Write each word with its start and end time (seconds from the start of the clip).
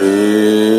Hư 0.00 0.69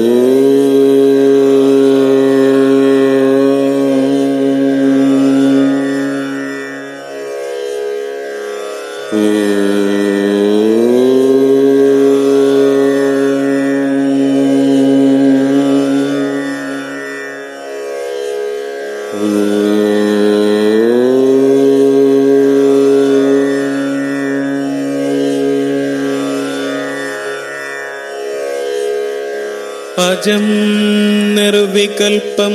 അജം 30.22 31.36
നിർവികൽപ്പം 31.36 32.54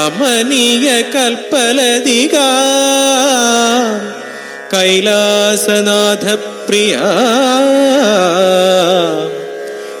കമനീയ 0.00 0.88
കൽപ്പലതിക 1.14 2.36
Kailasanatha 4.72 6.26
പ്രിയ 6.66 6.94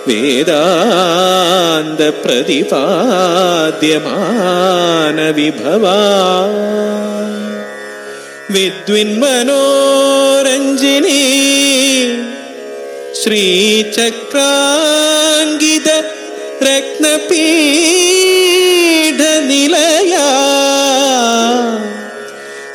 വേദാന്ത 0.08 2.00
പ്രതിപാദ്യമാന 2.22 2.58
വിഭവ 5.38 5.84
വിദ്വിന്മനോരഞ്ജിനി 9.76 11.22
ശ്രീചക്രാങ്കിത 14.58 15.88
രത്നപീഠനിലയ 16.66 17.59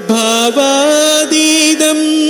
भावादीदम् 0.09 2.25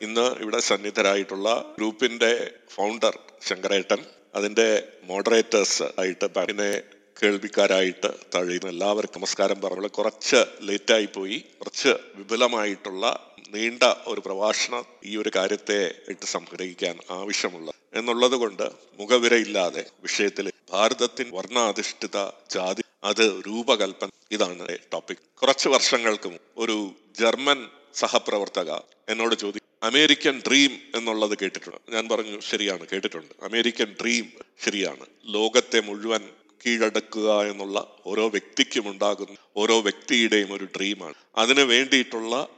ഇന്ന് 0.00 0.26
ഇവിടെ 0.40 0.60
സന്നിധരായിട്ടുള്ള 0.70 1.46
ഗ്രൂപ്പിന്റെ 1.78 2.32
ഫൗണ്ടർ 2.74 3.14
ശങ്കരേട്ടൻ. 3.50 4.02
അതിന്റെ 4.34 4.66
മോഡറേറ്റേഴ്സ് 5.08 5.86
ആയിട്ട് 5.98 6.26
പിന്നെ 6.36 6.70
കേൾവിക്കാരായിട്ട് 7.16 8.08
തഴയുന്ന 8.34 8.68
എല്ലാവർക്കും 8.68 9.20
നമസ്കാരം 9.20 9.60
പറഞ്ഞു 9.60 9.88
കുറച്ച് 9.88 10.40
ലേറ്റായി 10.60 11.06
പോയി. 11.06 11.36
കുറച്ച് 11.58 11.92
വിപുലമായിട്ടുള്ള 12.16 13.04
നീണ്ട 13.52 13.84
ഒരു 14.06 14.20
പ്രഭാഷണം 14.20 14.84
ഈ 15.04 15.16
ഒരു 15.16 15.30
കാര്യത്തെ 15.36 15.78
ഇട്ട് 16.08 16.26
സംഗ്രഹിക്കാൻ 16.26 16.96
ആവശ്യമുള്ള 17.10 17.68
എന്നുള്ളത് 17.94 18.34
കൊണ്ട് 18.34 18.64
മുഖവിരയില്ലാതെ 18.98 19.82
വിഷയത്തിൽ 20.02 20.46
ഭാരതത്തിൻ 20.72 21.28
വർണാധിഷ്ഠിത 21.30 22.18
ജാതി 22.50 22.84
അത് 23.04 23.24
രൂപകൽപ്പന 23.46 24.10
ഇതാണ് 24.32 24.66
ടോപ്പിക് 24.92 25.22
കുറച്ച് 25.42 25.68
വർഷങ്ങൾക്ക് 25.68 26.30
ഒരു 26.56 26.76
ജർമ്മൻ 27.18 27.60
സഹപ്രവർത്തക 27.94 28.70
എന്നോട് 29.08 29.34
ചോദിച്ചു 29.34 29.68
അമേരിക്കൻ 29.82 30.42
ഡ്രീം 30.48 30.78
എന്നുള്ളത് 30.94 31.38
കേട്ടിട്ടുണ്ട്. 31.42 31.92
ഞാൻ 31.92 32.08
പറഞ്ഞു 32.08 32.40
ശരിയാണ് 32.40 32.86
കേട്ടിട്ടുണ്ട്. 32.92 33.44
അമേരിക്കൻ 33.44 33.96
ഡ്രീം 34.02 34.32
ശരിയാണ്. 34.64 35.06
ലോകത്തെ 35.24 35.80
മുഴുവൻ 35.80 36.28
കീഴടക്കുക 36.66 37.42
എന്നുള്ള 37.42 37.96
ഓരോ 38.06 38.28
വ്യക്തിക്കും 38.28 38.88
ഉണ്ടാകുന്ന 38.88 39.36
ഓരോ 39.56 39.80
വ്യക്തിയുടെയും 39.80 40.52
ഒരു 40.52 40.68
ഡ്രീമാണ് 40.76 41.14
അതിന് 41.36 41.60
വേണ്ടിയിട്ടുള്ള 41.60 42.48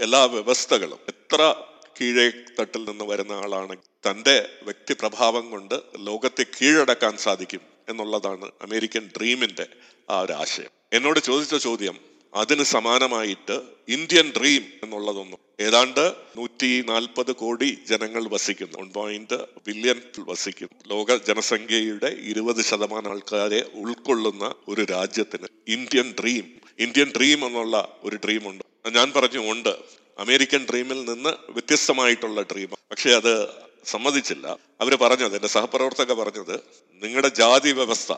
എല്ലാ 0.00 0.24
വ്യവസ്ഥകളും. 0.24 0.98
എത്ര 1.08 1.54
കീഴേ 2.00 2.30
തട്ടിൽ 2.60 2.84
നിന്ന് 2.84 3.04
വരുന്ന 3.04 3.32
ആളാണ് 3.32 3.76
തന്റെ 3.76 4.48
വ്യക്തിപ്രഭാവം 4.62 5.50
കൊണ്ട് 5.50 5.74
ലോകത്തെ 5.98 6.42
കീഴടക്കാൻ 6.42 7.16
സാധിക്കും 7.16 7.60
എന്നുള്ളതാണ് 7.88 8.44
അമേരിക്കൻ 8.62 9.10
ഡ്രീമിന്റെ 9.16 9.66
ആ 10.10 10.20
ഒരു 10.20 10.32
ആശയം. 10.32 10.70
എന്നോട് 10.92 11.20
ചോദിച്ച 11.20 11.54
ചോദ്യം 11.54 12.13
അതിന് 12.34 12.62
സമാനമായിട്ട് 12.62 13.62
ഇന്ത്യൻ 13.88 14.32
ഡ്രീം 14.38 14.64
എന്നുള്ളതൊന്നും 14.82 15.38
ഏതാണ്ട് 15.60 16.12
നൂറ്റി 16.36 16.84
നാൽപ്പത് 16.86 17.32
കോടി 17.32 17.78
ജനങ്ങൾ 17.88 18.28
വസിക്കുന്നു. 18.28 18.78
വൺ 18.78 18.92
പോയിന്റ് 18.92 19.34
ബില്യൺ 19.66 20.00
വസിക്കുന്നു. 20.18 20.94
ലോക 20.94 21.16
ജനസംഖ്യയുടെ 21.16 22.06
ഇരുപത് 22.06 22.62
ശതമാനം 22.64 23.10
ആൾക്കാരെ 23.10 23.66
ഉൾക്കൊള്ളുന്ന 23.74 24.54
ഒരു 24.68 24.84
രാജ്യത്തിന് 24.84 25.46
ഇന്ത്യൻ 25.68 26.14
ഡ്രീം. 26.20 26.60
ഇന്ത്യൻ 26.78 27.12
ഡ്രീം 27.16 27.46
എന്നുള്ള 27.46 27.96
ഒരു 28.02 28.18
ഡ്രീം 28.24 28.48
ഉണ്ട് 28.48 28.64
ഞാൻ 28.88 29.12
പറഞ്ഞു 29.16 29.52
ഉണ്ട്. 29.52 29.76
അമേരിക്കൻ 30.18 30.66
ഡ്രീമിൽ 30.70 31.04
നിന്ന് 31.04 31.30
വ്യത്യസ്തമായിട്ടുള്ള 31.50 32.42
ഡ്രീം. 32.42 32.68
പക്ഷെ 32.90 33.10
അത് 33.10 33.48
സമ്മതിച്ചില്ല. 33.84 34.58
അവർ 34.80 34.94
പറഞ്ഞത് 34.94 35.34
എന്റെ 35.34 35.48
സഹപ്രവർത്തക 35.48 36.12
പറഞ്ഞത് 36.12 36.60
നിങ്ങളുടെ 37.02 37.28
ജാതി 37.28 37.72
വ്യവസ്ഥ 37.72 38.12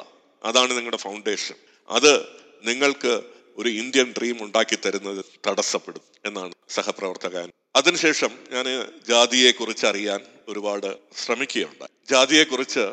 അതാണ് 0.44 0.70
നിങ്ങളുടെ 0.70 0.96
ഫൗണ്ടേഷൻ 0.96 1.54
അത് 1.88 2.26
നിങ്ങൾക്ക് 2.64 3.35
ഒരു 3.58 3.68
ഇന്ത്യൻ 3.68 4.14
ഡ്രീം 4.18 4.42
ഉണ്ടാക്കി 4.42 4.76
തരുന്നത് 4.76 5.24
തടസ്സപ്പെടും 5.46 6.02
എന്നാണ് 6.24 6.52
സഹപ്രവർത്തകൻ. 6.68 7.50
അതിനുശേഷം 7.76 8.32
ഞാൻ 8.52 8.66
ജാതിയെക്കുറിച്ച് 9.08 9.86
അറിയാൻ 9.86 10.20
ഒരുപാട് 10.48 10.96
ശ്രമിക്കുകയുണ്ടായി. 11.24 11.92
ജാതിയെക്കുറിച്ച് 12.10 12.84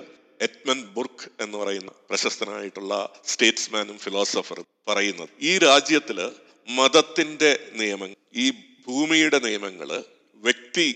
എറ്റ്മൻ 0.42 0.80
ബുർക്ക് 0.94 1.44
എന്ന് 1.44 1.57
പറയുന്ന 1.57 1.92
പ്രശസ്തനായിട്ടുള്ള 2.10 2.94
സ്റ്റേറ്റ്സ്മാനും 3.25 3.98
ഫിലോസഫറും 3.98 4.65
പറയുന്നത് 4.88 5.30
ഈ 5.42 5.57
രാജ്യത്തിൽ 5.57 6.31
മതത്തിന്റെ 6.69 7.60
നിയമങ്ങൾ 7.74 8.15
ഈ 8.36 8.51
ഭൂമിയുടെ 8.88 9.39
നിയമങ്ങൾ 9.39 10.04
വ്യക്തി 10.36 10.88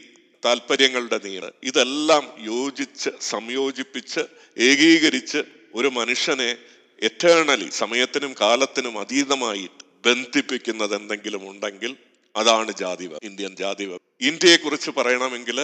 താല്പര്യങ്ങളുടെ 0.46 1.19
നിയമം 1.24 1.54
ഇതെല്ലാം 1.64 2.24
യോജിച്ച് 2.40 3.10
സംയോജിപ്പിച്ച് 3.22 4.19
ഏകീകരിച്ച് 4.58 5.44
ഒരു 5.74 5.88
മനുഷ്യനെ 5.88 6.58
എറ്റേണലി 7.01 7.69
സമയത്തിനും 7.69 8.35
കാലത്തിനും 8.41 8.99
അതീതമായിട്ട് 8.99 9.83
ബന്ധിപ്പിക്കുന്നത് 10.05 10.95
എന്തെങ്കിലും 10.95 11.49
ഉണ്ടെങ്കിൽ 11.49 11.95
അതാണ് 12.35 12.71
ജാതി 12.71 13.09
ഇന്ത്യൻ 13.23 13.55
ജാതി 13.55 13.85
ഇന്ത്യയെ 14.21 14.57
കുറിച്ച് 14.57 14.89
പറയണമെങ്കിൽ 14.89 15.59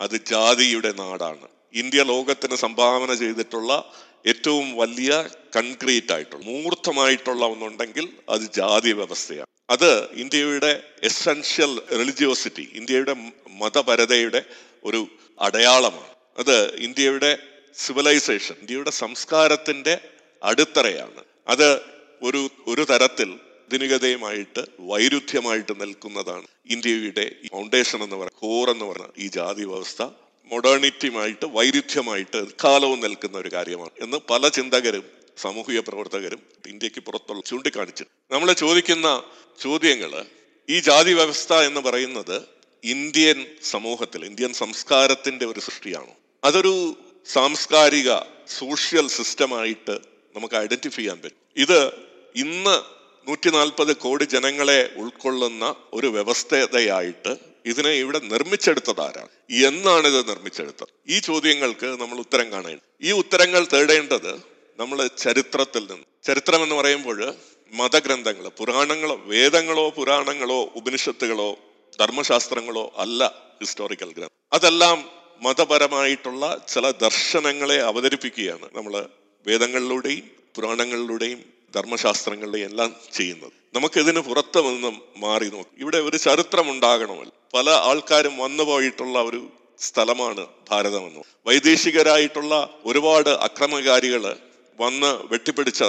അത് 0.00 0.16
ജാതിയുടെ 0.24 0.92
നാടാണ്. 0.92 1.48
ഇന്ത്യ 1.74 2.02
ലോകത്തിന് 2.02 2.56
സംഭാവന 2.56 3.14
ചെയ്തിട്ടുള്ള 3.14 3.92
ഏറ്റവും 4.26 4.76
വലിയ 4.76 5.12
കൺക്രീറ്റ് 5.56 6.12
ആയിട്ടുള്ള 6.12 6.44
മൂർത്തമായിട്ടുള്ള 6.44 7.44
ഒന്നുണ്ടെങ്കിൽ 7.46 8.08
അത് 8.28 8.40
ജാതി 8.40 8.92
വ്യവസ്ഥയാണ് 8.92 9.46
അത് 9.70 10.14
ഇന്ത്യയുടെ 10.14 10.82
എസെൻഷ്യൽ 11.02 11.80
റിലിജിയോസിറ്റി 11.90 12.68
ഇന്ത്യയുടെ 12.74 13.14
മതപരതയുടെ 13.48 14.42
ഒരു 14.84 15.08
അടയാളമാണ്. 15.40 16.14
അത് 16.38 16.74
ഇന്ത്യയുടെ 16.74 17.38
സിവിലൈസേഷൻ 17.74 18.54
ഇന്ത്യയുടെ 18.60 18.90
സംസ്കാരത്തിന്റെ 18.90 20.00
അടിത്തറയാണ്. 20.42 21.24
അത് 21.48 21.80
ഒരു 22.22 22.50
ഒരു 22.66 22.86
തരത്തിൽ 22.90 23.30
ആധുനികതയുമായിട്ട് 23.32 24.66
വൈരുദ്ധ്യമായിട്ട് 24.80 25.80
നിൽക്കുന്നതാണ് 25.80 26.46
ഇന്ത്യയുടെ 26.70 27.32
ഫൗണ്ടേഷൻ 27.52 28.02
എന്ന് 28.02 28.16
പറയുന്ന 28.16 28.38
കോർ 28.38 28.70
എന്ന് 28.70 28.84
പറയുന്ന 28.84 29.12
ഈ 29.18 29.28
ജാതി 29.28 29.64
വ്യവസ്ഥ 29.64 30.02
മൊഡേണിറ്റിയുമായിട്ട് 30.50 31.44
വൈരുദ്ധ്യമായിട്ട് 31.44 32.46
കാലവും 32.64 33.00
നിൽക്കുന്ന 33.00 33.38
ഒരു 33.38 33.48
കാര്യമാണ് 33.52 33.90
എന്ന് 34.00 34.16
പല 34.30 34.48
ചിന്തകരും 34.48 35.04
സാമൂഹിക 35.36 35.80
പ്രവർത്തകരും 35.80 36.40
ഇന്ത്യയ്ക്ക് 36.66 37.00
പുറത്തുള്ള 37.00 37.42
ചൂണ്ടിക്കാണിച്ചു 37.46 38.04
നമ്മൾ 38.30 38.52
ചോദിക്കുന്ന 38.52 39.22
ചോദ്യങ്ങൾ 39.60 40.26
ഈ 40.68 40.80
ജാതി 40.80 41.12
വ്യവസ്ഥ 41.12 41.52
എന്ന് 41.52 41.80
പറയുന്നത് 41.80 42.42
ഇന്ത്യൻ 42.84 43.46
സമൂഹത്തിൽ 43.62 44.24
ഇന്ത്യൻ 44.24 44.52
സംസ്കാരത്തിന്റെ 44.52 45.46
ഒരു 45.46 45.60
സൃഷ്ടിയാണോ? 45.60 46.16
അതൊരു 46.44 46.96
സാംസ്കാരിക 47.26 48.10
സോഷ്യൽ 48.46 49.08
സിസ്റ്റമായിട്ട് 49.08 50.09
നമുക്ക് 50.36 50.54
ഐഡന്റിഫൈ 50.54 50.96
ചെയ്യാൻ 50.96 51.20
പറ്റും. 51.20 51.38
ഇത് 51.56 51.86
ഇന്ന് 52.36 53.00
നൂറ്റി 53.28 53.50
നാൽപ്പത് 53.50 53.96
കോടി 53.96 54.24
ജനങ്ങളെ 54.24 54.90
ഉൾക്കൊള്ളുന്ന 54.96 55.74
ഒരു 55.92 56.06
വ്യവസ്ഥതയായിട്ട് 56.06 57.36
ഇതിനെ 57.66 57.90
ഇവിടെ 57.90 58.18
നിർമ്മിച്ചെടുത്തത് 58.18 59.00
ആരാണ്? 59.00 59.28
എന്നാണ് 59.52 60.06
ഇത് 60.06 60.28
നിർമ്മിച്ചെടുത്തത്. 60.28 60.86
ഈ 61.08 61.18
ചോദ്യങ്ങൾക്ക് 61.18 61.86
നമ്മൾ 61.86 62.18
ഉത്തരം 62.18 62.52
കാണേണ്ടത്. 62.52 63.06
ഈ 63.06 63.12
ഉത്തരങ്ങൾ 63.12 63.66
തേടേണ്ടത് 63.72 64.34
നമ്മൾ 64.80 65.06
ചരിത്രത്തിൽ 65.06 65.80
നിന്ന്. 65.80 66.26
ചരിത്രം 66.26 66.62
എന്ന് 66.62 66.74
പറയുമ്പോൾ 66.74 67.34
മതഗ്രന്ഥങ്ങൾ 67.72 68.48
പുരാണങ്ങളോ 68.48 69.20
വേദങ്ങളോ 69.24 69.90
പുരാണങ്ങളോ 69.90 70.72
ഉപനിഷത്തുകളോ 70.76 71.56
ധർമ്മശാസ്ത്രങ്ങളോ 72.00 72.92
അല്ല 72.96 73.34
ഹിസ്റ്റോറിക്കൽ 73.60 74.08
ഗ്രന്ഥം. 74.12 74.30
അതെല്ലാം 74.52 75.10
മതപരമായിട്ടുള്ള 75.42 76.64
ചില 76.68 76.90
ദർശനങ്ങളെ 76.90 77.82
അവതരിപ്പിക്കുകയാണ് 77.82 78.68
നമ്മൾ 78.72 79.06
വേദങ്ങളിലൂടെയും 79.46 80.30
പുരാണങ്ങളിലൂടെയും 80.56 81.40
ധർമ്മശാസ്ത്രങ്ങളുടെയും 81.74 82.68
എല്ലാം 82.68 82.96
ചെയ്യുന്നത്. 83.12 83.52
നമുക്കിതിന് 83.74 84.20
പുറത്ത് 84.20 84.60
നിന്നും 84.68 85.02
മാറി 85.16 85.44
നോക്കും. 85.44 85.80
ഇവിടെ 85.80 85.98
ഒരു 85.98 86.16
ചരിത്രം 86.16 86.70
ഉണ്ടാകണമല്ലോ 86.70 87.32
പല 87.54 87.70
ആൾക്കാരും 87.70 88.36
വന്നുപോയിട്ടുള്ള 88.36 89.22
ഒരു 89.22 89.48
സ്ഥലമാണ് 89.78 90.46
ഭാരതമെന്ന്. 90.70 91.22
വൈദേശികരായിട്ടുള്ള 91.46 92.70
ഒരുപാട് 92.84 93.28
അക്രമകാരികൾ 93.28 94.36
വന്ന് 94.80 95.32
വെട്ടിപ്പിടിച്ച 95.32 95.84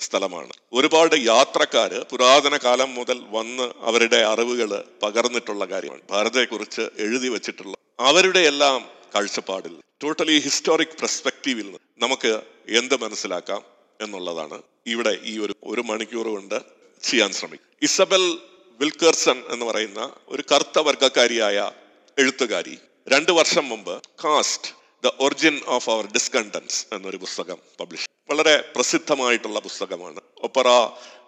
സ്ഥലമാണ്. 0.00 0.52
ഒരുപാട് 0.72 1.14
യാത്രക്കാര് 1.18 2.04
പുരാതന 2.10 2.56
കാലം 2.56 2.94
മുതൽ 2.94 3.22
വന്ന് 3.30 3.72
അവരുടെ 3.80 4.16
അറിവുകൾ 4.16 4.84
പകർന്നിട്ടുള്ള 5.02 5.64
കാര്യമാണ്. 5.64 6.00
ഭാരതത്തെക്കുറിച്ച് 6.10 6.80
എഴുതി 6.98 7.28
വച്ചിട്ടുള്ള 7.28 7.74
അവരുടെ 8.00 8.38
എല്ലാം 8.38 8.88
കാഴ്ചപ്പാടിൽ 9.14 9.76
ടോട്ടലി 10.02 10.38
ഹിസ്റ്റോറിക് 10.38 10.96
പെർസ്പെക്റ്റീവിൽ 11.00 11.64
നിന്ന് 11.64 11.78
നമുക്ക് 11.98 12.40
എന്ത് 12.68 13.00
മനസ്സിലാക്കാം 13.00 13.62
എന്നുള്ളതാണ്. 14.00 14.62
ഇവിടെ 14.86 15.18
ഈ 15.24 15.38
ഒരു 15.38 15.54
ഒരു 15.64 15.80
മണിക്കൂർ 15.80 16.28
കൊണ്ട് 16.28 16.58
ചെയ്യാൻ 17.02 17.32
ശ്രമിക്കും. 17.32 17.66
ഇസബൽ 17.82 18.38
വിൽക്കേഴ്സൺ 18.80 19.42
എന്ന് 19.48 19.66
പറയുന്ന 19.66 20.12
ഒരു 20.28 20.42
കറുത്ത 20.52 20.78
വർഗക്കാരിയായ 20.78 21.72
എഴുത്തുകാരി 22.18 22.78
രണ്ട് 23.08 23.32
വർഷം 23.32 23.68
മുമ്പ് 23.68 24.02
caste 24.24 24.70
the 25.04 25.10
origin 25.20 25.60
of 25.66 25.90
our 25.90 26.06
discontents 26.06 26.86
എന്നൊരു 26.92 27.16
പുസ്തകം 27.16 27.58
പബ്ലിഷ് 27.80 28.08
വളരെ 28.30 28.72
പ്രസിദ്ധമായിട്ടുള്ള 28.74 29.60
പുസ്തകമാണ്. 29.60 30.20
ഒപ്പറ 30.42 30.68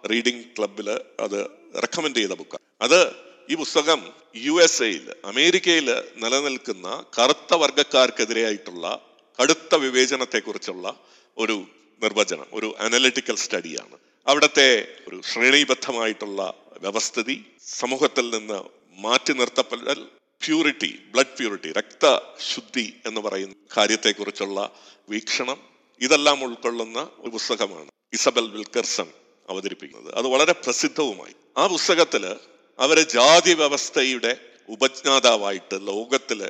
റീഡിംഗ് 0.07 0.45
ക്ലബിൽ 0.57 0.89
അത് 1.19 1.47
റെക്കമെൻഡ് 1.75 2.15
ചെയ്ത 2.15 2.29
ബുക്കാണ്. 2.29 2.65
അത് 2.81 3.26
ഈ 3.49 3.55
പുസ്തകം 3.55 4.13
യു 4.35 4.63
എസ് 4.63 4.83
എയിൽ 4.83 5.11
അമേരിക്കയിൽ 5.25 5.89
നിലനിൽക്കുന്ന 6.15 7.05
കറുത്ത 7.19 7.53
വർഗക്കാർക്കെതിരെയായിട്ടുള്ള 7.53 9.01
കടുത്ത 9.41 9.75
വിവേചനത്തെക്കുറിച്ചുള്ള 9.75 10.95
ഒരു 11.37 11.65
നിർവചനം 12.03 12.45
ഒരു 12.53 12.75
അനലിറ്റിക്കൽ 12.79 13.35
സ്റ്റഡിയാണ് 13.35 13.97
അവിടുത്തെ 14.27 14.87
ഒരു 15.07 15.21
ശ്രേണീബദ്ധമായിട്ടുള്ള 15.33 16.53
വ്യവസ്ഥിതി 16.81 17.45
സമൂഹത്തിൽ 17.65 18.29
നിന്ന് 18.29 18.63
മാറ്റി 18.97 19.33
നിർത്തപ്പെടൽ 19.33 20.07
പ്യൂരിറ്റി 20.45 20.99
ബ്ലഡ് 21.11 21.37
പ്യൂരിറ്റി 21.37 21.71
രക്തശുദ്ധി 21.71 22.93
എന്ന് 23.05 23.21
പറയുന്ന 23.21 23.55
കാര്യത്തെക്കുറിച്ചുള്ള 23.77 24.71
വീക്ഷണം 25.09 25.61
ഇതെല്ലാം 26.01 26.43
ഉൾക്കൊള്ളുന്ന 26.43 27.09
ഒരു 27.17 27.29
പുസ്തകമാണ് 27.29 27.91
ഇസബൽ 28.13 28.49
വിൽക്കർസൺ 28.49 29.07
അവതരിപ്പിക്കുന്നത്. 29.49 30.15
അത് 30.15 30.27
വളരെ 30.27 30.51
പ്രസിദ്ധവുമായി. 30.51 31.33
ആ 31.57 31.67
പുസ്തകത്തിൽ 31.67 32.35
അവരെ 32.79 33.01
ജാതി 33.01 33.53
വ്യവസ്ഥയുടെ 33.53 34.37
ഉപജ്ഞാതാവായിട്ട് 34.69 35.87
ലോകത്തിൽ 35.87 36.49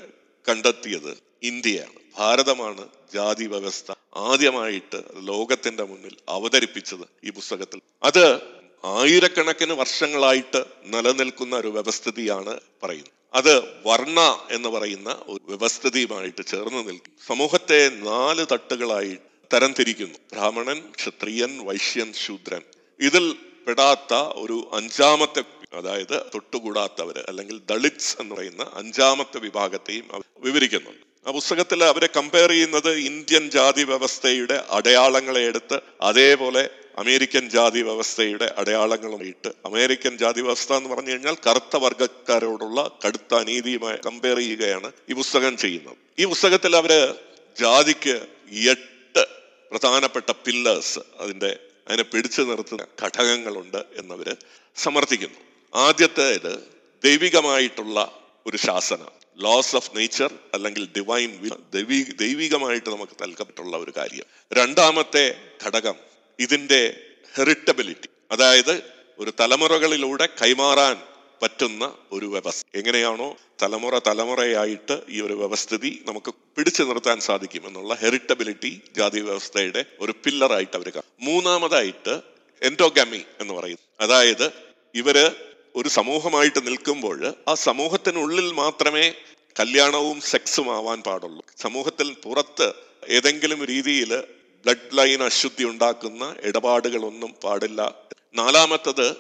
കണ്ടെത്തിയത് 0.49 1.17
ഇന്ത്യയാണ്. 1.43 1.93
ഭാരതമാണ് 2.17 2.87
ജാതി 3.13 3.45
വ്യവസ്ഥ 3.45 3.93
ആദ്യമായിട്ട് 4.15 5.03
ലോകത്തിന്റെ 5.19 5.83
മുന്നിൽ 5.83 6.15
അവതരിപ്പിച്ചത് 6.29 7.07
ഈ 7.23 7.29
പുസ്തകത്തിൽ. 7.29 7.81
അത് 8.03 8.41
ആയിരക്കണക്കിന് 8.85 9.73
വർഷങ്ങളായിട്ട് 9.73 10.65
നിലനിൽക്കുന്ന 10.85 11.55
ഒരു 11.55 11.67
വ്യവസ്ഥിതിയാണ് 11.67 12.59
പറയുന്നത്. 12.83 13.11
അത് 13.33 13.59
വർണ 13.85 14.19
എന്ന് 14.51 14.69
പറയുന്ന 14.69 15.09
ഒരു 15.27 15.39
വ്യവസ്ഥിതിയുമായിട്ട് 15.47 16.45
ചേർന്ന് 16.45 16.77
നിൽക്കും. 16.77 17.13
സമൂഹത്തെ 17.27 17.89
നാല് 17.89 18.45
തട്ടുകളായി 18.51 19.17
തരംതിരിക്കുന്നു. 19.53 20.19
ബ്രാഹ്മണൻ 20.33 20.83
ക്ഷത്രിയൻ 20.95 21.65
വൈശ്യൻ 21.65 22.13
ശൂദ്രൻ. 22.13 22.61
ഇതിൽ 22.99 23.35
പെടാത്ത 23.67 24.13
ഒരു 24.13 24.69
അഞ്ചാമത്തെ 24.73 25.41
അതായത് 25.73 26.21
തൊട്ടുകൂടാത്തവര് 26.33 27.23
അല്ലെങ്കിൽ 27.27 27.61
ദളിത്സ് 27.69 28.17
എന്ന് 28.19 28.35
പറയുന്ന 28.35 28.71
അഞ്ചാമത്തെ 28.73 29.37
വിഭാഗത്തെയും 29.39 30.05
വിവരിക്കുന്നു. 30.05 30.45
വിവരിക്കുന്നുണ്ട് 30.45 31.29
ആ 31.29 31.31
പുസ്തകത്തിൽ 31.31 31.83
അവരെ 31.83 32.09
കമ്പയർ 32.17 32.49
ചെയ്യുന്നത് 32.49 32.91
ഇന്ത്യൻ 32.91 33.49
ജാതി 33.49 33.83
വ്യവസ്ഥയുടെ 33.83 34.63
അടയാളങ്ങളെ 34.69 35.41
എടുത്ത് 35.41 35.79
അതേപോലെ 36.01 36.69
അമേരിക്കൻ 36.97 37.49
ജാതി 37.49 37.81
വ്യവസ്ഥയുടെ 37.81 38.53
അടയാളങ്ങളുമായിട്ട്. 38.57 39.51
അമേരിക്കൻ 39.65 40.17
ജാതി 40.17 40.41
വ്യവസ്ഥ 40.41 40.73
എന്ന് 40.73 40.89
പറഞ്ഞു 40.89 41.11
കഴിഞ്ഞാൽ 41.11 41.35
കറുത്ത 41.47 41.75
വർഗക്കാരോടുള്ള 41.75 42.91
കടുത്ത 43.07 43.35
അനീതിയുമായി 43.35 43.97
കമ്പയർ 44.05 44.37
ചെയ്യുകയാണ് 44.37 44.91
ഈ 45.09 45.13
പുസ്തകം 45.13 45.57
ചെയ്യുന്നത്. 45.57 45.97
ഈ 46.19 46.25
പുസ്തകത്തിൽ 46.25 46.75
അവർ 46.75 47.15
ജാതിക്ക് 47.59 48.25
എട്ട് 48.69 49.27
പ്രധാനപ്പെട്ട 49.71 50.31
പില്ലേഴ്സ് 50.31 50.99
അതിന്റെ 51.19 51.59
അതിനെ 51.87 52.03
പിടിച്ചു 52.03 52.41
നിർത്തുന്ന 52.41 52.87
ഘടകങ്ങളുണ്ട് 53.03 53.77
എന്നവര് 53.77 54.35
സമർത്ഥിക്കുന്നു. 54.75 55.46
ആദ്യത്തേത് 55.77 56.63
ദൈവികമായിട്ടുള്ള 57.03 58.19
ഒരു 58.45 58.57
ശാസനം. 58.57 59.11
ലോസ് 59.37 59.75
ഓഫ് 59.75 59.91
നേച്ചർ 59.97 60.33
അല്ലെങ്കിൽ 60.53 60.87
ഡിവൈൻ 60.97 61.49
ദൈവീ 61.73 62.03
ദൈവികമായിട്ട് 62.03 62.89
നമുക്ക് 62.89 63.23
നൽകപ്പെട്ടുള്ള 63.23 63.77
ഒരു 63.77 63.93
കാര്യം. 63.97 64.25
രണ്ടാമത്തെ 64.53 65.35
ഘടകം 65.65 65.95
ഇതിന്റെ 66.39 66.99
ഹെറിറ്റബിലിറ്റി 67.35 68.09
അതായത് 68.31 68.83
ഒരു 69.19 69.33
തലമുറകളിലൂടെ 69.39 70.29
കൈമാറാൻ 70.41 70.97
പറ്റുന്ന 71.41 71.95
ഒരു 72.11 72.25
വ്യവസ്ഥ. 72.25 72.67
എങ്ങനെയാണോ 72.75 73.37
തലമുറ 73.63 73.99
തലമുറയായിട്ട് 74.07 75.01
ഈ 75.09 75.21
ഒരു 75.21 75.33
വ്യവസ്ഥിതി 75.33 76.03
നമുക്ക് 76.07 76.33
പിടിച്ചു 76.55 76.83
നിർത്താൻ 76.83 77.19
സാധിക്കും 77.19 77.67
എന്നുള്ള 77.67 77.93
ഹെറിറ്റബിലിറ്റി 77.93 78.81
ജാതി 78.97 79.21
വ്യവസ്ഥയുടെ 79.21 79.85
ഒരു 79.99 80.13
പില്ലറായിട്ട് 80.23 80.77
അവർ 80.77 80.89
കാണും. 80.89 81.25
മൂന്നാമതായിട്ട് 81.25 82.21
എൻഡോഗാമി 82.61 83.21
എന്ന് 83.39 83.53
പറയും 83.53 83.77
അതായത് 83.99 84.51
ഇവർ 84.95 85.35
ഒരു 85.77 85.89
സമൂഹമായിട്ട് 85.89 86.67
നിൽക്കുമ്പോൾ 86.67 87.33
ആ 87.47 87.53
സമൂഹത്തിനുള്ളിൽ 87.53 88.51
മാത്രമേ 88.51 89.13
കല്യാണവും 89.59 90.21
സെക്സും 90.21 90.75
ആവാൻ 90.75 91.01
പാടുള്ളൂ. 91.01 91.45
സമൂഹത്തിൽ 91.57 92.15
പുറത്ത് 92.23 92.73
ഏതെങ്കിലും 93.07 93.65
രീതിയിൽ 93.65 94.15
ബ്ലഡ് 94.63 94.97
ലൈൻ 94.97 95.23
അശുദ്ധി 95.23 95.63
ഉണ്ടാക്കുന്ന 95.63 96.35
ഇടപാടുകളൊന്നും 96.43 97.35
പാടില്ല. 97.43 97.95
നാലാമത്തത് 98.35 99.15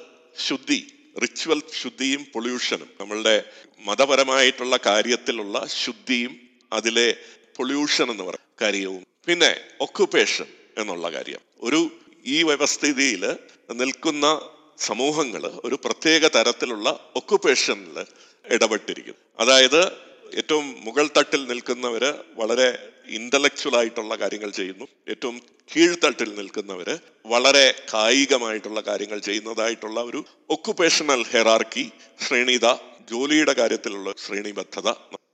ശുദ്ധി 0.47 0.87
റിച്വൽ 1.21 1.61
ശുദ്ധിയും 1.81 2.27
പൊള്യൂഷനും 2.33 2.89
നമ്മളുടെ 2.99 3.43
മതപരമായിട്ടുള്ള 3.79 4.79
കാര്യത്തിലുള്ള 4.85 5.67
ശുദ്ധിയും 5.83 6.39
അതിലെ 6.73 7.15
പൊള്യൂഷൻ 7.57 8.11
എന്ന് 8.11 8.23
പറയുന്ന 8.23 8.65
കാര്യവും. 8.65 9.05
പിന്നെ 9.27 9.55
ഒക്കുപേഷൻ 9.81 10.45
എന്നുള്ള 10.77 11.11
കാര്യം. 11.11 11.39
ഒരു 11.59 11.91
ഈ 12.25 12.43
വ്യവസ്ഥിതിയിൽ 12.43 13.35
നിൽക്കുന്ന 13.71 14.41
സമൂഹങ്ങൾ 14.79 15.51
ഒരു 15.63 15.75
പ്രത്യേക 15.75 16.27
തരത്തിലുള്ള 16.27 17.09
ഒക്കുപേഷനിൽ 17.15 18.05
ഇടപെട്ടിരിക്കുന്നു. 18.45 19.19
അതായത് 19.39 19.91
ഏറ്റവും 20.35 20.75
മുകൾ 20.79 21.09
തട്ടിൽ 21.17 21.47
നിൽക്കുന്നവര് 21.47 22.13
വളരെ 22.35 22.89
ഇന്റലക്ച്വൽ 23.07 23.75
ആയിട്ടുള്ള 23.75 24.15
കാര്യങ്ങൾ 24.15 24.49
ചെയ്യുന്നു. 24.49 24.87
ഏറ്റവും 25.09 25.41
കീഴ്ത്തട്ടിൽ 25.75 26.35
നിൽക്കുന്നവര് 26.35 26.97
വളരെ 27.25 27.75
കായികമായിട്ടുള്ള 27.93 28.81
കാര്യങ്ങൾ 28.81 29.19
ചെയ്യുന്നതായിട്ടുള്ള 29.19 29.99
ഒരു 29.99 30.25
ഒക്കുപേഷണൽ 30.49 31.23
ഹെറാർക്കി 31.23 31.91
ശ്രേണിത 32.27 32.73
ജോലിയുടെ 33.11 33.53
കാര്യത്തിലുള്ള 33.53 34.13
ശ്രേണിബദ്ധത. 34.25 34.89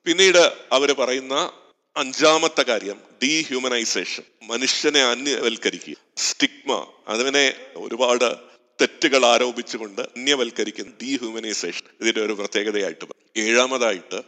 പിന്നീട് 0.05 0.53
അവർ 0.71 0.91
പറയുന്ന 0.91 1.51
അഞ്ചാമത്തെ 1.97 2.61
കാര്യം 2.61 3.01
ഡീഹ്യൂമനൈസേഷൻ 3.23 4.23
മനുഷ്യനെ 4.43 5.03
അന്യവൽക്കരിക്കുക. 5.03 5.95
സ്റ്റിഗ്മ 6.17 6.87
അതിനെ 7.07 7.53
ഒരുപാട് 7.75 8.52
തെറ്റുകൾ 8.81 9.25
ആരോപിച്ചുകൊണ്ട് 9.25 10.01
അന്യവൽക്കരിക്കുന്ന 10.01 10.91
ഡീഹ്യൂമനൈസേഷൻ 11.03 11.85
ഇതിന്റെ 12.01 12.21
ഒരു 12.21 12.33
പ്രത്യേകതയായിട്ട്. 12.33 13.05
ഏഴാമതായിട്ട് 13.37 14.19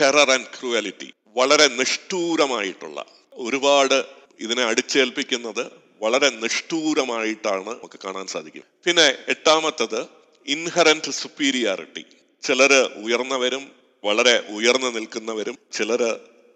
ടെറർ 0.00 0.30
ആൻഡ് 0.30 0.50
ക്രൂവാലിറ്റി 0.56 1.08
വളരെ 1.36 1.68
നിഷ്ഠൂരമായിട്ടുള്ള 1.68 3.06
ഒരുപാട് 3.32 4.04
ഇതിനെ 4.40 4.64
അടിച്ചേൽപ്പിക്കുന്നത് 4.64 5.64
വളരെ 6.02 6.30
നിഷ്ഠൂരമായിട്ടാണ് 6.30 7.66
നമുക്ക് 7.66 7.98
കാണാൻ 8.04 8.26
സാധിക്കും 8.26 8.64
പിന്നെ 8.84 9.06
എട്ടാമത്തത് 9.28 10.00
ഇൻഹറന്റ് 10.46 11.10
സുപ്പീരിയാറിറ്റി 11.10 12.04
ചിലര് 12.42 12.80
ഉയർന്നവരും 13.04 13.64
വളരെ 14.04 14.34
ഉയർന്നു 14.48 14.86
നിൽക്കുന്നവരും 14.86 15.58
ചിലര് 15.72 16.10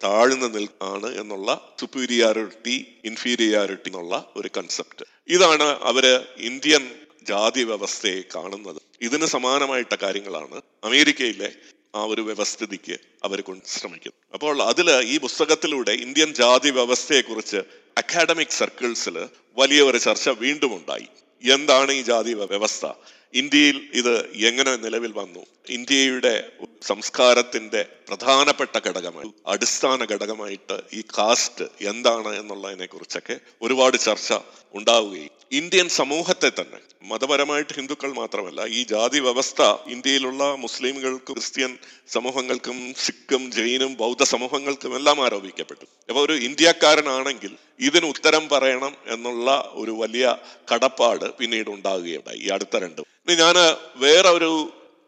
താഴ്ന്നു 0.05 0.47
നിൽ 0.47 0.69
ആണ് 0.83 1.09
എന്നുള്ള 1.21 1.75
സുപ്പീരിയാരിറ്റി 1.81 2.75
ഇൻഫീരിയാരിറ്റി 3.05 3.89
എന്നുള്ള 3.89 4.15
ഒരു 4.37 4.49
കൺസെപ്റ്റ്. 4.57 5.05
ഇതാണ് 5.29 5.69
അവർ 5.91 6.05
ഇന്ത്യൻ 6.37 6.85
ജാതി 7.31 7.63
വ്യവസ്ഥയെ 7.71 8.21
കാണുന്നത് 8.37 8.81
ഇതിന് 9.01 9.27
സമാനമായിട്ട 9.35 9.95
കാര്യങ്ങളാണ്. 10.05 10.57
അമേരിക്കയിലെ 10.85 11.51
ആ 11.99 12.01
ഒരു 12.13 12.23
വ്യവസ്ഥിതിക്ക് 12.29 12.97
അവർ 13.25 13.39
കൊണ്ട് 13.49 13.65
ശ്രമിക്കുന്നത് 13.79 14.25
അപ്പോൾ 14.35 14.57
അതിൽ 14.71 14.89
ഈ 15.13 15.15
പുസ്തകത്തിലൂടെ 15.27 15.93
ഇന്ത്യൻ 16.07 16.31
ജാതി 16.41 16.71
വ്യവസ്ഥയെക്കുറിച്ച് 16.79 17.61
അക്കാഡമിക് 18.01 18.57
സർക്കിൾസിൽ 18.61 19.17
വലിയ 19.61 19.81
ഒരു 19.91 19.99
ചർച്ച 20.07 20.29
വീണ്ടും 20.43 20.73
ഉണ്ടായി. 20.79 21.09
എന്താണ് 21.43 21.91
ഈ 21.99 22.03
ജാതി 22.11 22.33
വ്യവസ്ഥ 22.53 22.87
ഇന്ത്യയിൽ 23.35 23.89
ഇത് 23.93 24.31
എങ്ങനെ 24.35 24.77
നിലവിൽ 24.77 25.13
വന്നു? 25.13 25.47
ഇന്ത്യയുടെ 25.71 26.51
സംസ്കാരത്തിന്റെ 26.83 27.87
പ്രധാനപ്പെട്ട 28.09 28.77
ഘടകമായി 28.89 29.31
അടിസ്ഥാന 29.47 30.05
ഘടകമായിട്ട് 30.05 30.77
ഈ 30.93 31.01
കാസ്റ്റ് 31.01 31.65
എന്താണ് 31.81 32.37
എന്നുള്ളതിനെ 32.37 32.87
കുറിച്ചൊക്കെ 32.87 33.41
ഒരുപാട് 33.63 33.97
ചർച്ച 33.97 34.33
ഉണ്ടാവുകയും. 34.75 35.31
ഇന്ത്യൻ 35.53 35.89
സമൂഹത്തെ 35.89 36.51
തന്നെ 36.61 36.81
മതപരമായിട്ട് 37.03 37.73
ഹിന്ദുക്കൾ 37.73 38.13
മാത്രമല്ല 38.13 38.67
ഈ 38.67 38.85
ജാതി 38.85 39.21
വ്യവസ്ഥ 39.21 39.63
ഇന്ത്യയിലുള്ള 39.89 40.55
മുസ്ലിമുകൾക്കും 40.55 41.35
ക്രിസ്ത്യൻ 41.35 41.79
സമൂഹങ്ങൾക്കും 42.09 42.95
സിഖും 42.97 43.51
ജൈനും 43.51 43.97
ബൗദ്ധ 43.97 44.23
സമൂഹങ്ങൾക്കും 44.23 44.97
എല്ലാം 44.97 45.25
ആരോപിക്കപ്പെട്ടു. 45.25 45.87
അപ്പൊ 46.09 46.23
ഒരു 46.23 46.33
ഇന്ത്യക്കാരനാണെങ്കിൽ 46.33 47.57
ഇതിന് 47.81 48.07
ഉത്തരം 48.07 48.49
പറയണം 48.49 48.95
എന്നുള്ള 49.07 49.71
ഒരു 49.75 49.91
വലിയ 49.91 50.37
കടപ്പാട് 50.75 51.33
പിന്നീട് 51.39 51.71
ഉണ്ടാകുകയുണ്ടായി 51.71 52.39
ഈ 52.39 52.49
അടുത്ത 52.49 52.77
രണ്ടും 52.77 53.05
ഇനി 53.29 53.37
ഞാൻ 53.45 53.57
വേറെ 54.03 54.29
ഒരു 54.37 54.51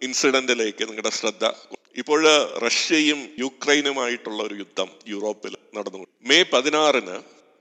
ഇൻസിഡന്റിലേക്ക് 0.06 0.82
നിങ്ങളുടെ 0.88 1.12
ശ്രദ്ധ 1.18 1.44
ഇപ്പോൾ 2.00 2.22
റഷ്യയും 2.64 3.20
യുക്രൈനുമായിട്ടുള്ള 3.42 4.40
ഒരു 4.48 4.56
യുദ്ധം 4.62 4.88
യൂറോപ്പിൽ 5.12 5.52
നടന്നു. 5.76 6.00
മെയ് 6.30 6.44
പതിനാറിന് 6.52 7.14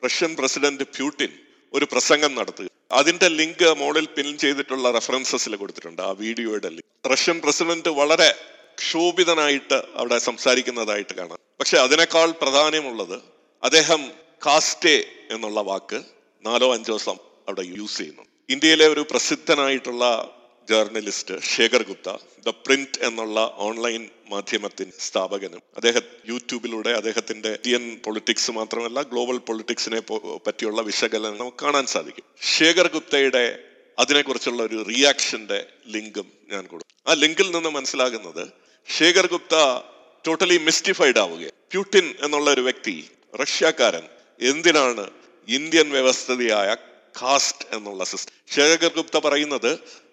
റഷ്യൻ 0.04 0.32
പ്രസിഡന്റ് 0.40 0.86
പ്യൂട്ടിൻ 0.96 1.32
ഒരു 1.74 1.86
പ്രസംഗം 1.94 2.32
നടത്തുക 2.40 2.68
അതിന്റെ 3.00 3.28
ലിങ്ക് 3.40 3.64
മോളിൽ 3.82 4.08
പിൻ 4.16 4.28
ചെയ്തിട്ടുള്ള 4.44 4.92
റെഫറൻസസിൽ 4.98 5.54
കൊടുത്തിട്ടുണ്ട് 5.62 6.02
ആ 6.08 6.10
വീഡിയോയുടെ 6.24 6.72
ലിങ്ക്. 6.76 6.90
റഷ്യൻ 7.14 7.38
പ്രസിഡന്റ് 7.46 7.94
വളരെ 8.00 8.30
ക്ഷോഭിതനായിട്ട് 8.82 9.80
അവിടെ 10.02 10.18
സംസാരിക്കുന്നതായിട്ട് 10.30 11.14
കാണാം. 11.20 11.40
പക്ഷെ 11.62 11.80
അതിനേക്കാൾ 11.86 12.32
പ്രധാനമുള്ളത് 12.42 13.18
അദ്ദേഹം 13.64 14.04
കാസ്റ്റേ 14.48 14.98
എന്നുള്ള 15.36 15.62
വാക്ക് 15.70 16.02
നാലോ 16.46 16.70
അഞ്ചോ 16.76 16.98
അവിടെ 17.48 17.66
യൂസ് 17.78 17.98
ചെയ്യുന്നു. 18.02 18.26
ഇന്ത്യയിലെ 18.50 18.90
ഒരു 18.96 19.06
പ്രസിദ്ധനായിട്ടുള്ള 19.14 20.04
journalist 20.70 21.36
Shekhar 21.54 21.82
Gupta 21.90 22.10
the 22.46 22.50
print 22.66 22.98
എന്നുള്ള 23.08 23.40
ഓൺലൈൻ 23.68 24.10
മാധ്യമത്തിന്റെ 24.30 24.98
സ്ഥാപകനും. 25.08 25.62
അദ്ദേഹം 25.76 26.02
യൂട്യൂബിലൂടെ 26.30 26.90
അദ്ദേഹത്തിന്റെ 26.90 27.52
ഇന്ത്യൻ 27.66 27.86
പൊളിറ്റിക്സ് 28.06 28.52
മാത്രമല്ല 28.52 29.02
ഗ്ലോബൽ 29.02 29.38
പൊളിറ്റിക്സിനെ 29.38 30.02
പറ്റിയുള്ള 30.48 30.82
വിശകലനം 30.82 31.50
കാണാൻ 31.64 31.86
സാധിക്കും. 31.86 32.26
ശേഖർ 32.58 32.88
ഗുപ്തയുടെ 32.94 33.44
അതിനെക്കുറിച്ചുള്ള 34.00 34.64
ഒരു 34.64 34.86
റിയാക്ഷന്റെ 34.90 35.60
ലിങ്കും 35.88 36.28
ഞാൻ 36.52 36.64
കൊടുക്കും 36.66 37.12
ആ 37.12 37.14
ലിങ്കിൽ 37.14 37.48
നിന്ന് 37.52 37.70
മനസ്സിലാകുന്നത് 37.70 38.44
ശേഖർ 38.98 39.26
ഗുപ്ത 39.28 39.56
ടോട്ടലി 40.28 40.58
മിസ്റ്റിഫൈഡ് 40.58 41.20
ആവുകയാണ്. 41.20 41.56
പ്യൂട്ടിൻ 41.72 42.16
എന്നുള്ള 42.24 42.50
ഒരു 42.52 42.62
വ്യക്തി 42.62 42.96
റഷ്യക്കാരൻ 43.42 44.06
എന്തിനാണ് 44.42 45.06
ഇന്ത്യൻ 45.48 45.88
വ്യവസ്ഥിതിയായ 45.92 46.70
കാസ്റ്റ് 47.22 47.66
എന്നുള്ള 47.76 48.04
സിസ്റ്റം. 48.04 48.34
ശേഖർ 48.56 48.92
ഗുപ്ത 48.96 49.18
പറയുന്നത് 49.18 49.72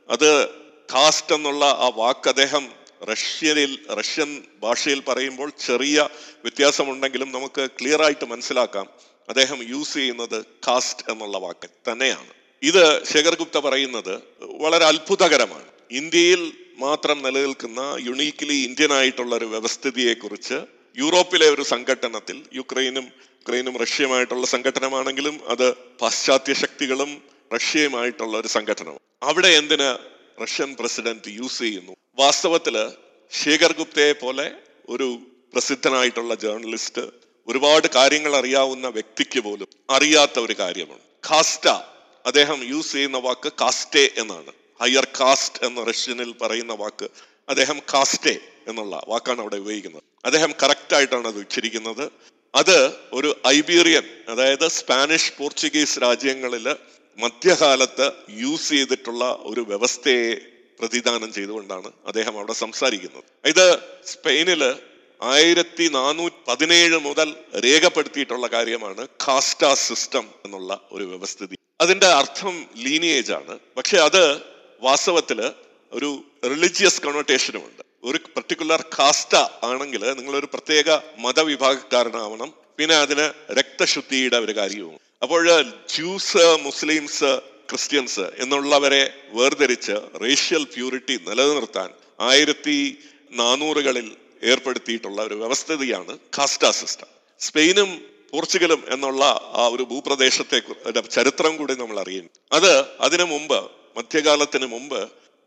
അത് 0.09 0.47
കാസ്റ്റ് 0.95 1.35
എന്നുള്ള 1.35 1.65
ആ 1.65 1.89
വാക്ക് 1.97 2.29
അദ്ദേഹം 2.29 2.65
റഷ്യനിൽ 3.11 3.79
റഷ്യൻ 3.91 4.43
ഭാഷയിൽ 4.63 5.01
പറയുമ്പോൾ 5.09 5.53
ചെറിയ 5.67 6.09
വ്യത്യാസമുണ്ടെങ്കിലും 6.45 7.33
നമുക്ക് 7.33 7.69
ക്ലിയർ 7.81 8.03
ആയിട്ട് 8.03 8.25
മനസ്സിലാക്കാം. 8.25 8.87
അദ്ദേഹം 9.29 9.59
യൂസ് 9.69 9.95
ചെയ്യുന്നത് 9.95 10.45
കാസ്റ്റ് 10.69 11.11
എന്നുള്ള 11.13 11.39
വാക്ക് 11.39 11.69
തന്നെയാണ്. 11.91 12.33
ഇത് 12.63 13.05
ശേഖർ 13.05 13.35
ഗുപ്ത 13.35 13.59
പറയുന്നത് 13.59 14.15
വളരെ 14.43 14.85
അത്ഭുതകരമാണ്. 14.85 15.69
ഇന്ത്യയിൽ 15.91 16.53
മാത്രം 16.79 17.23
നിലനിൽക്കുന്ന 17.23 17.81
യുണീക്ലി 18.07 18.55
ഇന്ത്യൻ 18.55 18.93
ആയിട്ടുള്ള 18.93 19.37
ഒരു 19.37 19.45
വ്യവസ്ഥിതിയെ 19.45 20.15
കുറിച്ച് 20.15 20.59
യൂറോപ്പിലെ 20.99 21.51
ഒരു 21.51 21.63
സംഘടനത്തിൽ 21.63 22.43
യുക്രൈനും 22.55 23.07
യുക്രൈനും 23.41 23.79
റഷ്യയുമായിട്ടുള്ള 23.79 24.47
സംഘടനമാണെങ്കിലും 24.47 25.41
അത് 25.49 25.75
പാശ്ചാത്യ 25.75 26.55
ശക്തികളും 26.55 27.23
റഷ്യയുമായിട്ടുള്ള 27.55 28.39
ഒരു 28.39 28.49
സംഘടന 28.49 28.97
അവിടെ 29.23 29.49
എന്തിന് 29.49 29.99
റഷ്യൻ 30.43 30.77
പ്രസിഡന്റ് 30.81 31.29
യൂസ് 31.29 31.59
ചെയ്യുന്നു? 31.59 31.93
വാസ്തവത്തിൽ 32.19 32.77
ശേഖർ 33.33 33.73
ഗുപ്തയെ 33.73 34.13
പോലെ 34.13 34.53
ഒരു 34.89 35.19
പ്രസിദ്ധനായിട്ടുള്ള 35.53 36.35
ജേർണലിസ്റ്റ് 36.35 37.03
ഒരുപാട് 37.49 37.87
കാര്യങ്ങൾ 37.95 38.37
അറിയാവുന്ന 38.37 38.89
വ്യക്തിക്ക് 38.89 39.41
പോലും 39.41 39.69
അറിയാത്ത 39.91 40.39
ഒരു 40.39 40.55
കാര്യമാണ്. 40.59 41.01
കാസ്റ്റ 41.31 41.69
അദ്ദേഹം 42.27 42.65
യൂസ് 42.69 42.93
ചെയ്യുന്ന 42.93 43.19
വാക്ക് 43.19 43.53
കാസ്റ്റേ 43.61 44.11
എന്നാണ്. 44.19 44.53
ഹയർ 44.81 45.07
കാസ്റ്റ് 45.21 45.65
എന്ന് 45.65 45.87
റഷ്യനിൽ 45.87 46.35
പറയുന്ന 46.43 46.73
വാക്ക് 46.73 47.09
അദ്ദേഹം 47.49 47.79
കാസ്റ്റേ 47.95 48.39
എന്നുള്ള 48.69 49.03
വാക്കാണ് 49.09 49.41
അവിടെ 49.41 49.57
ഉപയോഗിക്കുന്നത്. 49.57 50.03
അദ്ദേഹം 50.25 50.55
കറക്റ്റ് 50.63 50.95
ആയിട്ടാണ് 50.95 51.29
അത് 51.29 51.39
ഉച്ചരിക്കുന്നത്. 51.39 52.11
അത് 52.55 52.93
ഒരു 53.13 53.41
ഐബീറിയൻ 53.47 54.07
അതായത് 54.29 54.69
സ്പാനിഷ് 54.69 55.33
പോർച്ചുഗീസ് 55.39 55.99
രാജ്യങ്ങളിൽ 56.03 56.77
മധ്യകാലത്ത് 57.19 58.13
യൂസ് 58.31 58.69
ചെയ്തിട്ടുള്ള 58.69 59.39
ഒരു 59.41 59.61
വ്യവസ്ഥയെ 59.61 60.35
പ്രതിദാനം 60.81 61.33
ചെയ്തുകൊണ്ടാണ് 61.33 61.93
അദ്ദേഹം 62.07 62.35
അവിടെ 62.37 62.53
സംസാരിക്കുന്നത്. 62.53 63.25
ഇത് 63.49 63.79
സ്പെയിനിൽ 64.07 64.75
ആയിരത്തി 65.23 65.89
നാനൂറ്റി 65.89 66.37
പതിനേഴ് 66.49 66.99
മുതൽ 66.99 67.35
രേഖപ്പെടുത്തിയിട്ടുള്ള 67.65 68.47
കാര്യമാണ് 68.47 69.09
കാസ്റ്റാ 69.09 69.75
സിസ്റ്റം 69.75 70.29
എന്നുള്ള 70.45 70.81
ഒരു 70.93 71.05
വ്യവസ്ഥിതി. 71.05 71.57
അതിന്റെ 71.81 72.07
അർത്ഥം 72.07 72.67
ലീനിയേജ് 72.77 73.33
ആണ്. 73.33 73.59
പക്ഷെ 73.77 73.97
അത് 73.99 74.41
വാസ്തവത്തിൽ 74.81 75.53
ഒരു 75.93 76.25
റിലിജിയസ് 76.45 77.03
കണോട്ടേഷനുമുണ്ട് 77.03 77.83
ഒരു 78.05 78.19
പർട്ടിക്കുലർ 78.37 78.85
കാസ്റ്റ 78.99 79.37
ആണെങ്കിൽ 79.65 80.03
നിങ്ങൾ 80.15 80.37
ഒരു 80.37 80.49
പ്രത്യേക 80.55 80.99
മതവിഭാഗക്കാരനാവണം 81.19 82.66
പിന്നെ 82.79 82.97
അതിന് 82.97 83.27
രക്തശുദ്ധിയുടെ 83.53 84.37
ഒരു 84.37 84.57
കാര്യവും. 84.57 84.99
അപ്പോൾ 85.23 85.63
ജ്യൂസ് 85.95 86.45
മുസ്ലിംസ് 86.63 87.41
ക്രിസ്ത്യൻസ് 87.71 88.21
എന്നുള്ളവരെ 88.21 89.03
വേർതിരിച്ച് 89.29 89.95
റേഷ്യൽ 90.23 90.65
പ്യൂരിറ്റി 90.65 91.15
നിലനിർത്താൻ 91.29 91.91
ആയിരത്തി 92.21 92.99
നാനൂറുകളിൽ 93.33 94.17
ഏർപ്പെടുത്തിയിട്ടുള്ള 94.43 95.23
ഒരു 95.23 95.35
വ്യവസ്ഥിതിയാണ് 95.35 96.19
കാസ്റ്റ 96.39 96.71
സിസ്റ്റം. 96.71 97.07
സ്പെയിനും 97.41 97.91
പോർച്ചുഗലും 98.31 98.85
എന്നുള്ള 98.89 99.25
ആ 99.53 99.69
ഒരു 99.73 99.83
ഭൂപ്രദേശത്തെ 99.83 100.59
ചരിത്രം 101.11 101.57
കൂടി 101.57 101.75
നമ്മൾ 101.75 102.01
അറിയുന്നു. 102.01 102.31
അത് 102.53 102.73
അതിനു 103.01 103.25
മുമ്പ് 103.25 103.71
മധ്യകാലത്തിന് 103.97 104.67
മുമ്പ് 104.67 105.01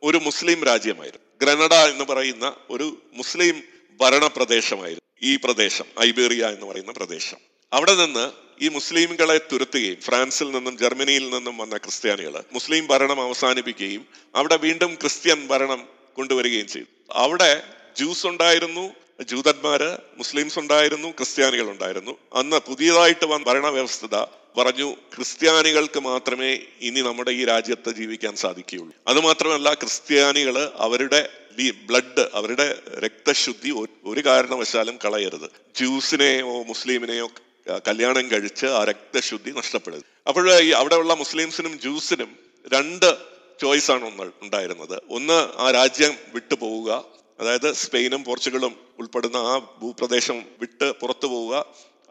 ഒരു 0.04 0.18
മുസ്ലിം 0.18 0.64
രാജ്യമായിരുന്നു. 0.64 1.26
ഗ്രനഡ 1.42 1.74
എന്ന് 1.74 2.04
പറയുന്ന 2.04 2.54
ഒരു 2.70 2.98
മുസ്ലിം 3.14 3.64
ഭരണ 4.02 4.28
പ്രദേശമായിരുന്നു 4.28 5.09
ഈ 5.24 5.36
പ്രദേശം 5.36 5.86
ഐബേറിയ 6.02 6.46
എന്ന് 6.46 6.66
പറയുന്ന 6.66 6.92
പ്രദേശം. 6.92 7.38
അവിടെ 7.74 7.96
നിന്ന് 7.96 8.32
ഈ 8.62 8.68
മുസ്ലിംകളെ 8.68 9.38
തുരത്തുകയും 9.52 10.02
ഫ്രാൻസിൽ 10.02 10.52
നിന്നും 10.52 10.78
ജർമ്മനിയിൽ 10.78 11.30
നിന്നും 11.30 11.58
വന്ന 11.58 11.78
ക്രിസ്ത്യാനികൾ 11.78 12.44
മുസ്ലിം 12.54 12.88
ഭരണം 12.88 13.22
അവസാനിപ്പിക്കുകയും 13.22 14.06
അവിടെ 14.36 14.56
വീണ്ടും 14.56 14.96
ക്രിസ്ത്യൻ 14.96 15.48
ഭരണം 15.48 15.88
കൊണ്ടുവരികയും 16.16 16.68
ചെയ്തു. 16.68 16.88
അവിടെ 17.12 17.64
ജ്യൂസ് 17.98 18.28
ഉണ്ടായിരുന്നു 18.28 18.94
ജൂതന്മാര് 19.24 19.98
മുസ്ലിംസ് 20.18 20.60
ഉണ്ടായിരുന്നു 20.60 21.08
ക്രിസ്ത്യാനികൾ 21.08 21.70
ഉണ്ടായിരുന്നു 21.70 22.18
അന്ന് 22.34 22.58
പുതിയതായിട്ട് 22.68 23.26
വന്ന 23.26 23.46
ഭരണവ്യവസ്ഥത 23.46 24.16
പറഞ്ഞു 24.58 24.94
ക്രിസ്ത്യാനികൾക്ക് 25.16 26.00
മാത്രമേ 26.00 26.60
ഇനി 26.82 27.02
നമ്മുടെ 27.02 27.32
ഈ 27.32 27.46
രാജ്യത്ത് 27.46 27.96
ജീവിക്കാൻ 27.96 28.36
സാധിക്കുകയുള്ളൂ. 28.36 28.96
അത് 29.08 29.20
മാത്രമല്ല 29.20 29.74
ക്രിസ്ത്യാനികൾ 29.74 30.72
അവരുടെ 30.76 31.30
ബ്ലഡ് 31.88 32.30
അവരുടെ 32.34 32.82
രക്തശുദ്ധി 33.00 33.70
ഒരു 34.04 34.26
കാരണവശാലും 34.26 35.00
കളയരുത്. 35.06 35.50
ജ്യൂസിനെയോ 35.76 36.64
മുസ്ലിമിനെയോ 36.64 37.32
കല്യാണം 37.88 38.32
കഴിച്ച് 38.32 38.66
ആ 38.66 38.84
രക്തശുദ്ധി 38.84 39.52
നഷ്ടപ്പെടരുത് 39.52 40.04
അപ്പോൾ 40.28 40.60
ഈ 40.60 40.70
അവിടെയുള്ള 40.70 41.14
മുസ്ലിംസിനും 41.14 41.80
ജ്യൂസിനും 41.80 42.36
രണ്ട് 42.74 43.18
ചോയ്സാണ് 43.62 44.06
ഒന്ന് 44.06 44.32
ഉണ്ടായിരുന്നത്. 44.42 45.02
ഒന്ന് 45.10 45.40
ആ 45.58 45.72
രാജ്യം 45.72 46.16
വിട്ടു 46.34 46.56
പോവുക 46.56 47.19
അതായത് 47.40 47.74
സ്പെയിനും 47.74 48.24
പോർച്ചുഗലും 48.24 48.74
ഉൾപ്പെടുന്ന 49.00 49.38
ആ 49.38 49.58
ഭൂപ്രദേശം 49.82 50.46
വിട്ട് 50.60 50.92
പുറത്തു 51.00 51.28
പോവുക 51.28 51.56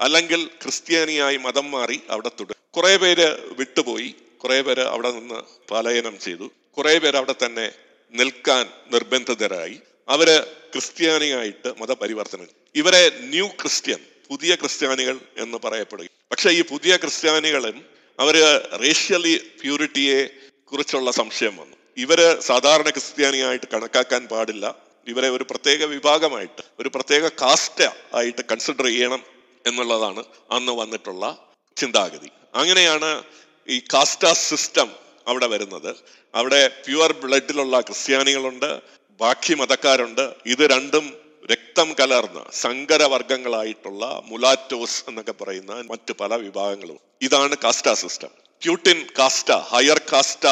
അല്ലെങ്കിൽ 0.01 0.47
ക്രിസ്ത്യാനിയായി 0.63 1.37
മതം 1.37 1.71
മാറി 1.71 2.01
അവിടെ 2.11 2.29
തുടരും 2.41 2.61
കുറെ 2.71 2.97
പേര് 2.97 3.29
വിട്ടുപോയി 3.59 4.15
കുറെ 4.39 4.63
പേര് 4.63 4.81
അവിടെ 4.81 5.11
നിന്ന് 5.11 5.39
പലായനം 5.71 6.19
ചെയ്തു 6.19 6.47
കുറെ 6.71 6.99
പേര് 6.99 7.17
അവിടെ 7.17 7.35
തന്നെ 7.45 7.67
നിൽക്കാൻ 8.15 8.67
നിർബന്ധിതരായി 8.93 9.81
അവർ 10.09 10.29
ക്രിസ്ത്യാനിയായിട്ട് 10.73 11.75
മതപരിവർത്തനം. 11.81 12.49
ഇവരെ 12.75 13.11
ന്യൂ 13.21 13.49
ക്രിസ്ത്യൻ 13.49 14.01
പുതിയ 14.29 14.55
ക്രിസ്ത്യാനികൾ 14.55 15.19
എന്ന് 15.39 15.59
പറയപ്പെടുകയും 15.65 16.11
പക്ഷെ 16.31 16.51
ഈ 16.51 16.63
പുതിയ 16.63 16.97
ക്രിസ്ത്യാനികളും 16.97 17.77
അവർ 18.19 18.37
റേഷ്യലി 18.81 19.35
പ്യൂരിറ്റിയെ 19.61 20.21
കുറിച്ചുള്ള 20.65 21.11
സംശയം 21.11 21.57
വന്നു 21.57 21.77
ഇവർ 21.97 22.21
സാധാരണ 22.41 22.91
ക്രിസ്ത്യാനിയായിട്ട് 22.91 23.67
കണക്കാക്കാൻ 23.73 24.27
പാടില്ല 24.27 24.67
ഇവരെ 25.09 25.29
ഒരു 25.29 25.45
പ്രത്യേക 25.51 25.85
വിഭാഗമായിട്ട് 25.85 26.63
ഒരു 26.81 26.89
പ്രത്യേക 26.89 27.29
കാസ്റ്റ് 27.29 27.85
ആയിട്ട് 28.15 28.43
കൺസിഡർ 28.51 28.85
ചെയ്യണം 28.85 29.23
എന്നുള്ളതാണ് 29.67 30.25
അന്ന് 30.51 30.73
വന്നിട്ടുള്ള 30.73 31.25
ചിന്താഗതി. 31.77 32.31
അങ്ങനെയാണ് 32.55 33.23
ഈ 33.69 33.79
കാസ്റ്റ 33.79 34.27
സിസ്റ്റം 34.33 34.89
അവിടെ 35.29 35.47
വരുന്നത്. 35.47 35.97
അവിടെ 36.35 36.69
പ്യുവർ 36.69 37.13
ബ്ലഡിലുള്ള 37.13 37.81
ക്രിസ്ത്യാനികളുണ്ട് 37.81 38.81
ബാക്കി 39.21 39.55
മതക്കാരുണ്ട്. 39.55 40.35
ഇത് 40.47 40.71
രണ്ടും 40.71 41.07
രക്തം 41.51 41.95
കലർന്ന 42.01 42.45
സങ്കരവർഗങ്ങളായിട്ടുള്ള 42.53 44.23
മുലാറ്റോസ് 44.25 45.05
എന്നൊക്കെ 45.09 45.33
പറയുന്ന 45.33 45.73
മറ്റു 45.91 46.13
പല 46.21 46.35
വിഭാഗങ്ങളും. 46.35 46.99
ഇതാണ് 47.23 47.57
caste 47.65 47.93
system 47.93 48.29
cutin 48.63 49.07
caste 49.19 49.53
higher 49.53 50.01
caste 50.13 50.47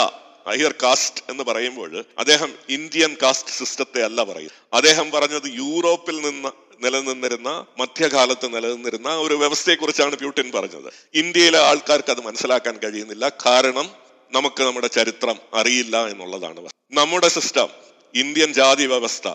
higher 0.48 0.74
caste 0.82 1.24
എന്ന് 1.28 1.44
പറയുമ്പോൾ 1.44 2.04
അദ്ദേഹം 2.18 2.54
ഇന്ത്യൻ 2.68 3.16
കാസ്റ്റ് 3.22 3.50
സിസ്റ്റത്തെ 3.50 4.02
അല്ല 4.02 4.24
പറയും 4.24 4.50
അദ്ദേഹം 4.72 5.10
പറഞ്ഞത് 5.10 5.46
യൂറോപ്പിൽ 5.46 6.20
നിന്ന് 6.20 6.48
നിലനിന്നിരുന്ന 6.84 7.66
മധ്യകാലത്ത് 7.78 8.56
നിലനിന്നിരുന്ന 8.56 9.08
ഒരു 9.08 9.34
വ്യവസ്ഥയെക്കുറിച്ചാണ് 9.34 10.16
പ്യൂട്ടിൻ 10.16 10.50
പറഞ്ഞത്. 10.50 10.92
ഇന്ത്യയിലെ 11.14 11.58
ആൾക്കാർക്ക് 11.58 12.10
അത് 12.10 12.20
മനസ്സിലാക്കാൻ 12.20 12.78
കഴിയുന്നില്ല. 12.78 13.32
കാരണം 13.46 13.90
നമുക്ക് 14.32 14.62
നമ്മുടെ 14.62 14.86
ചരിത്രം 14.86 15.36
അറിയില്ല 15.54 16.06
എന്നുള്ളതാണ്. 16.06 16.68
നമ്മുടെ 16.92 17.28
സിസ്റ്റം 17.28 17.68
ഇന്ത്യൻ 18.14 18.52
ജാതി 18.52 18.86
വ്യവസ്ഥ 18.86 19.28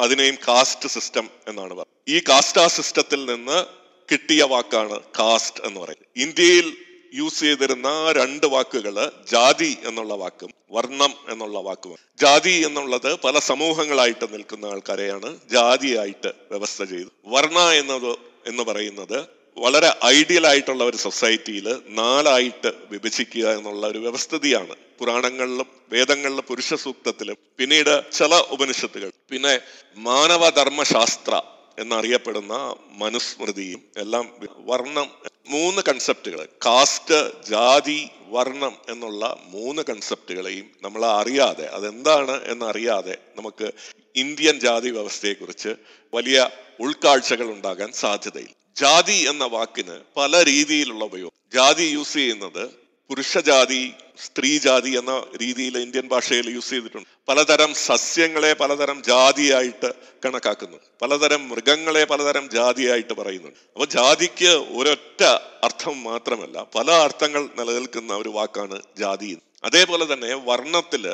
അതിനെയും 0.00 0.34
കാസ്റ്റ് 0.48 0.88
സിസ്റ്റം 0.88 1.30
എന്നാണ് 1.48 1.74
പറയുന്നത്. 1.74 2.16
ഈ 2.16 2.20
കാസ്റ്റാ 2.28 2.68
സിസ്റ്റത്തിൽ 2.68 3.34
നിന്ന് 3.34 3.64
കിട്ടിയ 4.12 4.42
വാക്കാണ് 4.42 5.00
കാസ്റ്റ് 5.00 5.64
എന്ന് 5.64 5.80
പറയുന്നത്. 5.80 6.28
ഇന്ത്യയിൽ 6.28 6.83
യൂസ് 7.14 7.40
ചെയ്തിരുന്ന 7.40 8.12
രണ്ട് 8.12 8.46
വാക്കുകൾ 8.46 9.10
ജാതി 9.30 9.76
എന്നുള്ള 9.84 10.14
വാക്കും 10.14 10.50
വർണം 10.70 11.14
എന്നുള്ള 11.28 11.58
വാക്കും 11.58 11.96
ജാതി 12.20 12.50
എന്നുള്ളത് 12.50 13.18
പല 13.20 13.38
സമൂഹങ്ങളായിട്ട് 13.38 14.32
നിൽക്കുന്ന 14.32 14.66
ആൾക്കാരെയാണ് 14.66 15.38
ജാതിയായിട്ട് 15.52 16.32
വ്യവസ്ഥ 16.50 16.84
ചെയ്തു. 16.84 17.08
വർണ 17.26 17.58
എന്നത് 17.58 18.16
എന്ന് 18.46 18.62
പറയുന്നത് 18.62 19.18
വളരെ 19.58 19.96
ഐഡിയൽ 20.04 20.46
ആയിട്ടുള്ള 20.46 20.84
ഒരു 20.84 20.96
സൊസൈറ്റിയിൽ 20.96 21.66
നാലായിട്ട് 21.88 22.72
വിഭജിക്കുക 22.90 23.46
എന്നുള്ള 23.58 23.86
ഒരു 23.86 23.98
വ്യവസ്ഥിതിയാണ്. 23.98 24.76
പുരാണങ്ങളിലും 24.98 25.66
വേദങ്ങളിലും 25.92 26.44
പുരുഷ 26.48 26.74
സൂക്തത്തിലും 26.74 27.36
പിന്നീട് 27.58 28.04
ചില 28.12 28.34
ഉപനിഷത്തുകൾ. 28.50 29.10
പിന്നെ 29.30 29.60
മാനവധർമ്മശാസ്ത്ര 29.96 31.42
എന്നറിയപ്പെടുന്ന 31.78 32.74
മനുസ്മൃതിയും 32.90 33.82
എല്ലാം 33.96 34.30
വർണം 34.58 35.33
മൂന്ന് 35.46 35.82
കൺസെപ്റ്റുകൾ 35.88 36.48
കാസ്റ്റ് 36.66 37.44
ജാതി 37.44 38.08
വർണം 38.28 38.76
എന്നുള്ള 38.88 39.40
മൂന്ന് 39.46 39.82
കൺസെപ്റ്റുകളെയും 39.82 40.70
നമ്മൾ 40.82 41.04
അറിയാതെ 41.06 41.66
അതെന്താണ് 41.66 42.44
എന്നറിയാതെ 42.44 43.18
നമുക്ക് 43.36 43.72
ഇന്ത്യൻ 44.16 44.60
ജാതി 44.60 44.90
വ്യവസ്ഥയെക്കുറിച്ച് 44.90 45.74
വലിയ 46.14 46.50
ഉൾക്കാഴ്ചകൾ 46.80 47.46
ഉണ്ടാകാൻ 47.50 47.92
സാധ്യതയില്ല. 47.92 48.54
ജാതി 48.76 49.28
എന്ന 49.28 49.44
വാക്കിന് 49.44 50.00
പല 50.16 50.44
രീതിയിലുള്ള 50.44 51.04
ഉപയോഗം. 51.04 51.36
ജാതി 51.54 51.84
യൂസ് 51.84 52.12
ചെയ്യുന്നത് 52.12 52.83
പുരുഷജാതി 53.08 53.92
സ്ത്രീജാതി 54.24 54.98
എന്ന 54.98 55.24
രീതിയിൽ 55.42 55.78
ഇന്ത്യൻ 55.78 56.08
ഭാഷയിൽ 56.08 56.50
യൂസ് 56.50 56.70
ചെയ്തിട്ടുണ്ട്. 56.70 57.08
പലതരം 57.28 57.74
സസ്യങ്ങളെ 57.74 58.52
പലതരം 58.52 59.02
ജാതിയായിട്ട് 59.02 59.94
കണക്കാക്കുന്നു. 60.24 60.76
പലതരം 61.02 61.48
മൃഗങ്ങളെ 61.48 62.04
പലതരം 62.04 62.50
ജാതിയായിട്ട് 62.50 63.12
പറയുന്നുണ്ട്. 63.12 63.58
അപ്പൊ 63.72 63.84
ജാതിക്ക് 63.84 64.52
ഒരൊറ്റ 64.78 65.22
അർത്ഥം 65.62 66.02
മാത്രമല്ല 66.02 66.66
പല 66.74 66.90
അർത്ഥങ്ങൾ 66.90 67.48
നിലനിൽക്കുന്ന 67.58 68.12
ഒരു 68.14 68.28
വാക്കാണ് 68.28 68.82
ജാതി 68.98 69.38
അതേപോലെ 69.64 70.12
തന്നെ 70.12 70.34
വർണത്തിൽ 70.34 71.04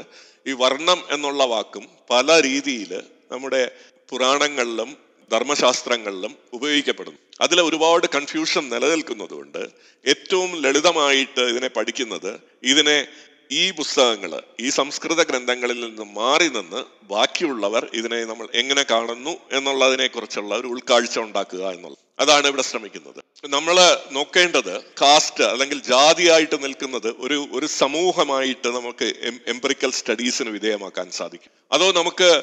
ഈ 0.47 0.53
വർണം 0.53 1.01
എന്നുള്ള 1.11 1.45
വാക്കും 1.45 1.89
പല 2.11 2.41
രീതിയിൽ 2.43 3.03
നമ്മുടെ 3.33 3.71
പുരാണങ്ങളിലും 4.11 4.97
ധർമ്മശാസ്ത്രങ്ങളിലും 5.31 6.37
ഉപയോഗിക്കപ്പെടുന്നു. 6.53 7.19
അതിൽ 7.41 7.61
ഒരുപാട് 7.61 8.07
കൺഫ്യൂഷൻ 8.15 8.69
നിലനിൽക്കുന്നതുകൊണ്ട് 8.69 9.69
ഏറ്റവും 10.07 10.63
ലളിതമായിട്ട് 10.63 11.41
ഇതിനെ 11.41 11.69
പഠിക്കുന്നത് 11.69 12.41
ഇതിനെ 12.63 13.07
ഈ 13.53 13.71
പുസ്തകങ്ങൾ 13.71 14.43
ഈ 14.61 14.69
സംസ്കൃത 14.69 15.23
ഗ്രന്ഥങ്ങളിൽ 15.23 15.81
നിന്ന് 15.81 16.03
മാറി 16.03 16.49
നിന്ന് 16.49 16.85
ബാക്കിയുള്ളവർ 17.03 17.91
ഇതിനെ 17.95 18.25
നമ്മൾ 18.25 18.49
എങ്ങനെ 18.55 18.83
കാണുന്നു 18.83 19.31
എന്നുള്ളതിനെ 19.53 20.07
കുറിച്ചുള്ള 20.07 20.55
ഒരു 20.55 20.67
ഉൾക്കാഴ്ച 20.67 21.19
ഉണ്ടാക്കുക 21.19 21.71
എന്നുള്ളത്. 21.71 21.99
അതാണ് 22.19 22.47
ഇവിടെ 22.47 22.63
ശ്രമിക്കുന്നത്. 22.63 23.21
നമ്മൾ 23.49 23.77
നോക്കേണ്ടത് 24.13 24.83
കാസ്റ്റ് 24.83 25.45
അല്ലെങ്കിൽ 25.45 25.83
ജാതിയായിട്ട് 25.83 26.63
നിൽക്കുന്നത് 26.63 27.09
ഒരു 27.19 27.49
ഒരു 27.53 27.67
സമൂഹമായിട്ട് 27.67 28.69
നമുക്ക് 28.69 29.05
എംപറിക്കൽ 29.47 29.91
സ്റ്റഡീസിന് 29.91 30.51
വിധേയമാക്കാൻ 30.51 31.11
സാധിക്കും. 31.11 31.53
അതോ 31.73 31.93
നമുക്ക് 31.93 32.43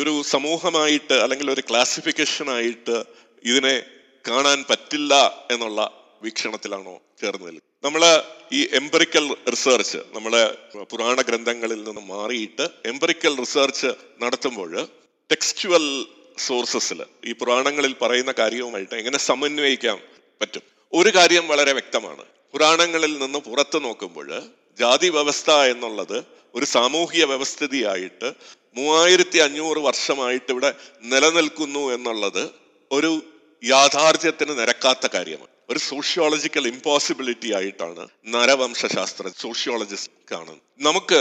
ഒരു 0.00 0.22
സമൂഹമായിട്ട് 0.26 1.14
അല്ലെങ്കിൽ 1.14 1.50
ഒരു 1.50 1.60
ക്ലാസിഫിക്കേഷനായിട്ട് 1.60 3.04
ഇതിനെ 3.44 3.82
കാണാൻ 4.28 4.64
പറ്റില്ല 4.70 5.14
എന്നുള്ള 5.50 6.08
വീക്ഷണത്തിലാണോ 6.22 7.00
നിൽക്കുന്നത്? 7.22 7.62
നമ്മൾ 7.84 8.22
ഈ 8.52 8.68
എംപറിക്കൽ 8.72 9.36
റിസർച്ച് 9.50 9.98
നമ്മളെ 9.98 10.54
പുരാണ 10.82 11.20
ഗ്രന്ഥങ്ങളിൽ 11.20 11.84
നിന്ന് 11.84 12.00
മാറിയിട്ട് 12.00 12.68
എംപറിക്കൽ 12.86 13.38
റിസർച്ച് 13.38 13.86
നടത്തുമ്പോൾ 14.22 14.88
ടെക്സ്റ്റുവൽ 15.30 16.06
സോഴ്സസിൽ 16.38 17.04
ഈ 17.24 17.32
പുരാണങ്ങളിൽ 17.32 17.94
പറയുന്ന 18.02 18.34
കാര്യവുമായിട്ട് 18.38 18.94
എങ്ങനെ 18.94 19.18
സമന്വയിക്കാൻ 19.18 19.98
പറ്റും? 20.40 20.62
ഒരു 20.92 21.08
കാര്യം 21.08 21.48
വളരെ 21.48 21.72
വ്യക്തമാണ്. 21.72 22.24
പുരാണങ്ങളിൽ 22.52 23.18
നിന്ന് 23.18 23.38
പുറത്തു 23.38 23.78
നോക്കുമ്പോൾ 23.78 24.42
ജാതി 24.78 25.08
വ്യവസ്ഥ 25.08 25.50
എന്നുള്ളത് 25.50 26.24
ഒരു 26.54 26.64
സാമൂഹിക 26.64 27.24
വ്യവസ്ഥിതിയായിട്ട് 27.24 28.32
മൂവായിരത്തി 28.76 29.38
അഞ്ഞൂറ് 29.38 29.78
വർഷമായിട്ട് 29.78 30.50
ഇവിടെ 30.50 30.74
നിലനിൽക്കുന്നു 31.02 31.92
എന്നുള്ളത് 31.94 32.50
ഒരു 32.92 33.22
യാഥാർത്ഥ്യത്തിന് 33.72 34.52
നിരക്കാത്ത 34.58 35.06
കാര്യമാണ്. 35.14 35.50
ഒരു 35.70 35.78
സോഷ്യോളജിക്കൽ 35.78 36.64
ഇമ്പോസിബിലിറ്റി 36.68 37.50
ആയിട്ടാണ് 37.54 38.08
നരവംശാസ്ത്ര 38.34 39.30
സോഷ്യോളജിസ്റ്റ് 39.42 40.12
കാണുന്നത് 40.32 40.62
നമുക്ക് 40.86 41.20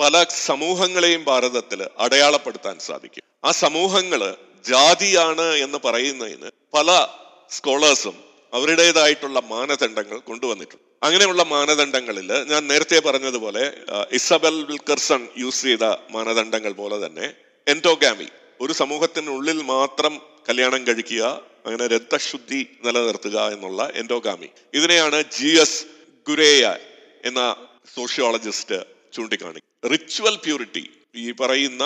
പല 0.00 0.24
സമൂഹങ്ങളെയും 0.46 1.24
ഭാരതത്തിൽ 1.24 1.80
അടയാളപ്പെടുത്താൻ 1.98 2.78
സാധിക്കും. 2.78 3.22
ആ 3.44 3.50
സമൂഹങ്ങൾ 3.64 4.36
ജാതിയാണ് 4.64 5.46
എന്ന് 5.64 5.78
പറയുന്നതിന് 5.84 6.50
പല 6.74 7.06
സ്കോളേഴ്സും 7.50 8.16
അവരുടേതായിട്ടുള്ള 8.52 9.40
മാനദണ്ഡങ്ങൾ 9.40 10.18
കൊണ്ടുവന്നിട്ടുണ്ട്. 10.18 10.84
അങ്ങനെയുള്ള 11.02 11.42
മാനദണ്ഡങ്ങളിൽ 11.42 12.30
ഞാൻ 12.52 12.62
നേരത്തെ 12.66 12.98
പറഞ്ഞതുപോലെ 12.98 13.64
ഇസബൽ 14.12 14.56
വിൽക്കർസൺ 14.68 15.22
യൂസ് 15.38 15.62
ചെയ്ത 15.62 15.84
മാനദണ്ഡങ്ങൾ 16.16 16.72
പോലെ 16.72 17.06
തന്നെ 17.06 17.26
എന്റോഗാമി 17.66 18.28
ഒരു 18.60 18.72
സമൂഹത്തിനുള്ളിൽ 18.72 19.58
മാത്രം 19.74 20.14
കല്യാണം 20.48 20.86
കഴിക്കുക 20.86 21.24
അങ്ങനെ 21.68 21.86
രക്തശുദ്ധി 21.86 22.60
നിലനിർത്തുക 22.84 23.38
എന്നുള്ള 23.54 23.80
എൻഡോഗാമി. 23.94 24.48
ഇതിനെയാണ് 24.74 25.18
ജി 25.36 25.50
എസ് 25.64 25.80
ഗുരേയ 26.26 26.64
എന്ന 27.24 27.40
സോഷ്യോളജിസ്റ്റ് 27.96 28.78
ചൂണ്ടിക്കാണിക്കും 29.12 29.90
റിച്വൽ 29.92 30.36
പ്യൂരിറ്റി 30.36 30.84
ഈ 31.16 31.26
പറയുന്ന 31.32 31.84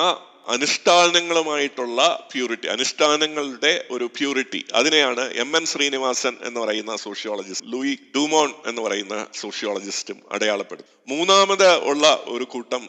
അനുഷ്ഠാനങ്ങളുമായിട്ടുള്ള 0.55 2.01
പ്യൂരിറ്റി 2.33 2.68
അനുഷ്ഠാനങ്ങളുടെ 2.68 3.73
ഒരു 3.90 4.07
പ്യൂരിറ്റി 4.16 4.61
അതിനെയാണ് 4.75 5.25
എം 5.35 5.51
എൻ 5.57 5.64
ശ്രീനിവാസൻ 5.66 6.35
എന്ന് 6.45 6.61
പറയുന്ന 6.61 6.97
സോഷ്യോളജിസ്റ്റ് 6.97 7.68
ലൂയി 7.73 7.95
ഡൂമോൺ 8.16 8.51
എന്ന് 8.66 8.83
പറയുന്ന 8.83 9.16
സോഷ്യോളജിസ്റ്റും 9.40 10.18
അടയാളപ്പെടും 10.33 10.88
മൂന്നാമത് 11.09 11.71
ഉള്ള 11.85 12.07
ഒരു 12.27 12.45
കൂട്ടം 12.45 12.83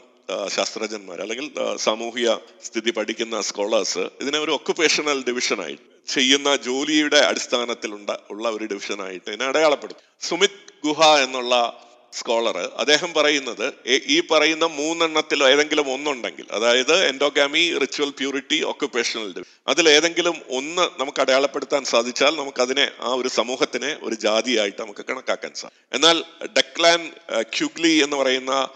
ശാസ്ത്രജ്ഞന്മാർ 0.50 1.18
അല്ലെങ്കിൽ 1.22 1.48
സാമൂഹിക 1.78 2.30
സ്ഥിതി 2.64 2.92
പഠിക്കുന്ന 2.92 3.42
സ്കോളേഴ്സ് 3.42 4.06
ഇതിനെ 4.22 4.40
ഒരു 4.40 4.52
ഒക്കുപേഷണൽ 4.52 5.20
ഡിവിഷനായിട്ട് 5.24 5.93
ചെയ്യുന്ന 6.08 6.56
ജോലിയുടെ 6.56 7.18
അടിസ്ഥാനത്തിൽ 7.18 7.94
ഉണ്ട 7.94 8.10
ഉള്ള 8.30 8.50
ഒരു 8.50 8.66
ഡിവിഷനായിട്ട് 8.66 9.30
ഇതിനെ 9.30 9.46
അടയാളപ്പെടുത്തും. 9.46 10.04
സുമിത് 10.22 10.62
ഗുഹ 10.86 11.04
എന്നുള്ള 11.06 11.80
സ്കോളർ 12.14 12.58
അദ്ദേഹം 12.58 13.14
പറയുന്നത് 13.14 13.74
ഈ 13.86 14.20
പറയുന്ന 14.20 14.66
മൂന്നെണ്ണത്തിൽ 14.66 15.44
ഏതെങ്കിലും 15.44 15.94
ഒന്നുണ്ടെങ്കിൽ 15.94 16.46
അതായത് 16.52 17.08
എൻഡോഗാമി 17.08 17.78
റിച്വൽ 17.78 18.10
പ്യൂരിറ്റി 18.10 18.62
ഒക്കുപേഷണൽ 18.64 19.44
അതിൽ 19.68 19.90
ഏതെങ്കിലും 19.90 20.42
ഒന്ന് 20.50 20.82
നമുക്ക് 21.00 21.22
അടയാളപ്പെടുത്താൻ 21.22 21.84
സാധിച്ചാൽ 21.84 22.36
നമുക്ക് 22.36 22.62
അതിനെ 22.62 22.92
ആ 23.00 23.14
ഒരു 23.14 23.28
സമൂഹത്തിനെ 23.28 23.98
ഒരു 24.02 24.16
ജാതിയായിട്ട് 24.16 24.82
നമുക്ക് 24.82 25.06
കണക്കാക്കാൻ 25.06 25.54
സാധിക്കും. 25.54 25.96
എന്നാൽ 25.96 26.24
ഡെക്ലാൻ 26.48 27.12
ക്യുഗ്ലി 27.58 28.04
എന്ന് 28.04 28.16
പറയുന്ന 28.16 28.68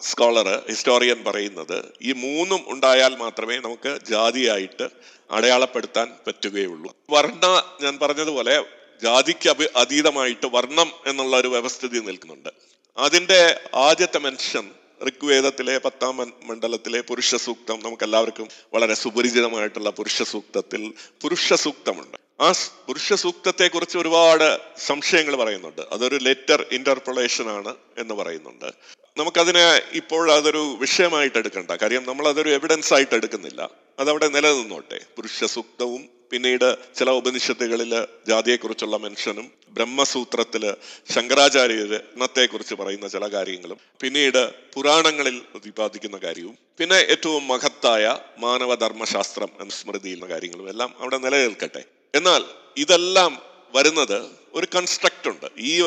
സ്കോളർ 0.00 0.62
ഹിസ്റ്റോറിയൻ 0.68 1.24
പറയുന്നത് 1.24 1.84
ഈ 2.02 2.12
മൂന്നും 2.12 2.64
ഉണ്ടായാൽ 2.68 3.16
മാത്രമേ 3.16 3.56
നമുക്ക് 3.56 3.98
ജാതിയായിട്ട് 4.08 4.88
അടയാളപ്പെടുത്താൻ 5.30 6.12
പറ്റുകയുള്ളൂ. 6.26 6.96
വർണ 7.10 7.62
ഞാൻ 7.82 7.98
പറഞ്ഞതുപോലെ 8.02 8.64
ജാതിക്ക് 9.02 9.48
അഭി 9.48 9.68
അതീതമായിട്ട് 9.76 10.46
വർണം 10.46 10.92
എന്നുള്ള 11.06 11.36
ഒരു 11.36 11.48
വ്യവസ്ഥിതി 11.48 11.98
നിൽക്കുന്നുണ്ട്. 11.98 12.48
അതിന്റെ 12.96 13.60
ആദ്യത്തെ 13.74 14.18
മെൻഷൻ 14.18 14.70
ഋഗ്വേദത്തിലെ 15.08 15.78
പത്താം 15.78 16.16
മണ്ഡലത്തിലെ 16.16 17.00
പുരുഷ 17.00 17.34
സൂക്തം 17.34 17.80
നമുക്ക് 17.82 18.02
എല്ലാവർക്കും 18.02 18.48
വളരെ 18.74 18.94
സുപരിചിതമായിട്ടുള്ള 18.94 19.90
പുരുഷ 19.90 20.22
സൂക്തത്തിൽ 20.22 20.92
പുരുഷ 21.22 21.52
സൂക്തമുണ്ട് 21.54 22.42
ആ 22.42 22.52
പുരുഷ 22.88 23.12
സൂക്തത്തെ 23.12 23.68
കുറിച്ച് 23.68 23.98
ഒരുപാട് 23.98 24.58
സംശയങ്ങൾ 24.76 25.36
പറയുന്നുണ്ട്. 25.36 25.82
അതൊരു 25.92 26.18
ലെറ്റർ 26.22 26.66
ഇന്റർപ്രളേഷൻ 26.72 27.50
ആണ് 27.50 27.74
എന്ന് 27.98 28.14
പറയുന്നുണ്ട്. 28.14 29.01
നമുക്കതിനെ 29.16 29.82
ഇപ്പോൾ 29.92 30.32
അതൊരു 30.32 30.76
വിഷയമായിട്ട് 30.80 31.38
എടുക്കണ്ട. 31.38 31.70
കാര്യം 31.70 32.04
നമ്മൾ 32.08 32.28
അതൊരു 32.28 32.48
എവിഡൻസ് 32.48 32.94
ആയിട്ട് 32.94 33.14
എടുക്കുന്നില്ല. 33.14 33.70
അതവിടെ 33.98 34.28
നിലനിന്നോട്ടെ. 34.28 35.00
പുരുഷ 35.16 35.44
സൂക്തവും 35.44 36.08
പിന്നീട് 36.30 36.76
ചില 36.94 37.10
ഉപനിഷത്തുകളിൽ 37.10 38.06
ജാതിയെക്കുറിച്ചുള്ള 38.28 38.96
മെൻഷനും 38.96 39.52
ബ്രഹ്മസൂത്രത്തിൽ 39.68 40.74
ശങ്കരാചാര്യര് 41.14 41.94
എണ്ണത്തെക്കുറിച്ച് 41.94 42.74
പറയുന്ന 42.74 43.08
ചില 43.08 43.28
കാര്യങ്ങളും 43.28 43.78
പിന്നീട് 44.00 44.50
പുരാണങ്ങളിൽ 44.74 45.38
പ്രതിപാദിക്കുന്ന 45.38 46.16
കാര്യവും 46.16 46.58
പിന്നെ 46.78 46.94
ഏറ്റവും 46.94 47.48
മഹത്തായ 47.48 48.18
മാനവധർമ്മശാസ്ത്രം 48.38 49.48
എന്ന 49.60 49.72
സ്മൃതിയിൽ 49.72 50.30
കാര്യങ്ങളും 50.30 50.68
എല്ലാം 50.68 50.94
അവിടെ 51.00 51.18
നിലനിൽക്കട്ടെ. 51.18 51.84
എന്നാൽ 52.14 52.44
ഇതെല്ലാം 52.76 53.42
വരുന്നത് 53.74 54.41
ഒരു 54.54 54.66
കൺസ്ട്രക്റ്റ് 54.74 55.28
ഉണ്ട്. 55.30 55.46
ഈ 55.58 55.82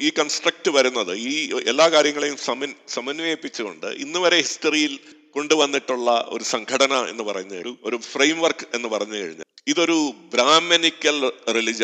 ഈ- 0.00 0.10
കൺസ്ട്രക്റ്റ് 0.18 0.70
വരുന്നത് 0.70 1.14
ഈ 1.14 1.56
എല്ലാ 1.68 1.88
കാര്യങ്ങളെയും 1.88 2.36
സമൻ 2.36 2.74
സമന്വയിപ്പിച്ചുകൊണ്ട് 2.88 3.86
ഇന്ന് 3.86 4.18
വരെ 4.18 4.36
ഹിസ്റ്ററിയിൽ 4.36 4.98
കൊണ്ടുവന്നിട്ടുള്ള 5.30 6.26
ഒരു 6.28 6.44
സംഘടന 6.44 6.92
എന്ന് 6.94 7.22
പറയുന്ന 7.22 7.54
ഒരു 7.54 7.76
ഒരു 7.82 7.96
ഫ്രെയിം 7.96 8.40
വർക്ക് 8.40 8.66
എന്ന് 8.74 8.88
പറഞ്ഞു 8.88 9.14
കഴിഞ്ഞാൽ 9.14 9.44
ഇതൊരു 9.66 10.12
ബ്രാഹ്മണിക്കൽ 10.32 11.32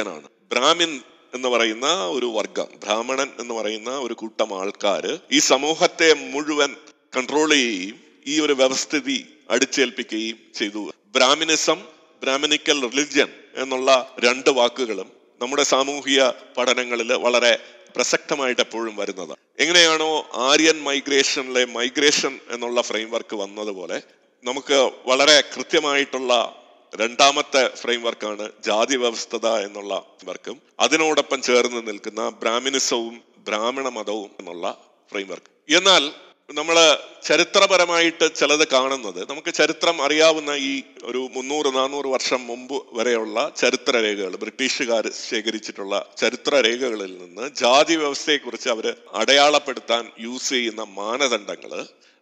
ആണ്. 0.08 0.28
ബ്രാഹ്മിൻ 0.50 1.00
എന്ന് 1.34 1.48
പറയുന്ന 1.48 2.06
ഒരു 2.06 2.26
വർഗം 2.26 2.66
ബ്രാഹ്മണൻ 2.84 3.28
എന്ന് 3.40 3.54
പറയുന്ന 3.54 3.90
ഒരു 3.90 4.14
കൂട്ടം 4.14 4.60
ആൾക്കാർ 4.60 5.18
ഈ 5.32 5.38
സമൂഹത്തെ 5.38 6.14
മുഴുവൻ 6.14 6.76
കൺട്രോൾ 7.16 7.50
ചെയ്യുകയും 7.50 8.00
ഈ 8.26 8.40
ഒരു 8.40 8.52
വ്യവസ്ഥിതി 8.52 9.26
അടിച്ചേൽപ്പിക്കുകയും 9.50 10.38
ചെയ്തു. 10.54 10.92
ബ്രാഹ്മിനിസം 11.14 11.82
ബ്രാഹ്മണിക്കൽ 12.22 12.90
റിലിജ്യൻ 12.90 13.28
എന്നുള്ള 13.54 14.16
രണ്ട് 14.18 14.50
വാക്കുകളും 14.50 15.23
നമ്മുടെ 15.44 15.64
സാമൂഹിക 15.66 16.22
പഠനങ്ങളിൽ 16.56 17.10
വളരെ 17.24 17.52
പ്രസക്തമായിട്ട് 17.96 18.62
എപ്പോഴും 18.62 18.94
വരുന്നത് 18.96 19.34
എങ്ങനെയാണോ 19.58 20.10
ആര്യൻ 20.46 20.78
മൈഗ്രേഷനിലെ 20.80 21.62
മൈഗ്രേഷൻ 21.74 22.32
എന്നുള്ള 22.50 22.80
ഫ്രെയിംവർക്ക് 22.82 23.36
വന്നതുപോലെ 23.36 23.98
നമുക്ക് 24.44 24.78
വളരെ 25.06 25.36
കൃത്യമായിട്ടുള്ള 25.52 26.32
രണ്ടാമത്തെ 26.92 27.62
ഫ്രെയിം 27.76 28.02
വർക്കാണ് 28.02 28.44
ജാതി 28.64 28.96
വ്യവസ്ഥത 28.96 29.48
എന്നുള്ള 29.58 29.94
വർക്കും 30.24 30.56
അതിനോടൊപ്പം 30.80 31.38
ചേർന്ന് 31.42 31.80
നിൽക്കുന്ന 31.88 32.22
ബ്രാഹ്മിനിസവും 32.42 33.14
ബ്രാഹ്മണ 33.46 33.88
മതവും 33.90 34.30
എന്നുള്ള 34.40 34.66
ഫ്രെയിംവർക്ക് 35.12 35.50
എന്നാൽ 35.68 36.04
നമ്മൾ 36.48 36.76
ചരിത്രപരമായിട്ട് 37.22 38.34
ചിലത് 38.34 38.68
കാണുന്നത് 38.68 39.30
നമുക്ക് 39.30 39.54
ചരിത്രം 39.54 40.02
അറിയാവുന്ന 40.02 40.50
ഈ 40.50 40.82
ഒരു 41.04 41.30
മുന്നൂറ് 41.34 41.74
നാനൂറ് 41.76 42.06
വർഷം 42.06 42.46
മുമ്പ് 42.46 42.74
വരെയുള്ള 42.92 43.52
ചരിത്ര 43.56 43.92
രേഖകൾ 43.96 44.36
ബ്രിട്ടീഷുകാർ 44.36 45.10
ശേഖരിച്ചിട്ടുള്ള 45.28 45.94
ചരിത്ര 46.16 46.60
രേഖകളിൽ 46.60 47.12
നിന്ന് 47.18 47.54
ജാതി 47.54 47.96
വ്യവസ്ഥയെക്കുറിച്ച് 47.96 48.68
അവർ 48.68 48.96
അടയാളപ്പെടുത്താൻ 49.14 50.10
യൂസ് 50.20 50.50
ചെയ്യുന്ന 50.50 50.82
മാനദണ്ഡങ്ങൾ 50.82 51.72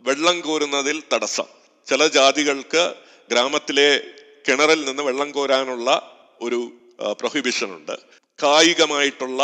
വെള്ളം 0.05 0.41
കോരുന്നതിൽ 0.41 1.03
തടസ്സം. 1.15 1.49
ചില 1.87 2.07
ജാതികൾക്ക് 2.07 2.95
ഗ്രാമത്തിലെ 3.31 3.91
കിണറിൽ 4.49 4.85
നിന്ന് 4.85 5.03
വെള്ളം 5.03 5.31
കോരാനുള്ള 5.31 5.89
ഒരു 6.41 6.61
പ്രൊഹിബിഷൻ 7.21 7.71
ഉണ്ട്. 7.75 7.97
കായികമായിട്ടുള്ള 8.43 9.43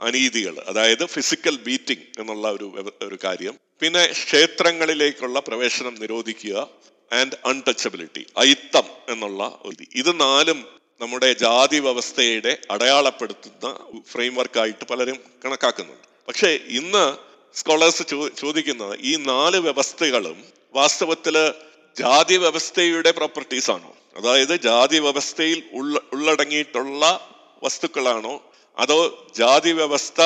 അനീതികൾ 0.00 0.56
അതായത് 0.68 1.06
ഫിസിക്കൽ 1.06 1.56
ബീറ്റിംഗ് 1.56 2.20
എന്നുള്ള 2.20 2.48
ഒരു 2.48 2.66
ഒരു 3.02 3.18
കാര്യം 3.24 3.54
പിന്നെ 3.80 4.06
ക്ഷേത്രങ്ങളിലേക്കുള്ള 4.06 5.40
പ്രവേശനം 5.40 5.94
നിരോധിക്കുക 5.94 6.68
ആൻഡ് 7.12 7.36
അൺടച്ചബിലിറ്റി 7.46 8.26
അയിത്തം 8.36 8.82
എന്നുള്ള 9.08 9.58
ഒരു 9.62 9.84
ഇത്. 9.94 10.20
നാലും 10.20 10.64
നമ്മുടെ 11.00 11.32
ജാതി 11.32 11.78
വ്യവസ്ഥയുടെ 11.78 12.58
അടയാളപ്പെടുത്തുന്ന 12.70 13.80
ഫ്രെയിംവർക്കായിട്ട് 14.12 14.84
പലരും 14.84 15.18
കണക്കാക്കുന്നുണ്ട്. 15.44 16.08
പക്ഷേ 16.28 16.48
ഇന്ന് 16.48 17.16
സ്കോളേഴ്സ് 17.58 18.02
ചോദിക്കുന്നത് 18.40 18.98
ഈ 19.00 19.16
നാല് 19.16 19.56
വ്യവസ്ഥകളും 19.56 20.44
വാസ്തവത്തിൽ 20.74 21.52
ജാതി 21.98 22.36
വ്യവസ്ഥയുടെ 22.36 23.10
പ്രോപ്പർട്ടീസ് 23.10 23.70
ആണോ? 23.70 23.96
അതായത് 24.16 24.60
ജാതി 24.60 24.98
വ്യവസ്ഥയിൽ 24.98 25.62
ഉള്ള 25.72 26.00
ഉള്ളടങ്ങിയിട്ടുള്ള 26.12 27.34
വസ്തുക്കളാണോ? 27.62 28.52
അതോ 28.78 29.26
ജാതി 29.36 29.72
വ്യവസ്ഥ 29.72 30.20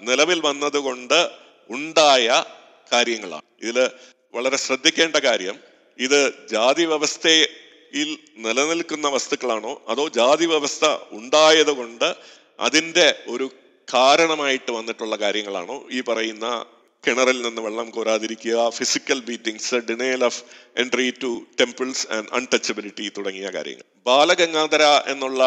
നിലവിൽ 0.00 0.40
വന്നതുകൊണ്ട് 0.40 1.28
ഉണ്ടായ 1.70 2.44
കാര്യങ്ങളാണ്. 2.92 3.42
ഇതിൽ 3.62 3.90
വളരെ 4.34 4.56
ശ്രദ്ധിക്കേണ്ട 4.56 5.16
കാര്യം 5.16 5.60
ഇത് 5.98 6.48
ജാതി 6.50 6.84
വ്യവസ്ഥയിൽ 6.84 8.18
നിലനിൽക്കുന്ന 8.36 9.08
വസ്തുക്കളാണോ 9.08 9.82
അതോ 9.88 10.08
ജാതി 10.08 10.46
വ്യവസ്ഥ 10.46 10.96
ഉണ്ടായത് 11.10 11.72
കൊണ്ട് 11.72 12.14
അതിന്റെ 12.60 13.24
ഒരു 13.28 13.50
കാരണമായിട്ട് 13.94 14.70
വന്നിട്ടുള്ള 14.70 15.16
കാര്യങ്ങളാണോ? 15.16 15.84
ഈ 15.90 16.00
പറയുന്ന 16.00 16.66
കിണറിൽ 17.06 17.42
നിന്ന് 17.42 17.62
വെള്ളം 17.62 17.90
കോരാതിരിക്കുക 17.90 18.70
physical 18.70 19.20
beatings 19.20 19.74
denial 19.74 20.24
of 20.24 20.42
entry 20.76 21.14
to 21.22 21.46
temples 21.60 22.06
and 22.10 22.26
untouchability 22.32 23.08
തുടങ്ങിയ 23.08 23.48
കാര്യങ്ങൾ. 23.48 23.82
ബാലഗംഗാധര 24.06 24.82
എന്നുള്ള 24.82 25.42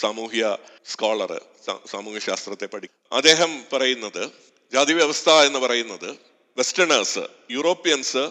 സാമൂഹ്യ 0.00 0.56
സ്കോളർ 0.86 1.40
സാമൂഹ്യ 1.90 2.18
ശാസ്ത്രത്തെ 2.18 2.66
പഠി 2.66 2.88
അദ്ദേഹം 3.12 3.64
പറയുന്നത് 3.72 4.30
ജാതി 4.72 4.92
വ്യവസ്ഥ 4.92 5.30
എന്ന് 5.30 5.58
പറയുന്നത് 5.58 6.29
വെസ്റ്റേണേഴ്സ് 6.56 7.24
യൂറോപ്യൻസ് 7.50 8.22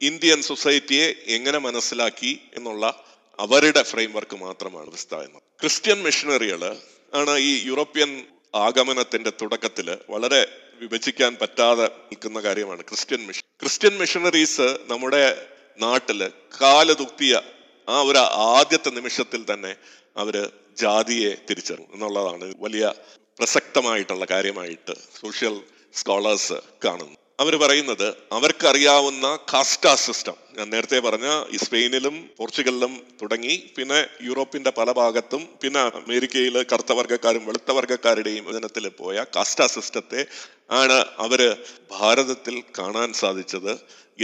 ഇന്ത്യൻ 0.00 0.40
സൊസൈറ്റിയെ 0.42 1.06
എങ്ങനെ 1.26 1.58
മനസ്സിലാക്കി 1.58 2.32
എന്നുള്ള 2.54 2.86
അവരുടെ 3.38 3.82
ഫ്രെയിംവർക്ക് 3.82 4.36
മാത്രമാണ് 4.36 4.90
എന്ന് 5.24 5.40
ക്രിസ്ത്യൻ 5.60 5.98
മിഷണറികൾ 6.02 6.62
ആണ് 7.12 7.34
ഈ 7.40 7.52
യൂറോപ്യൻ 7.66 8.10
ആഗമനത്തിന്റെ 8.54 9.32
തുടക്കത്തിൽ 9.42 9.88
വളരെ 10.10 10.40
വിഭജിക്കാൻ 10.80 11.32
പറ്റാതെ 11.34 11.86
നിൽക്കുന്ന 12.10 12.40
കാര്യമാണ് 12.40 12.82
ക്രിസ്ത്യൻ 12.82 13.22
മിഷൻ 13.26 13.44
ക്രിസ്ത്യൻ 13.60 13.94
മിഷണറീസ് 13.98 14.68
നമ്മുടെ 14.90 15.22
നാട്ടിൽ 15.80 16.20
കാലതുക്തിയ 16.62 17.34
ആ 17.88 17.98
ഒരു 18.00 18.22
ആദ്യത്തെ 18.52 18.90
നിമിഷത്തിൽ 18.90 19.42
തന്നെ 19.52 19.72
അവർ 20.16 20.36
ജാതിയെ 20.78 21.32
തിരിച്ചറിഞ്ഞു 21.50 21.88
എന്നുള്ളതാണ് 21.94 22.48
വലിയ 22.58 22.86
പ്രസക്തമായിട്ടുള്ള 23.38 24.24
കാര്യമായിട്ട് 24.24 24.94
സോഷ്യൽ 25.20 25.56
സ്കോളേഴ്സ് 25.94 26.58
കാണുന്നു 26.84 27.18
അവർ 27.38 27.56
പറയുന്നത് 27.56 28.06
അവർക്കറിയാവുന്ന 28.32 29.26
കാസ്റ്റാ 29.52 29.94
സിസ്റ്റം. 30.04 30.36
ഞാൻ 30.56 30.66
നേരത്തെ 30.70 30.98
പറഞ്ഞ 30.98 31.28
സ്പെയിനിലും 31.64 32.30
പോർച്ചുഗലിലും 32.38 32.92
തുടങ്ങി 33.22 33.54
പിന്നെ 33.76 33.98
യൂറോപ്പിന്റെ 34.22 34.70
പല 34.70 34.92
ഭാഗത്തും 34.92 35.42
പിന്നെ 35.62 35.80
അമേരിക്കയിൽ 36.00 36.56
കറുത്ത 36.72 36.92
വർഗക്കാരും 36.92 37.46
വെളുത്ത 37.46 37.70
വർഗക്കാരുടെയും 37.70 38.50
ഇതിനത്തിൽ 38.50 38.88
പോയ 39.00 39.24
കാസ്റ്റാ 39.36 39.66
സിസ്റ്റത്തെ 39.66 40.22
ആണ് 40.70 40.98
അവർ 41.18 41.42
ഭാരതത്തിൽ 41.90 42.62
കാണാൻ 42.78 43.12
സാധിച്ചത് 43.12 43.72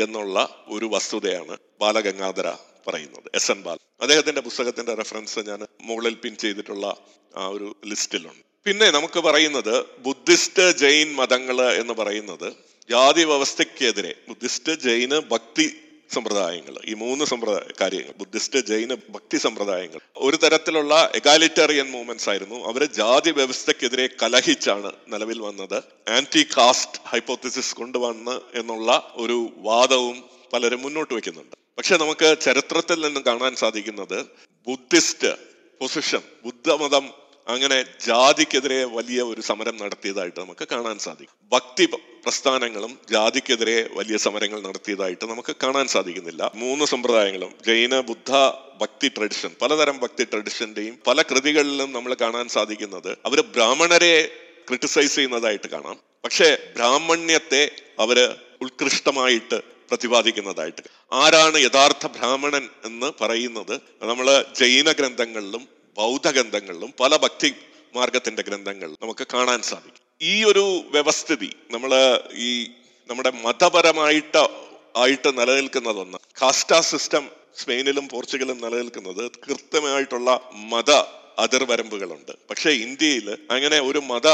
എന്നുള്ള 0.05 0.37
ഒരു 0.69 0.87
വസ്തുതയാണ് 0.87 1.57
ബാലഗംഗാധര 1.81 2.49
പറയുന്നത് 2.87 3.29
എസ് 3.35 3.51
എൻ 3.51 3.61
ബാൽ 3.63 3.79
അദ്ദേഹത്തിന്റെ 4.01 4.41
പുസ്തകത്തിന്റെ 4.41 4.95
റെഫറൻസ് 4.95 5.41
ഞാൻ 5.49 5.61
മുകളിൽ 5.83 6.15
പിൻ 6.15 6.35
ചെയ്തിട്ടുള്ള 6.37 6.87
ആ 7.35 7.45
ഒരു 7.49 7.69
ലിസ്റ്റിലുണ്ട്. 7.85 8.43
പിന്നെ 8.67 8.87
നമുക്ക് 8.91 9.21
പറയുന്നത് 9.21 9.75
ബുദ്ധിസ്റ്റ് 9.99 10.65
ജൈൻ 10.83 11.09
മതങ്ങൾ 11.15 11.59
എന്ന് 11.81 11.95
പറയുന്നത് 11.95 12.49
ജാതി 12.91 13.25
വ്യവസ്ഥയ്ക്കെതിരെ 13.25 14.15
ബുദ്ധിസ്റ്റ് 14.29 14.73
ജൈന 14.73 15.19
ഭക്തി 15.19 15.77
സമ്പ്രദായങ്ങൾ 16.15 16.75
ഈ 16.85 16.95
മൂന്ന് 16.95 17.25
സമ്പ്രദായ 17.25 17.73
കാര്യങ്ങൾ 17.81 18.13
ബുദ്ധിസ്റ്റ് 18.19 18.59
ജൈന 18.59 18.95
ഭക്തി 18.95 19.37
സമ്പ്രദായങ്ങൾ. 19.37 20.01
ഒരു 20.17 20.37
തരത്തിലുള്ള 20.37 21.13
എഗാലിറ്റേറിയൻ 21.15 21.91
മൂവ്മെന്റ്സ് 21.91 22.29
ആയിരുന്നു. 22.31 22.65
അവരെ 22.65 22.85
ജാതി 22.85 23.31
വ്യവസ്ഥക്കെതിരെ 23.31 24.09
കലഹിച്ചാണ് 24.23 24.93
നിലവിൽ 25.09 25.39
വന്നത്. 25.39 25.83
ആന്റി 26.09 26.43
കാസ്റ്റ് 26.57 27.01
ഹൈപ്പോത്തിസിസ് 27.07 27.75
കൊണ്ടുവന്ന് 27.75 28.41
എന്നുള്ള 28.55 29.13
ഒരു 29.15 29.53
വാദവും 29.57 30.25
പലരും 30.53 30.83
മുന്നോട്ട് 30.83 31.15
വെക്കുന്നുണ്ട്. 31.15 31.57
പക്ഷെ 31.79 31.97
നമുക്ക് 31.97 32.37
ചരിത്രത്തിൽ 32.41 33.07
നിന്ന് 33.07 33.21
കാണാൻ 33.21 33.57
സാധിക്കുന്നത് 33.57 34.27
ബുദ്ധിസ്റ്റ് 34.67 35.33
പൊസിഷൻ 35.81 36.23
ബുദ്ധമതം 36.45 37.24
അങ്ങനെ 37.49 37.85
ജാതിക്കെതിരെ 38.07 38.85
വലിയ 38.85 39.23
ഒരു 39.23 39.41
സമരം 39.41 39.77
നടത്തിയതായിട്ട് 39.77 40.41
നമുക്ക് 40.41 40.69
കാണാൻ 40.69 40.99
സാധിക്കും. 40.99 41.37
ഭക്തി 41.53 41.85
പ്രസ്ഥാനങ്ങളും 42.25 42.99
ജാതിക്കെതിരെ 43.11 43.89
വലിയ 43.93 44.17
സമരങ്ങൾ 44.17 44.61
നടത്തിയതായിട്ട് 44.61 45.25
നമുക്ക് 45.25 45.57
കാണാൻ 45.63 45.87
സാധിക്കുന്നില്ല. 45.87 46.53
മൂന്ന് 46.55 46.85
സമ്പ്രദായങ്ങളും 46.85 47.53
ജൈന 47.67 48.01
ബുദ്ധ 48.01 48.33
ഭക്തി 48.81 49.09
ട്രഡിഷൻ 49.09 49.51
പലതരം 49.63 49.99
ഭക്തി 49.99 50.25
ട്രഡിഷന്റെയും 50.25 50.99
പല 51.07 51.23
കൃതികളിലും 51.23 51.93
നമ്മൾ 51.93 52.15
കാണാൻ 52.15 52.49
സാധിക്കുന്നത് 52.49 53.19
അവർ 53.27 53.41
ബ്രാഹ്മണരെ 53.41 54.31
ക്രിട്ടിസൈസ് 54.69 55.15
ചെയ്യുന്നതായിട്ട് 55.15 55.69
കാണാം. 55.69 56.01
പക്ഷേ 56.25 56.59
ബ്രാഹ്മണ്യത്തെ 56.77 57.71
അവർ 57.99 58.37
ഉത്കൃഷ്ടമായിട്ട് 58.63 59.61
പ്രതിപാദിക്കുന്നതായിട്ട്. 59.91 60.83
ആരാണ് 61.13 61.59
യഥാർത്ഥ 61.59 62.07
ബ്രാഹ്മണൻ 62.07 62.69
എന്ന് 62.85 63.13
പറയുന്നത്? 63.21 63.81
നമ്മൾ 64.03 64.45
ജൈന 64.59 64.93
ഗ്രന്ഥങ്ങളിലും 64.93 65.69
ബൗദ്ധ 65.97 66.31
ഗ്രന്ഥങ്ങളിലും 66.31 66.95
പല 67.01 67.17
ഭക്തി 67.17 67.55
മാർഗത്തിന്റെ 67.95 68.43
ഗ്രന്ഥങ്ങൾ 68.43 68.91
നമുക്ക് 69.03 69.27
കാണാൻ 69.35 69.63
സാധിക്കും. 69.63 70.05
ഈ 70.23 70.45
ഒരു 70.45 70.83
വ്യവസ്ഥിതി 70.91 71.53
നമ്മൾ 71.71 72.21
ഈ 72.35 72.65
നമ്മുടെ 73.11 73.31
മതപരമായിട്ട് 73.31 74.49
ആയിട്ട് 74.97 75.39
നിലനിൽക്കുന്നതൊന്ന് 75.39 76.19
കാസ്റ്റാ 76.43 76.81
സിസ്റ്റം 76.81 77.29
സ്പെയിനിലും 77.59 78.09
പോർച്ചുഗലും 78.09 78.61
നിലനിൽക്കുന്നത് 78.61 79.31
കൃത്യമായിട്ടുള്ള 79.31 80.51
മത 80.55 80.91
അതിർവരമ്പുകളുണ്ട്. 81.39 82.33
പക്ഷേ 82.51 82.71
ഇന്ത്യയിൽ 82.71 83.39
അങ്ങനെ 83.51 83.81
ഒരു 83.81 83.99
മത 83.99 84.29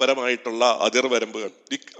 പരമായിട്ടുള്ള 0.00 0.78
അതിർവരമ്പുകൾ 0.80 1.50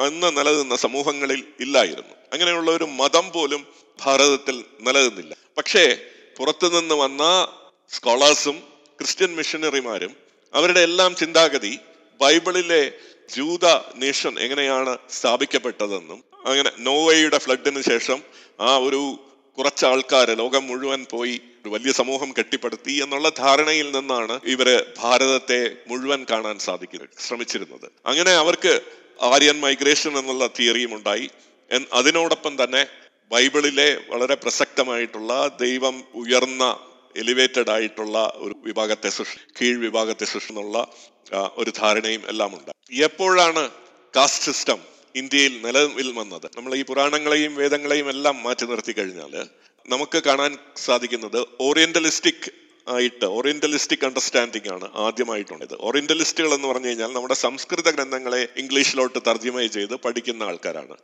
അന്ന് 0.00 0.36
നിലനിന്ന 0.36 0.76
സമൂഹങ്ങളിൽ 0.76 1.44
ഇല്ലായിരുന്നു. 1.60 2.14
അങ്ങനെയുള്ള 2.32 2.70
ഒരു 2.70 2.84
മതം 2.84 3.32
പോലും 3.32 3.66
ഭാരതത്തിൽ 4.00 4.64
നിലനിന്നില്ല. 4.80 5.36
പക്ഷേ 5.58 5.98
പുറത്തുനിന്ന് 6.36 6.94
വന്ന 6.94 7.48
സ്കോളേഴ്സും 7.90 8.67
ക്രിസ്ത്യൻ 8.98 9.36
മിഷനറിമാരും 9.36 10.16
അവരുടെ 10.54 10.80
എല്ലാം 10.80 11.14
ചിന്താഗതി 11.14 11.78
ബൈബിളിലെ 12.20 12.92
ജൂത 13.36 13.66
നേഷൻ 13.96 14.38
എങ്ങനെയാണ് 14.38 14.98
സ്ഥാപിക്കപ്പെട്ടതെന്നും 15.10 16.24
അങ്ങനെ 16.46 16.70
നോവയുടെ 16.78 17.38
ഫ്ലഡിന് 17.38 17.82
ശേഷം 17.82 18.22
ആ 18.60 18.76
ഒരു 18.76 19.18
കുറച്ച് 19.58 19.84
ആൾക്കാർ 19.86 20.30
ലോകം 20.30 20.66
മുഴുവൻ 20.66 21.06
പോയി 21.10 21.40
ഒരു 21.62 21.68
വലിയ 21.68 21.92
സമൂഹം 21.92 22.34
കെട്ടിപ്പടുത്തി 22.38 22.92
എന്നുള്ള 22.92 23.28
ധാരണയിൽ 23.38 23.88
നിന്നാണ് 23.96 24.40
ഇവർ 24.44 24.68
ഭാരതത്തെ 24.98 25.76
മുഴുവൻ 25.88 26.26
കാണാൻ 26.30 26.58
സാധിക്കുന്നത് 26.58 27.08
ശ്രമിച്ചിരുന്നത്. 27.28 27.86
അങ്ങനെ 28.06 28.30
അവർക്ക് 28.30 28.82
ആര്യൻ 29.22 29.60
മൈഗ്രേഷൻ 29.60 30.18
എന്നുള്ള 30.18 30.46
തിയറിയും 30.46 30.94
ഉണ്ടായി. 30.94 31.30
അതിനോടൊപ്പം 31.92 32.64
തന്നെ 32.64 32.86
ബൈബിളിലെ 33.30 33.88
വളരെ 34.08 34.34
പ്രസക്തമായിട്ടുള്ള 34.34 35.32
ദൈവം 35.60 36.04
ഉയർന്ന 36.14 36.64
എലിവേറ്റഡ് 37.22 37.70
ആയിട്ടുള്ള 37.70 38.18
ഒരു 38.36 38.54
വിഭാഗത്തെ 38.64 39.08
സൃഷ്ടി 39.08 39.40
കീഴ് 39.60 39.78
വിഭാഗത്തെ 39.86 40.24
സൃഷ്ടിന്നുള്ള 40.24 40.76
ഒരു 41.56 41.70
ധാരണയും 41.80 42.22
എല്ലാം 42.28 42.50
ഉണ്ട്. 42.58 42.70
എപ്പോഴാണ് 43.08 43.64
കാസ്റ്റ് 44.16 44.44
സിസ്റ്റം 44.44 44.78
ഇന്ത്യയിൽ 45.14 45.54
നിലവിൽ 45.66 46.08
വന്നത്? 46.18 46.46
നമ്മൾ 46.56 46.74
ഈ 46.74 46.82
പുരാണങ്ങളെയും 46.82 47.52
വേദങ്ങളെയും 47.54 48.08
എല്ലാം 48.08 48.36
മാറ്റി 48.42 48.66
നിർത്തി 48.66 48.92
കഴിഞ്ഞാൽ 48.92 49.34
നമുക്ക് 49.88 50.18
കാണാൻ 50.28 50.52
സാധിക്കുന്നത് 50.76 51.38
ഓറിയന്റലിസ്റ്റിക് 51.60 52.48
ആയിട്ട് 52.86 53.26
ഓറിയന്റലിസ്റ്റിക് 53.36 54.04
അണ്ടർസ്റ്റാൻഡിംഗ് 54.06 54.70
ആണ് 54.74 54.86
ആദ്യമായിട്ടുള്ളത്. 55.06 55.74
ഓറിയന്റലിസ്റ്റുകൾ 55.80 56.54
എന്ന് 56.54 56.68
പറഞ്ഞു 56.68 56.86
കഴിഞ്ഞാൽ 56.86 57.10
നമ്മുടെ 57.12 57.34
സംസ്കൃത 57.34 57.88
ഗ്രന്ഥങ്ങളെ 57.90 58.48
ഇംഗ്ലീഷിലോട്ട് 58.56 59.18
തർജമ 59.26 59.66
ചെയ്ത് 59.76 59.94
പഠിക്കുന്ന 59.94 60.42
ആൾക്കാരാണ്. 60.42 60.94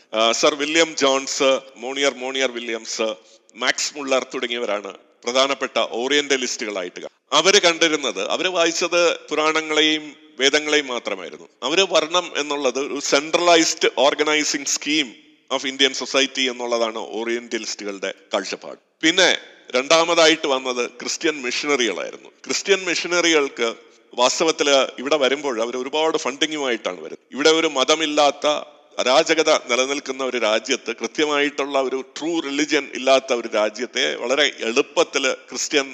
Sir 0.41 0.55
William 0.55 0.91
Jones 1.03 1.51
Monier 1.77 2.15
Monier 2.23 2.51
Williams 2.59 3.09
Max 3.57 3.93
Muller 3.97 4.23
തുടങ്ങിയവരാണ് 4.35 4.93
പ്രധാനപ്പെട്ട 5.25 5.79
ഓറിയന്റലിസ്റ്റുകളായിട്ട്. 5.79 7.01
അവർ 7.33 7.59
കണ്ടിരുന്നത് 7.59 8.31
അവർ 8.31 8.47
വായിച്ചത് 8.49 9.19
പുരാണങ്ങളെയും 9.19 10.17
വേദങ്ങളെയും 10.41 10.87
മാത്രമായിരുന്നു. 10.87 11.49
അവർ 11.63 11.87
വർണം 11.91 12.33
എന്നുള്ളത് 12.37 12.79
ഒരു 12.79 13.01
centralised 13.01 13.89
organising 13.99 14.65
scheme 14.65 15.15
of 15.53 15.67
Indian 15.67 15.93
society 15.95 16.43
എന്നുള്ളതാണ് 16.43 16.99
ഓറിയന്റലിസ്റ്റുകളുടെ 16.99 18.15
കാഴ്ചപ്പാട്. 18.35 18.79
പിന്നെ 19.01 19.39
രണ്ടാമതായിട്ട് 19.71 20.47
വന്നത് 20.47 20.91
ക്രിസ്ത്യൻ 20.91 21.43
മിഷനറികളായിരുന്നു. 21.43 22.29
ക്രിസ്ത്യൻ 22.29 22.85
മിഷനറികൾക്ക് 22.85 23.75
വാസ്തവത്തിൽ 24.15 24.71
ഇവിടെ 24.99 25.17
വരുമ്പോൾ 25.17 25.63
അവർ 25.63 25.77
ഒരുപാട് 25.77 26.17
ഫണ്ടിങ്ങുമായിട്ടാണ് 26.17 26.97
വരുന്നത്. 26.97 27.19
ഇവിടെ 27.33 27.51
ഒരു 27.51 27.67
മതമില്ലാത്ത 27.67 28.74
അരാജകത 28.99 29.51
നിലനിൽക്കുന്ന 29.71 30.23
ഒരു 30.25 30.39
രാജ്യത്ത് 30.39 30.91
കൃത്യമായിട്ടുള്ള 31.01 31.79
ഒരു 31.79 31.99
ട്രൂ 32.17 32.31
റിലിജ്യൻ 32.41 32.85
ഇല്ലാത്ത 32.95 33.31
ഒരു 33.35 33.49
രാജ്യത്തെ 33.55 34.05
വളരെ 34.15 34.47
എളുപ്പത്തിൽ 34.69 35.25
ക്രിസ്ത്യൻ 35.51 35.87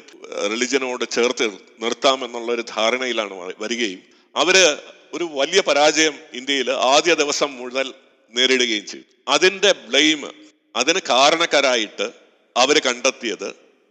റിലിജ്യനോട് 0.52 1.04
ചേർത്ത് 1.10 1.46
നിർത്താം 1.82 2.18
എന്നുള്ള 2.24 2.50
ഒരു 2.52 2.64
ധാരണയിലാണ് 2.74 3.34
വരികയും 3.58 4.00
അവർ 4.34 4.56
ഒരു 5.14 5.24
വലിയ 5.32 5.60
പരാജയം 5.60 6.16
ഇന്ത്യയിൽ 6.32 6.68
ആദ്യ 6.90 7.14
ദിവസം 7.14 7.50
മുതൽ 7.62 7.86
നേരിടുകയും 8.34 8.84
ചെയ്തു. 8.86 9.06
അതിന്റെ 9.26 9.70
ബ്ലെയിം 9.86 10.20
അതിന് 10.74 11.00
കാരണക്കാരായിട്ട് 11.08 12.06
അവർ 12.56 12.76
കണ്ടെത്തിയത് 12.86 13.48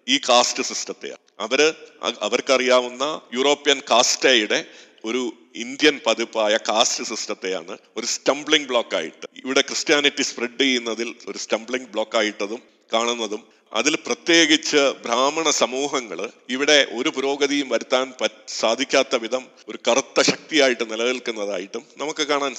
ഈ 0.07 0.17
കാസ്റ്റ് 0.29 0.63
സിസ്റ്റത്തെയാണ് 0.63 1.23
അവർ 1.39 1.59
അവർക്കറിയാവുന്ന 2.21 3.03
യൂറോപ്യൻ 3.33 3.79
കാസ്റ്റയുടെ 3.91 4.59
ഒരു 5.03 5.21
ഇന്ത്യൻ 5.55 5.95
പതിപ്പായ 6.05 6.53
കാസ്റ്റ് 6.69 7.03
സിസ്റ്റത്തെയാണ് 7.03 7.77
ഒരു 7.97 8.05
സ്റ്റംബ്ലിംഗ് 8.05 8.67
ബ്ലോക്കായിട്ട് 8.67 9.27
ഇവിടെ 9.35 9.61
ക്രിസ്ത്യാനിറ്റി 9.61 10.23
സ്പ്രെഡ് 10.23 10.59
ചെയ്യുന്നതിൽ 10.61 11.09
ഒരു 11.27 11.37
സ്റ്റംബ്ലിംഗ് 11.37 11.89
ബ്ലോക്കായിട്ടതും 11.89 12.61
കാണുന്നതും 12.91 13.41
അതിൽ 13.71 13.93
പ്രത്യേകിച്ച് 14.05 14.81
ബ്രാഹ്മണ 15.03 15.49
സമൂഹങ്ങൾ 15.59 16.19
ഇവിടെ 16.55 16.77
ഒരു 16.97 17.09
പുരോഗതിയും 17.15 17.67
വരുത്താൻ 17.69 18.05
സാധിക്കാത്ത 18.59 19.15
വിധം 19.23 19.43
ഒരു 19.69 19.77
കറുത്ത 19.87 20.21
ശക്തിയായിട്ട് 20.29 20.85
നിലനിൽക്കുന്നതായിട്ടും 20.91 21.83
നമുക്ക് 21.97 22.23
കാണാൻ 22.31 22.53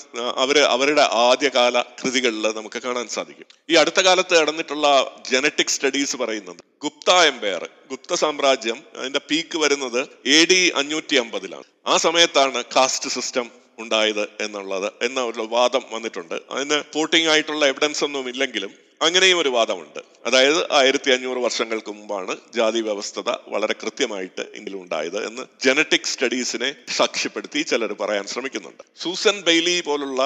അവർ 0.44 0.58
അവരുടെ 0.74 1.04
ആദ്യകാല 1.26 1.76
കൃതികളിൽ 2.00 2.46
നമുക്ക് 2.58 2.82
കാണാൻ 2.82 3.06
സാധിക്കും. 3.08 3.46
ഈ 3.70 3.74
അടുത്ത 3.74 4.00
കാലത്ത് 4.00 4.34
നടന്നിട്ടുള്ള 4.40 4.86
ജനറ്റിക് 5.30 5.74
സ്റ്റഡീസ് 5.76 6.16
പറയുന്നത് 6.16 6.60
ഗുപ്ത 6.84 7.10
എംപയർ 7.30 7.64
ഗുപ്ത 7.90 8.14
സാമ്രാജ്യം 8.14 8.78
അതിന്റെ 8.98 9.22
പീക്ക് 9.30 9.58
വരുന്നത് 9.58 10.00
എ 10.36 10.38
ഡി 10.50 10.60
അഞ്ഞൂറ്റി 10.82 11.16
അമ്പതിലാണ് 11.16 11.68
ആ 11.86 11.96
സമയത്താണ് 12.06 12.60
കാസ്റ്റ് 12.76 13.10
സിസ്റ്റം 13.16 13.48
ഉണ്ടായത് 13.78 14.24
എന്നുള്ളത് 14.44 14.86
എന്ന 15.02 15.20
ഒരു 15.24 15.42
വാദം 15.56 15.82
വന്നിട്ടുണ്ട്. 15.92 16.38
അതിന് 16.50 16.78
പോട്ടിംഗ് 16.94 17.28
ആയിട്ടുള്ള 17.28 17.64
എവിഡൻസ് 17.66 18.04
ഒന്നും 18.04 18.28
ഇല്ലെങ്കിലും 18.32 18.72
അങ്ങനെയും 19.00 19.38
ഒരു 19.38 19.48
വാദമുണ്ട്. 19.48 20.00
അതായത് 20.26 20.72
ആയിരത്തി 20.72 21.10
അഞ്ഞൂറ് 21.10 21.38
വർഷങ്ങൾക്ക് 21.38 21.92
മുമ്പാണ് 21.92 22.36
ജാതി 22.54 22.80
വ്യവസ്ഥത 22.80 23.30
വളരെ 23.48 23.74
കൃത്യമായിട്ട് 23.82 24.44
എങ്കിലും 24.54 24.82
ഉണ്ടായത് 24.82 25.26
എന്ന് 25.26 25.42
ജനറ്റിക് 25.64 26.10
സ്റ്റഡീസിനെ 26.12 26.70
സാക്ഷ്യപ്പെടുത്തി 26.96 27.62
ചിലർ 27.62 27.92
പറയാൻ 27.92 28.26
ശ്രമിക്കുന്നുണ്ട്. 28.26 28.82
സൂസൻ 29.02 29.36
ബെയ്ലി 29.48 29.80
പോലുള്ള 29.80 30.22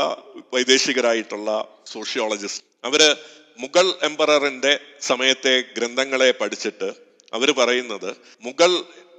വൈദേശികരായിട്ടുള്ള 0.55 1.51
സോഷ്യോളജിസ്റ്റ് 1.87 2.65
അവർ 2.85 3.03
മുഗൾ 3.59 3.87
എംപററിന്റെ 4.03 4.73
സമയത്തെ 5.01 5.55
ഗ്രന്ഥങ്ങളെ 5.77 6.31
പഠിച്ചിട്ട് 6.31 6.89
അവർ 7.33 7.51
പറയുന്നത് 7.51 8.11
മുഗൾ 8.43 8.73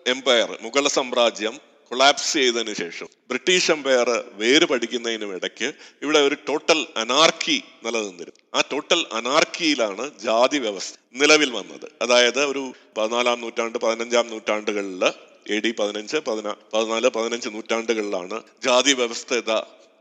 എംപയർ 0.07 0.49
മുഗൾ 0.61 0.87
സാമ്രാജ്യം 0.87 1.55
കൊളാപ്സ് 1.89 2.33
ചെയ്തതിനു 2.33 2.73
ശേഷം 2.73 3.07
ബ്രിട്ടീഷ് 3.27 3.71
എംപയർ 3.71 4.23
വേര് 4.33 4.65
പഠിക്കുന്നതിനും 4.65 5.35
ഇടയ്ക്ക് 5.35 5.73
ഇവിടെ 6.01 6.19
ഒരു 6.19 6.37
ടോട്ടൽ 6.49 6.87
അനാർക്കി 6.97 7.63
നിലനിന്നിരുന്നു. 7.83 8.59
ആ 8.59 8.63
ടോട്ടൽ 8.71 9.05
അനാർക്കിയിലാണ് 9.13 10.11
ജാതി 10.23 10.57
വ്യവസ്ഥ 10.57 10.95
നിലവിൽ 11.13 11.51
വന്നത്. 11.51 11.91
അതായത് 12.01 12.45
ഒരു 12.45 12.73
പതിനാലാം 12.97 13.41
നൂറ്റാണ്ട് 13.41 13.77
പതിനഞ്ചാം 13.77 14.27
നൂറ്റാണ്ടുകളിൽ 14.27 15.05
എ 15.53 15.59
ഡി 15.59 15.71
പതിനഞ്ച് 15.79 16.17
പതിനാ 16.17 16.55
പതിനാല് 16.73 17.07
പതിനഞ്ച് 17.07 17.49
നൂറ്റാണ്ടുകളിലാണ് 17.49 18.43
ജാതി 18.63 18.93
വ്യവസ്ഥ 18.93 19.33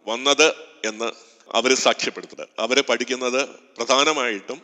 വന്നത് 0.06 0.54
എന്ന് 0.84 1.12
അവർ 1.52 1.74
സാക്ഷ്യപ്പെടുത്തുന്നത്. 1.74 2.48
അവർ 2.58 2.80
പഠിക്കുന്നത് 2.88 3.48
പ്രധാനമായിട്ടും 3.76 4.62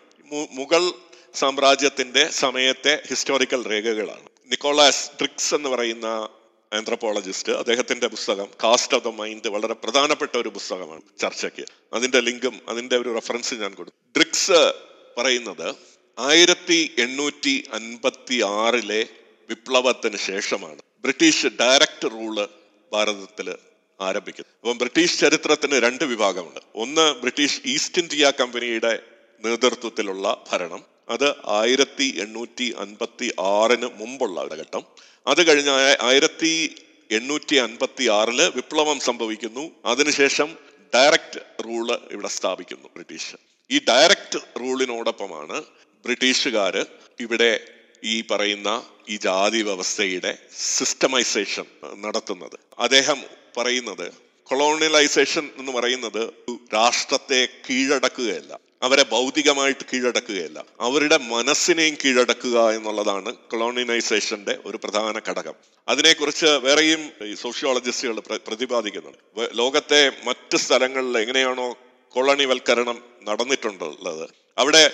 മുഗൾ 0.53 0.93
സാമ്രാജ്യത്തിന്റെ 1.35 2.29
സമയത്തെ 2.29 3.03
ഹിസ്റ്റോറിക്കൽ 3.09 3.67
രേഖകളാണ്. 3.67 4.29
നിക്കോളാസ് 4.51 5.11
ട്രിക്സ് 5.11 5.55
എന്ന് 5.55 5.69
പറയുന്ന 5.69 6.29
ആന്ത്രപ്പോളജിസ്റ്റ് 6.73 7.53
അദ്ദേഹത്തിന്റെ 7.53 8.07
പുസ്തകം 8.07 8.49
കാസ്റ്റ് 8.65 8.95
ഓഫ് 8.97 9.05
ദ 9.05 9.09
മൈൻഡ് 9.09 9.49
വളരെ 9.49 9.75
പ്രധാനപ്പെട്ട 9.75 10.37
ഒരു 10.37 10.49
പുസ്തകമാണ് 10.49 11.03
ചർച്ചയ്ക്ക്. 11.21 11.65
അതിന്റെ 11.93 12.21
ലിങ്കും 12.21 12.61
അതിന്റെ 12.69 12.97
ഒരു 12.97 13.15
റെഫറൻസ് 13.15 13.55
ഞാൻ 13.55 13.75
കൊടുക്കും 13.75 14.13
ഡ്രിക്സ് 14.17 14.73
പറയുന്നത് 15.19 15.75
ആയിരത്തി 16.19 16.95
എണ്ണൂറ്റി 16.99 17.65
അൻപത്തി 17.73 18.43
ആറിലെ 18.43 19.07
വിപ്ലവത്തിന് 19.49 20.17
ശേഷമാണ്. 20.17 20.79
ബ്രിട്ടീഷ് 21.01 21.47
ഡയറക്ട് 21.47 22.11
റൂൾ 22.11 22.49
ഭാരതത്തിൽ 22.93 23.55
ആരംഭിക്കുന്നത്. 24.01 24.55
അപ്പം 24.61 24.79
ബ്രിട്ടീഷ് 24.79 25.19
ചരിത്രത്തിന് 25.19 25.77
രണ്ട് 25.77 26.05
വിഭാഗമുണ്ട്. 26.05 26.61
ഒന്ന് 26.75 27.15
ബ്രിട്ടീഷ് 27.15 27.61
ഈസ്റ്റ് 27.67 28.03
ഇന്ത്യ 28.03 28.33
കമ്പനിയുടെ 28.41 29.03
നേതൃത്വത്തിലുള്ള 29.45 30.45
ഭരണം. 30.53 30.85
അത് 31.09 31.35
ആയിരത്തി 31.47 32.17
എണ്ണൂറ്റി 32.19 32.75
അൻപത്തി 32.79 33.33
ആറിന് 33.41 33.89
മുമ്പുള്ള 33.97 34.45
ഘട്ടം 34.45 34.83
അത് 35.27 35.47
കഴിഞ്ഞ 35.47 35.71
ആയിരത്തി 36.01 36.75
എണ്ണൂറ്റി 37.11 37.57
അൻപത്തി 37.57 38.09
ആറിൽ 38.09 38.43
വിപ്ലവം 38.43 39.01
സംഭവിക്കുന്നു. 39.01 39.71
അതിനുശേഷം 39.85 40.59
ഡയറക്റ്റ് 40.95 41.41
റൂൾ 41.65 41.99
ഇവിടെ 42.11 42.29
സ്ഥാപിക്കുന്നു 42.29 42.89
ബ്രിട്ടീഷ്. 42.95 43.37
ഈ 43.71 43.79
ഡയറക്റ്റ് 43.79 44.39
റൂളിനോടൊപ്പമാണ് 44.61 45.63
ബ്രിട്ടീഷുകാർ 46.05 46.87
ഇവിടെ 47.21 47.61
ഈ 48.05 48.25
പറയുന്ന 48.31 48.83
ഈ 49.09 49.17
ജാതി 49.17 49.63
വ്യവസ്ഥയുടെ 49.63 50.39
സിസ്റ്റമൈസേഷൻ 50.59 51.65
നടത്തുന്നത്. 51.95 52.59
അദ്ദേഹം 52.79 53.23
പറയുന്നത് 53.57 54.13
കൊളോണിയലൈസേഷൻ 54.45 55.51
എന്ന് 55.59 55.73
പറയുന്നത് 55.73 56.33
രാഷ്ട്രത്തെ 56.75 57.49
കീഴടക്കുകയല്ല. 57.71 58.59
അവരെ 58.83 59.03
ഭൗതികമായിട്ട് 59.13 59.85
കീഴടക്കുകയല്ല. 59.93 60.65
അവരുടെ 60.81 61.17
മനസ്സിനെയും 61.17 61.97
കീഴടക്കുക 62.05 62.59
എന്നുള്ളതാണ് 62.71 63.33
കൊളോണിനൈസേഷന്റെ 63.51 64.59
ഒരു 64.67 64.79
പ്രധാന 64.85 65.21
ഘടകം. 65.29 65.55
അതിനെക്കുറിച്ച് 65.89 66.47
വേറെയും 66.47 67.03
സോഷ്യോളജിസ്റ്റുകൾ 67.37 68.21
പ്രതിപാദിക്കുന്നുണ്ട്. 68.49 69.51
ലോകത്തെ 69.55 70.13
മറ്റ് 70.25 70.57
സ്ഥലങ്ങളിൽ 70.57 71.19
എങ്ങനെയാണോ 71.19 71.69
കൊളണിവൽക്കരണം 72.15 72.99
നടന്നിട്ടുണ്ടുള്ളത് 73.29 74.27
അവിടെ 74.59 74.85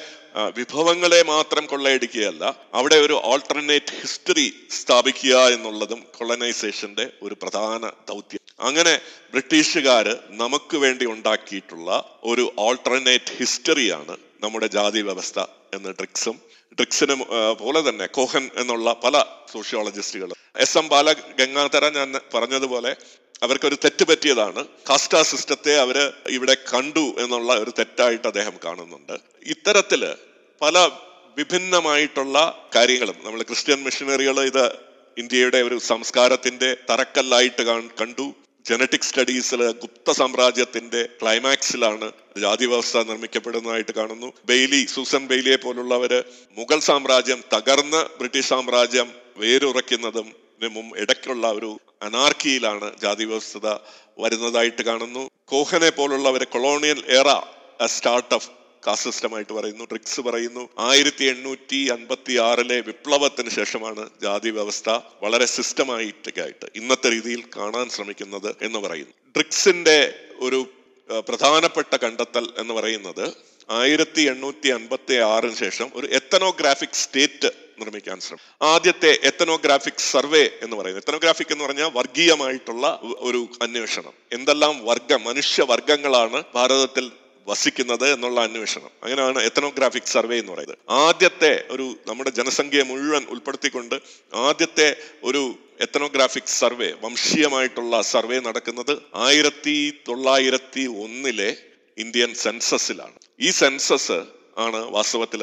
വിഭവങ്ങളെ 0.56 1.22
മാത്രം 1.22 1.66
കൊള്ളയടിക്കുകയല്ല 1.66 2.44
അവിടെ 2.74 2.96
ഒരു 2.96 3.20
ഓൾട്ടർനേറ്റ് 3.24 3.94
ഹിസ്റ്ററി 4.00 4.46
സ്ഥാപിക്കുക 4.70 5.36
എന്നുള്ളതും 5.48 6.00
കൊളനൈസേഷന്റെ 6.18 7.10
ഒരു 7.22 7.34
പ്രധാന 7.34 7.82
ദൗത്യം. 8.08 8.42
അങ്ങനെ 8.60 8.92
ബ്രിട്ടീഷുകാർ 9.30 10.06
നമുക്ക് 10.42 10.76
വേണ്ടി 10.76 11.06
ഉണ്ടാക്കിയിട്ടുള്ള 11.06 11.88
ഒരു 12.24 12.44
ഓൾട്ടർനേറ്റ് 12.58 13.36
ഹിസ്റ്ററിയാണ് 13.38 14.16
നമ്മുടെ 14.42 14.66
ജാതി 14.66 15.02
വ്യവസ്ഥ 15.02 15.38
എന്ന 15.74 15.90
ഡ്രിക്സും 15.90 16.36
ഡ്രിക്സിന് 16.74 17.14
പോലെ 17.54 17.88
തന്നെ 17.88 18.06
കോഹൻ 18.06 18.50
എന്നുള്ള 18.56 18.92
പല 19.04 19.24
സോഷ്യോളജിസ്റ്റുകൾ 19.52 20.32
എസ് 20.56 20.78
എം 20.78 20.88
ബാല 20.88 21.12
ഗംഗാധര 21.12 21.88
ഞാൻ 21.88 22.20
പറഞ്ഞതുപോലെ 22.34 22.96
അവർക്കൊരു 23.42 23.76
തെറ്റ് 23.84 24.04
പറ്റിയതാണ്. 24.04 24.66
കാസ്റ്റാ 24.90 25.22
സിസ്റ്റത്തെ 25.22 25.78
അവർ 25.78 26.12
ഇവിടെ 26.28 26.56
കണ്ടു 26.74 27.14
എന്നുള്ള 27.18 27.52
ഒരു 27.52 27.72
തെറ്റായിട്ട് 27.78 28.26
അദ്ദേഹം 28.26 28.54
കാണുന്നുണ്ട്. 28.64 29.16
ഇത്തരത്തിൽ 29.46 30.14
പല 30.62 30.90
വിഭിന്നമായിട്ടുള്ള 31.36 32.68
കാര്യങ്ങളും 32.76 33.16
നമ്മൾ 33.22 33.42
ക്രിസ്ത്യൻ 33.42 33.84
മിഷനറികൾ 33.84 34.40
ഇത് 34.40 34.64
ഇന്ത്യയുടെ 35.18 35.58
ഒരു 35.58 35.78
സംസ്കാരത്തിന്റെ 35.78 36.76
തറക്കല്ലായിട്ട് 36.90 37.62
കണ്ടു. 38.00 38.34
ജനറ്റിക് 38.68 39.00
സ്റ്റഡീസിൽ 39.00 39.60
ഗുപ്ത 39.72 40.10
സാമ്രാജ്യത്തിന്റെ 40.10 41.08
ക്ലൈമാക്സിലാണ് 41.22 42.12
ജാതി 42.40 42.66
വ്യവസ്ഥ 42.66 42.98
നിർമ്മിക്കപ്പെടുന്നതായിട്ട് 42.98 43.92
കാണുന്നു. 43.94 44.32
ബെയ്ലി 44.46 44.86
സൂസൻ 44.94 45.26
ബെയ്ലിയെ 45.26 45.56
പോലുള്ളവര് 45.56 46.22
മുഗൾ 46.58 46.78
സാമ്രാജ്യം 46.78 47.40
തകർന്ന് 47.54 48.00
ബ്രിട്ടീഷ് 48.18 48.48
സാമ്രാജ്യം 48.48 49.08
വേരുറയ്ക്കുന്നതും 49.36 50.28
ഇടയ്ക്കുള്ള 50.96 51.46
ഒരു 51.52 51.80
അനാർക്കിയിലാണ് 52.02 52.98
ജാതി 53.02 53.24
വ്യവസ്ഥത 53.24 53.68
വരുന്നതായിട്ട് 54.18 54.82
കാണുന്നു. 54.82 55.30
കോഹനെ 55.44 55.90
പോലുള്ളവര് 55.90 56.46
colonial 56.46 57.00
era 57.20 57.30
start 57.86 58.34
of 58.34 58.48
caste 58.86 59.10
സിസ്റ്റമായിട്ട് 59.10 59.52
പറയുന്നു 59.52 59.84
ട്രിക്സ് 59.84 60.20
പറയുന്നു. 60.20 60.68
ആയിരത്തി 60.78 61.24
എണ്ണൂറ്റി 61.24 61.88
അൻപത്തി 61.88 62.38
ആറിലെ 62.38 62.80
വിപ്ലവത്തിന് 62.80 63.50
ശേഷമാണ് 63.50 64.10
ജാതി 64.22 64.50
വ്യവസ്ഥ 64.50 64.90
വളരെ 65.22 65.46
സിസ്റ്റമായിട്ടൊക്കെ 65.46 66.42
ആയിട്ട് 66.42 66.66
ഇന്നത്തെ 66.76 67.10
രീതിയിൽ 67.10 67.42
കാണാൻ 67.56 67.88
ശ്രമിക്കുന്നത് 67.88 68.56
എന്ന് 68.62 68.78
പറയുന്നു. 68.78 69.14
ട്രിക്സിന്റെ 69.34 70.14
ഒരു 70.40 70.66
പ്രധാനപ്പെട്ട 71.28 71.96
കണ്ടെത്തൽ 71.96 72.48
എന്ന് 72.58 72.74
പറയുന്നത് 72.74 73.56
ആയിരത്തി 73.70 74.22
എണ്ണൂറ്റി 74.22 74.68
അൻപത്തി 74.68 75.14
ആറിന് 75.14 75.54
ശേഷം 75.54 75.88
ഒരു 75.94 76.06
എത്തനോഗ്രാഫിക് 76.06 76.98
സ്റ്റേറ്റ് 77.02 77.50
നിർമ്മിക്കാൻ 77.80 78.20
ശ്രമിക്കും 78.20 78.66
ആദ്യത്തെ 78.66 79.18
എത്തനോഗ്രാഫിക് 79.22 80.02
സർവേ 80.12 80.50
എന്ന് 80.62 80.76
പറയുന്നത്. 80.76 81.02
എത്തനോഗ്രാഫിക് 81.02 81.52
എന്ന് 81.52 81.64
പറഞ്ഞാൽ 81.64 81.90
വർഗീയമായിട്ടുള്ള 81.94 83.00
ഒരു 83.02 83.48
അന്വേഷണം. 83.62 84.12
എന്തെല്ലാം 84.32 84.84
വർഗം 84.84 85.24
മനുഷ്യ 85.24 85.62
വർഗങ്ങളാണ് 85.62 86.42
ഭാരതത്തിൽ 86.54 87.10
വസിക്കുന്നത് 87.46 88.12
എന്നുള്ള 88.12 88.40
അന്വേഷണം. 88.40 88.90
അങ്ങനെയാണ് 89.02 89.42
എത്തനോഗ്രാഫിക് 89.42 90.12
സർവേ 90.16 90.38
എന്ന് 90.38 90.52
പറയുന്നത്. 90.52 90.78
ആദ്യത്തെ 90.88 91.52
ഒരു 91.70 91.86
നമ്മുടെ 92.06 92.30
ജനസംഖ്യയെ 92.30 92.82
മുഴുവൻ 92.82 93.24
ഉൾപ്പെടുത്തിക്കൊണ്ട് 93.28 93.96
ആദ്യത്തെ 94.34 94.88
ഒരു 95.22 95.42
എത്തനോഗ്രാഫിക് 95.80 96.52
സർവേ 96.60 96.90
വംശീയമായിട്ടുള്ള 97.02 98.02
സർവേ 98.02 98.40
നടക്കുന്നത് 98.40 98.94
ആയിരത്തി 99.14 99.76
തൊള്ളായിരത്തി 100.08 100.84
ഒന്നിലെ 101.04 101.50
ഇന്ത്യൻ 101.98 102.34
സെൻസസിലാണ് 102.34 103.18
ഈ 103.40 103.50
സെൻസസ് 103.50 104.20
ആണ് 104.56 104.78
വാസ്തവത്തിൽ 104.90 105.42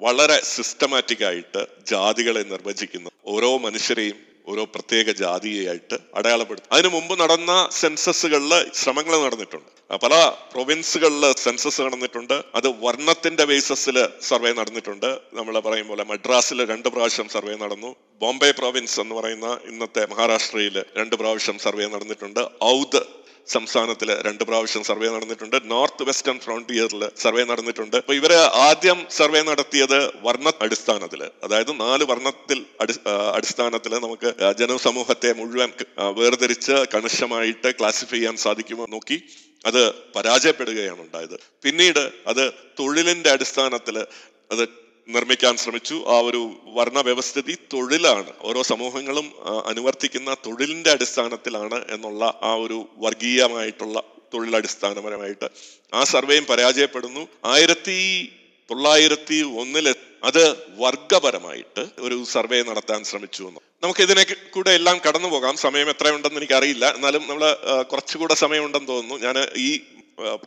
വളരെ 0.00 0.40
സിസ്റ്റമാറ്റിക് 0.44 1.24
ആയിട്ട് 1.24 1.66
ജാതികളെ 1.86 2.42
നിർവചിക്കുന്നത് 2.42 3.12
ഓരോ 3.24 3.50
മനുഷ്യരെയും 3.58 4.31
ഓരോ 4.48 4.64
പ്രത്യേക 4.64 5.10
ജാതിയായിട്ട് 5.10 5.96
അടയാളപ്പെടുത്തും. 6.14 6.68
അതിനു 6.72 6.88
മുമ്പ് 6.88 7.20
നടന്ന 7.20 7.68
സെൻസസുകളിൽ 7.72 8.70
ശ്രമങ്ങൾ 8.74 9.24
നടന്നിട്ടുണ്ട്. 9.24 9.82
പല 9.96 10.32
പ്രൊവിൻസുകളിൽ 10.52 11.34
സെൻസസ് 11.38 11.80
നടന്നിട്ടുണ്ട്. 11.80 12.42
അത് 12.54 12.68
വർണത്തിന്റെ 12.68 13.44
ബേസിസിൽ 13.44 14.08
സർവേ 14.22 14.52
നടന്നിട്ടുണ്ട്. 14.52 15.18
നമ്മൾ 15.34 15.60
പറയും 15.60 15.88
പോലെ 15.88 16.04
മദ്രാസിൽ 16.04 16.70
രണ്ട് 16.70 16.88
പ്രാവശ്യം 16.88 17.28
സർവേ 17.28 17.56
നടന്നു. 17.56 17.96
ബോംബെ 18.20 18.50
പ്രൊവിൻസ് 18.50 19.00
എന്ന് 19.00 19.14
പറയുന്ന 19.14 19.58
ഇന്നത്തെ 19.68 20.06
മഹാരാഷ്ട്രയിൽ 20.06 20.84
രണ്ട് 20.96 21.16
പ്രാവശ്യം 21.16 21.58
സർവേ 21.58 21.86
നടന്നിട്ടുണ്ട്. 21.86 22.40
ഔദ് 22.64 23.02
സംസ്ഥാനത്തിൽ 23.46 24.08
രണ്ട് 24.26 24.44
പ്രാവശ്യം 24.44 24.82
സർവേ 24.84 25.08
നടന്നിട്ടുണ്ട്. 25.14 25.56
നോർത്ത് 25.64 26.02
വെസ്റ്റേൺ 26.08 26.38
ഫ്രോണ്ടിയറിൽ 26.40 27.02
സർവേ 27.16 27.44
നടന്നിട്ടുണ്ട്. 27.44 27.96
അപ്പൊ 27.96 28.14
ഇവർ 28.14 28.32
ആദ്യം 28.68 29.06
സർവേ 29.10 29.42
നടത്തിയത് 29.42 29.98
വർണ 30.26 30.52
അടിസ്ഥാനത്തിൽ 30.60 31.22
അതായത് 31.44 31.80
നാല് 31.80 32.04
വർണത്തിൽ 32.04 32.66
അടി 32.80 32.94
അടിസ്ഥാനത്തിൽ 33.34 33.92
നമുക്ക് 33.92 34.34
ജനസമൂഹത്തെ 34.58 35.32
മുഴുവൻ 35.32 35.72
വേർതിരിച്ച് 36.18 36.76
കണിശമായിട്ട് 36.94 37.70
ക്ലാസിഫൈ 37.80 38.16
ചെയ്യാൻ 38.16 38.36
സാധിക്കുമോ 38.36 38.86
നോക്കി 38.90 39.18
അത് 39.66 39.92
പരാജയപ്പെടുകയാണ് 40.16 41.00
ഉണ്ടായത്. 41.00 41.36
പിന്നീട് 41.62 42.12
അത് 42.26 42.52
തൊഴിലിന്റെ 42.78 43.30
അടിസ്ഥാനത്തിൽ 43.30 44.06
അത് 44.52 44.68
നിർമ്മിക്കാൻ 45.08 45.56
ശ്രമിച്ചു. 45.56 45.94
ആ 45.94 46.18
ഒരു 46.18 46.52
വർണ 46.64 47.00
വ്യവസ്ഥിതി 47.00 47.54
തൊഴിലാണ്. 47.72 48.32
ഓരോ 48.40 48.62
സമൂഹങ്ങളും 48.62 49.32
അനുവർത്തിക്കുന്ന 49.66 50.34
തൊഴിലിന്റെ 50.34 50.90
അടിസ്ഥാനത്തിലാണ് 50.90 51.84
എന്നുള്ള 51.90 52.40
ആ 52.42 52.54
ഒരു 52.54 52.88
വർഗീയമായിട്ടുള്ള 52.96 54.02
തൊഴിലടിസ്ഥാനപരമായിട്ട്. 54.34 55.48
ആ 55.94 56.04
സർവേയും 56.04 56.44
പരാജയപ്പെടുന്നു. 56.44 57.28
ആയിരത്തി 57.44 58.32
തൊള്ളായിരത്തി 58.70 59.42
ഒന്നിൽ 59.60 59.94
അത് 60.24 60.56
വർഗപരമായിട്ട് 60.78 61.86
ഒരു 61.98 62.24
സർവേ 62.24 62.62
നടത്താൻ 62.62 63.04
ശ്രമിച്ചു 63.04 63.42
എന്ന്. 63.42 63.60
നമുക്ക് 63.82 64.02
ഇതിനെ 64.02 64.26
കൂടെ 64.54 64.70
എല്ലാം 64.70 65.00
കടന്നു 65.08 65.28
പോകാം 65.28 65.56
സമയം 65.56 65.90
എത്രയുണ്ടെന്ന് 65.90 66.36
എനിക്കറിയില്ല. 66.36 66.94
എന്നാലും 66.94 67.28
നമ്മൾ 67.28 67.56
കുറച്ചുകൂടെ 67.82 68.34
സമയമുണ്ടെന്ന് 68.34 68.88
തോന്നുന്നു. 68.88 69.26
ഞാൻ 69.26 69.46
ഈ 69.56 69.80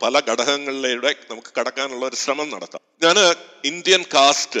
പല 0.02 0.20
ഘടകങ്ങളിലൂടെ 0.20 1.14
നമുക്ക് 1.30 1.60
കടക്കാനുള്ള 1.60 2.06
ഒരു 2.06 2.16
ശ്രമം 2.16 2.50
നടത്താം. 2.50 2.80
ഞാൻ 3.02 3.18
ഇന്ത്യൻ 3.64 4.02
കാസ്റ്റ് 4.14 4.60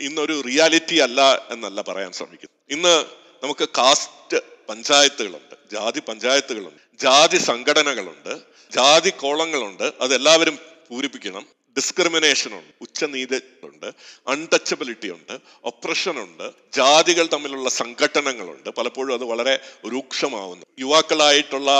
ഇന്നൊരു 0.00 0.42
റിയാലിറ്റി 0.46 0.96
അല്ല 0.96 1.46
എന്നല്ല 1.50 1.82
പറയാൻ 1.82 2.12
ശ്രമിക്കുന്നു 2.12 2.74
ഇന്ന് 2.74 3.04
നമുക്ക് 3.42 3.68
കാസ്റ്റ് 3.68 4.40
പഞ്ചായത്തുകളുണ്ട് 4.68 5.54
ജാതി 5.72 6.00
പഞ്ചായത്തുകളുണ്ട് 6.00 7.02
ജാതി 7.02 7.38
സംഘടനകളുണ്ട് 7.38 8.40
ജാതി 8.72 9.10
കോളങ്ങളുണ്ട് 9.10 9.92
അതെല്ലാവരും 10.00 10.58
പൂരിപ്പിക്കണം. 10.88 11.46
ഡിസ്ക്രിമിനേഷൻ 11.76 12.52
ഉണ്ട് 12.54 12.74
ഉച്ചനീതിയുണ്ട് 12.80 13.86
അൺടച്ചബിലിറ്റി 14.28 15.10
ഉണ്ട് 15.10 15.38
ഒപ്രഷൻ 15.64 16.18
ഉണ്ട് 16.18 16.50
ജാതികൾ 16.72 17.26
തമ്മിലുള്ള 17.26 17.70
സംഘടനകളുണ്ട് 17.70 18.70
പലപ്പോഴും 18.70 19.14
അത് 19.14 19.24
വളരെ 19.24 19.60
രൂക്ഷമാവുന്നു. 19.92 20.66
യുവാക്കളായിട്ടുള്ള 20.78 21.70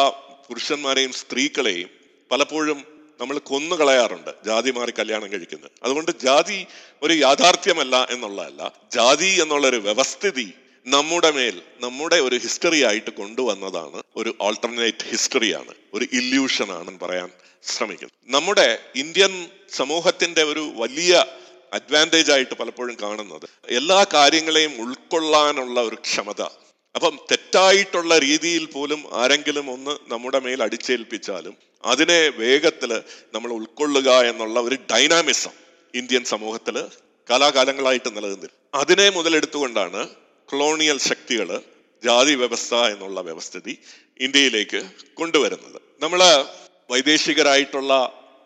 പുരുഷന്മാരെയും 0.48 1.12
സ്ത്രീകളെയും 1.12 2.03
പലപ്പോഴും 2.34 2.80
നമ്മൾ 3.20 3.36
കൊന്നു 3.50 3.74
കളയാറുണ്ട് 3.80 4.30
ജാതി 4.46 4.70
മാറി 4.76 4.92
കല്യാണം 4.98 5.28
കഴിക്കുന്നത്. 5.32 5.70
അതുകൊണ്ട് 5.82 6.10
ജാതി 6.24 6.58
ഒരു 7.02 7.14
യാഥാർത്ഥ്യമല്ല 7.24 7.96
എന്നുള്ളതല്ല. 8.10 8.62
ജാതി 8.96 9.30
എന്നുള്ള 9.42 9.66
ഒരു 9.72 9.80
വ്യവസ്ഥിതി 9.86 10.46
നമ്മുടെ 10.86 11.28
മേൽ 11.36 11.56
നമ്മുടെ 11.84 12.16
ഒരു 12.26 12.36
ഹിസ്റ്ററി 12.44 12.80
ആയിട്ട് 12.88 13.10
കൊണ്ടുവന്നതാണ് 13.20 14.00
ഒരു 14.16 14.30
ആൾട്ടർനേറ്റ് 14.46 15.06
ഹിസ്റ്ററിയാണ് 15.12 15.72
ഒരു 15.94 16.06
ഇല്യൂഷൻ 16.18 16.68
ആണ് 16.78 16.90
പറയാൻ 17.04 17.30
ശ്രമിക്കുന്നത് 17.64 18.18
നമ്മുടെ 18.34 18.66
ഇന്ത്യൻ 19.02 19.32
സമൂഹത്തിന്റെ 19.78 20.42
ഒരു 20.52 20.64
വലിയ 20.82 21.12
അഡ്വാന്റേജ് 21.72 22.30
ആയിട്ട് 22.34 22.54
പലപ്പോഴും 22.60 22.96
കാണുന്നത് 23.04 23.46
എല്ലാ 23.78 24.00
കാര്യങ്ങളെയും 24.16 24.74
ഉൾക്കൊള്ളാനുള്ള 24.84 25.78
ഒരു 25.80 25.96
ക്ഷമത 26.06 26.42
അപ്പം 26.94 27.14
തെറ്റായിട്ടുള്ള 27.30 28.18
രീതിയിൽ 28.18 28.64
പോലും 28.66 29.00
ആരെങ്കിലും 29.12 29.70
ഒന്ന് 29.70 29.94
നമ്മുടെ 30.08 30.38
മേൽ 30.38 30.62
അടിച്ചേൽപ്പിച്ചാലും 30.62 31.54
അതിനെ 31.84 32.20
വേഗത്തിൽ 32.28 32.90
നമ്മൾ 33.34 33.50
ഉൾക്കൊള്ളുക 33.52 34.10
എന്നുള്ള 34.30 34.60
ഒരു 34.60 34.76
ഡൈനാമിസം 34.92 35.54
ഇന്ത്യൻ 35.94 36.24
സമൂഹത്തിൽ 36.24 36.76
കാലാകാലങ്ങളായിട്ട് 37.30 38.16
നിലനിന്നിരുന്നു. 38.16 38.58
അതിനെ 38.74 39.10
മുതലെടുത്തുകൊണ്ടാണ് 39.10 40.08
കൊളോണിയൽ 40.48 40.98
ശക്തികൾ 40.98 41.48
ജാതി 42.02 42.34
വ്യവസ്ഥ 42.34 42.74
എന്നുള്ള 42.74 43.20
വ്യവസ്ഥിതി 43.20 43.74
ഇന്ത്യയിലേക്ക് 44.20 44.80
കൊണ്ടുവരുന്നത്. 45.14 45.78
നമ്മൾ 46.00 46.20
വൈദേശികരായിട്ടുള്ള 46.90 47.92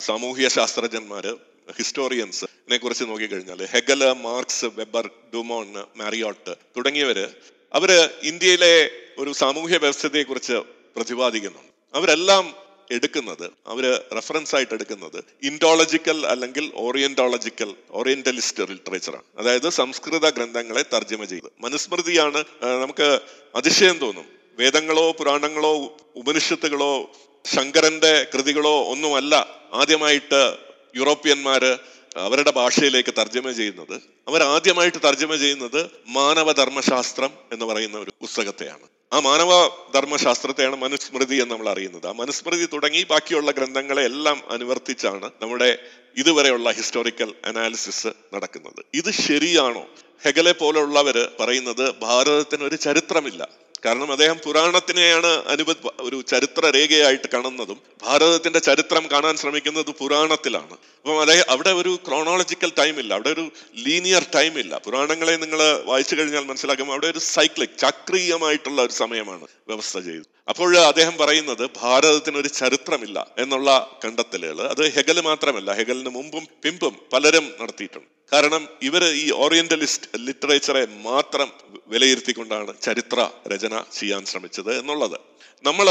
സാമൂഹ്യ 0.01 0.49
ശാസ്ത്രജ്ഞന്മാര് 0.49 1.33
ഹിസ്റ്റോറിയൻസ് 1.79 2.47
കുറിച്ച് 2.83 3.05
നോക്കിക്കഴിഞ്ഞാൽ 3.05 3.61
Hegel 3.73 4.13
Marx 4.13 4.69
Weber 4.77 5.07
Dumont 5.35 5.69
Marriott 5.97 6.53
തുടങ്ങിയവര് 6.77 7.27
അവർ 7.75 8.11
ഇന്ത്യയിലെ 8.23 8.91
ഒരു 9.19 9.33
സാമൂഹ്യ 9.33 9.77
വ്യവസ്ഥയെ 9.77 10.23
കുറിച്ച് 10.23 10.53
പ്രതിപാദിക്കുന്നുണ്ട് 10.97 11.97
അവരെല്ലാം 11.99 12.55
എടുക്കുന്നത് 12.91 13.51
അവർ 13.67 14.03
റെഫറൻസ് 14.15 14.57
ആയിട്ട് 14.57 14.75
എടുക്കുന്നത് 14.75 15.25
ഇൻഡോളജിക്കൽ 15.43 16.27
അല്ലെങ്കിൽ 16.27 16.73
ഓറിയന്റോളജിക്കൽ 16.75 17.75
ഓറിയന്റലിസ്റ്റ് 17.91 18.63
ലിറ്ററേച്ചറാണ് 18.71 19.23
അതായത് 19.39 19.69
സംസ്കൃത 19.69 20.31
ഗ്രന്ഥങ്ങളെ 20.31 20.85
തർജമ 20.95 21.25
ചെയ്ത്. 21.25 21.51
മനുസ്മൃതിയാണ് 21.61 22.45
നമുക്ക് 22.63 23.21
അതിശയം 23.55 23.99
തോന്നും. 23.99 24.25
വേദങ്ങളോ 24.59 25.13
പുരാണങ്ങളോ 25.13 25.97
ഉപനിഷത്തുകളോ 26.17 27.11
ശങ്കരന്റെ 27.55 28.27
കൃതികളോ 28.35 28.85
ഒന്നുമല്ല. 28.85 29.35
ആദ്യമായിട്ട് 29.73 30.57
യൂറോപ്യന്മാര് 30.97 31.79
അവരുടെ 32.19 32.51
ഭാഷയിലേക്ക് 32.51 33.15
തർജമ 33.19 33.51
ചെയ്യുന്നത് 33.51 33.95
അവർ 34.29 34.43
ആദ്യമായിട്ട് 34.43 34.99
തർജമ 35.05 35.37
ചെയ്യുന്നത് 35.37 35.91
മാനവധർമ്മശാസ്ത്രം 36.09 37.31
എന്ന് 37.53 37.65
പറയുന്ന 37.65 37.99
ഒരു 37.99 38.13
പുസ്തകത്തെയാണ്. 38.21 38.87
ആ 39.13 39.21
മാനവ 39.21 39.69
ധർമ്മശാസ്ത്രത്തെയാണ് 39.95 40.77
മനുസ്മൃതി 40.77 41.35
എന്ന് 41.35 41.51
നമ്മൾ 41.51 41.69
അറിയുന്നത്. 41.69 42.07
ആ 42.07 42.13
മനുസ്മൃതി 42.13 42.69
തുടങ്ങി 42.73 43.07
ബാക്കിയുള്ള 43.11 43.51
ഗ്രന്ഥങ്ങളെ 43.51 44.03
എല്ലാം 44.03 44.43
അനുവർത്തിച്ചാണ് 44.51 45.31
നമ്മുടെ 45.43 45.79
ഇതുവരെയുള്ള 46.17 46.71
ഹിസ്റ്റോറിക്കൽ 46.71 47.35
അനാലിസിസ് 47.45 48.09
നടക്കുന്നത്. 48.35 48.85
ഇത് 48.95 49.11
ശരിയാണോ? 49.11 49.87
ഹെഗലെ 50.25 50.53
പോലെയുള്ളവർ 50.53 51.31
പറയുന്നത് 51.41 51.95
ഭാരതത്തിന് 51.99 52.65
ഒരു 52.65 52.77
ചരിത്രമില്ല. 52.77 53.49
കാരണം 53.85 54.13
അദ്ദേഹം 54.13 54.39
പുരാണത്തിനെയാണ് 54.45 55.31
അനുബ 55.53 55.71
ഒരു 56.01 56.17
ചരിത്ര 56.31 56.71
രേഖയായിട്ട് 56.77 57.29
കാണുന്നതും 57.35 57.79
ഭാരതത്തിന്റെ 58.05 58.59
ചരിത്രം 58.59 59.05
കാണാൻ 59.13 59.37
ശ്രമിക്കുന്നത് 59.37 59.91
പുരാണത്തിലാണ്. 60.01 60.75
അപ്പം 61.01 61.21
അദ്ദേഹം 61.21 61.45
അവിടെ 61.49 61.71
ഒരു 61.71 61.93
ക്രോണോളജിക്കൽ 62.07 62.73
ടൈം 62.79 63.01
ഇല്ല 63.01 63.13
അവിടെ 63.13 63.29
ഒരു 63.29 63.45
ലീനിയർ 63.87 64.27
ടൈം 64.37 64.59
ഇല്ല. 64.59 64.81
പുരാണങ്ങളെ 64.87 65.37
നിങ്ങൾ 65.37 65.63
വായിച്ചു 65.91 66.15
കഴിഞ്ഞാൽ 66.15 66.45
മനസ്സിലാക്കും 66.45 66.91
അവിടെ 66.91 67.07
ഒരു 67.07 67.19
സൈക്ലിക് 67.19 67.79
ചക്രീയമായിട്ടുള്ള 67.79 68.83
ഒരു 68.83 68.93
സമയമാണ് 68.93 69.47
വ്യവസ്ഥ 69.69 69.99
ചെയ്തത്. 69.99 70.29
അപ്പോൾ 70.49 70.79
അദ്ദേഹം 70.79 71.17
പറയുന്നത് 71.17 71.65
ഭാരതത്തിന് 71.81 72.37
ഒരു 72.37 72.49
ചരിത്രമില്ല 72.49 73.19
എന്നുള്ള 73.39 73.71
കണ്ടെത്തലുകൾ 74.05 74.61
അത് 74.75 74.85
ഹെഗൽ 74.97 75.21
മാത്രമല്ല 75.21 75.73
ഹെഗലിന് 75.73 76.09
മുമ്പും 76.09 76.47
പിമ്പും 76.65 76.95
പലരും 77.13 77.47
നടത്തിയിട്ടുണ്ട്. 77.61 78.09
കാരണം 78.33 78.69
ഇവർ 78.83 79.05
ഈ 79.05 79.31
ഓറിയന്റലിസ്റ്റ് 79.33 80.19
ലിറ്ററേച്ചറെ 80.19 80.87
മാത്രം 81.03 81.49
വിലയിരുത്തിക്കൊണ്ടാണ് 81.89 82.81
ചരിത്ര 82.81 83.31
രചന 83.53 83.85
ചെയ്യാൻ 83.93 84.27
ശ്രമിച്ചത് 84.27 84.79
എന്നുള്ളത്. 84.79 85.19
നമ്മൾ 85.65 85.87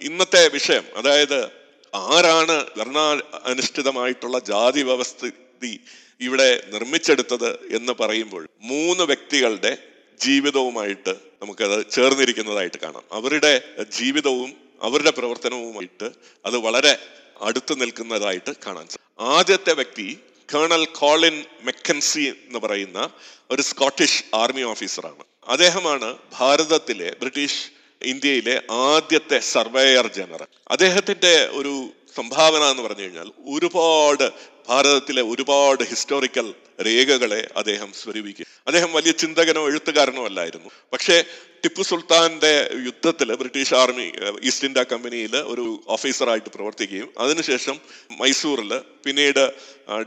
ഇന്നത്തെ 0.00 0.48
വിഷയം 0.48 0.84
അതായത് 0.96 1.38
ആരാണ് 1.94 2.56
വർണാനുഷ്ഠിതമായിട്ടുള്ള 2.78 4.38
ജാതി 4.38 4.82
വ്യവസ്ഥിതി 4.82 5.72
ഇവിടെ 6.20 6.62
നിർമ്മിച്ചെടുത്തത് 6.72 7.50
എന്ന് 7.70 7.92
പറയുമ്പോൾ 7.92 8.48
മൂന്ന് 8.60 9.04
വ്യക്തികളുടെ 9.04 9.72
ജീവിതവുമായിട്ട് 10.20 11.12
നമുക്കത് 11.42 11.90
ചേർന്നിരിക്കുന്നതായിട്ട് 11.90 12.76
കാണാം. 12.76 13.04
അവരുടെ 13.12 13.52
ജീവിതവും 13.90 14.50
അവരുടെ 14.82 15.10
പ്രവർത്തനവുമായിട്ട് 15.10 16.08
അത് 16.44 16.56
വളരെ 16.56 16.94
അടുത്ത് 17.40 17.80
നിൽക്കുന്നതായിട്ട് 17.80 18.52
കാണാൻ 18.66 18.86
സാധിക്കും 18.86 19.34
ആദ്യത്തെ 19.36 19.72
വ്യക്തി 19.72 20.08
കേണൽ 20.54 20.84
കോളിൻ 20.84 21.44
മെക്കൻസി 21.62 22.20
എന്ന് 22.20 22.58
പറയുന്ന 22.58 23.10
ഒരു 23.50 23.62
സ്കോട്ടിഷ് 23.62 24.24
ആർമി 24.34 24.62
ഓഫീസറാണ് 24.62 25.24
അദ്ദേഹമാണ് 25.48 26.18
ഭാരതത്തിലെ 26.38 27.16
ബ്രിട്ടീഷ് 27.20 27.70
ഇന്ത്യയിലെ 28.02 28.62
ആദ്യത്തെ 28.70 29.38
സർവേയർ 29.38 30.06
ജനറൽ 30.06 30.46
അദ്ദേഹത്തിന്റെ 30.70 31.48
ഒരു 31.52 31.88
സംഭാവന 32.16 32.62
എന്ന് 32.62 32.82
പറഞ്ഞു 32.82 33.02
കഴിഞ്ഞാൽ 33.02 33.32
ഒരുപാട് 33.46 34.30
ഭാരതത്തിലെ 34.68 35.22
ഒരുപാട് 35.22 35.82
ഹിസ്റ്റോറിക്കൽ 35.82 36.54
രേഖകളെ 36.86 37.48
അദ്ദേഹം 37.56 37.92
സ്വരൂപിക്കും. 37.92 38.46
അദ്ദേഹം 38.66 38.92
വലിയ 38.92 39.12
ചിന്തകനോ 39.12 39.66
എഴുത്തുകാരനോ 39.66 40.24
അല്ലായിരുന്നു. 40.24 40.70
പക്ഷേ 40.92 41.24
ടിപ്പു 41.66 41.82
സുൽത്താന്റെ 41.82 42.50
യുദ്ധത്തിൽ 42.84 43.28
ബ്രിട്ടീഷ് 43.34 43.74
ആർമി 43.74 44.06
ഈസ്റ്റ് 44.42 44.66
ഇന്ത്യ 44.66 44.82
കമ്പനിയിൽ 44.82 45.32
ഒരു 45.52 45.64
ഓഫീസറായിട്ട് 45.88 46.50
പ്രവർത്തിക്കുകയും 46.50 47.08
അതിനുശേഷം 47.18 47.76
മൈസൂറിൽ 48.18 48.72
പിന്നീട് 49.04 49.40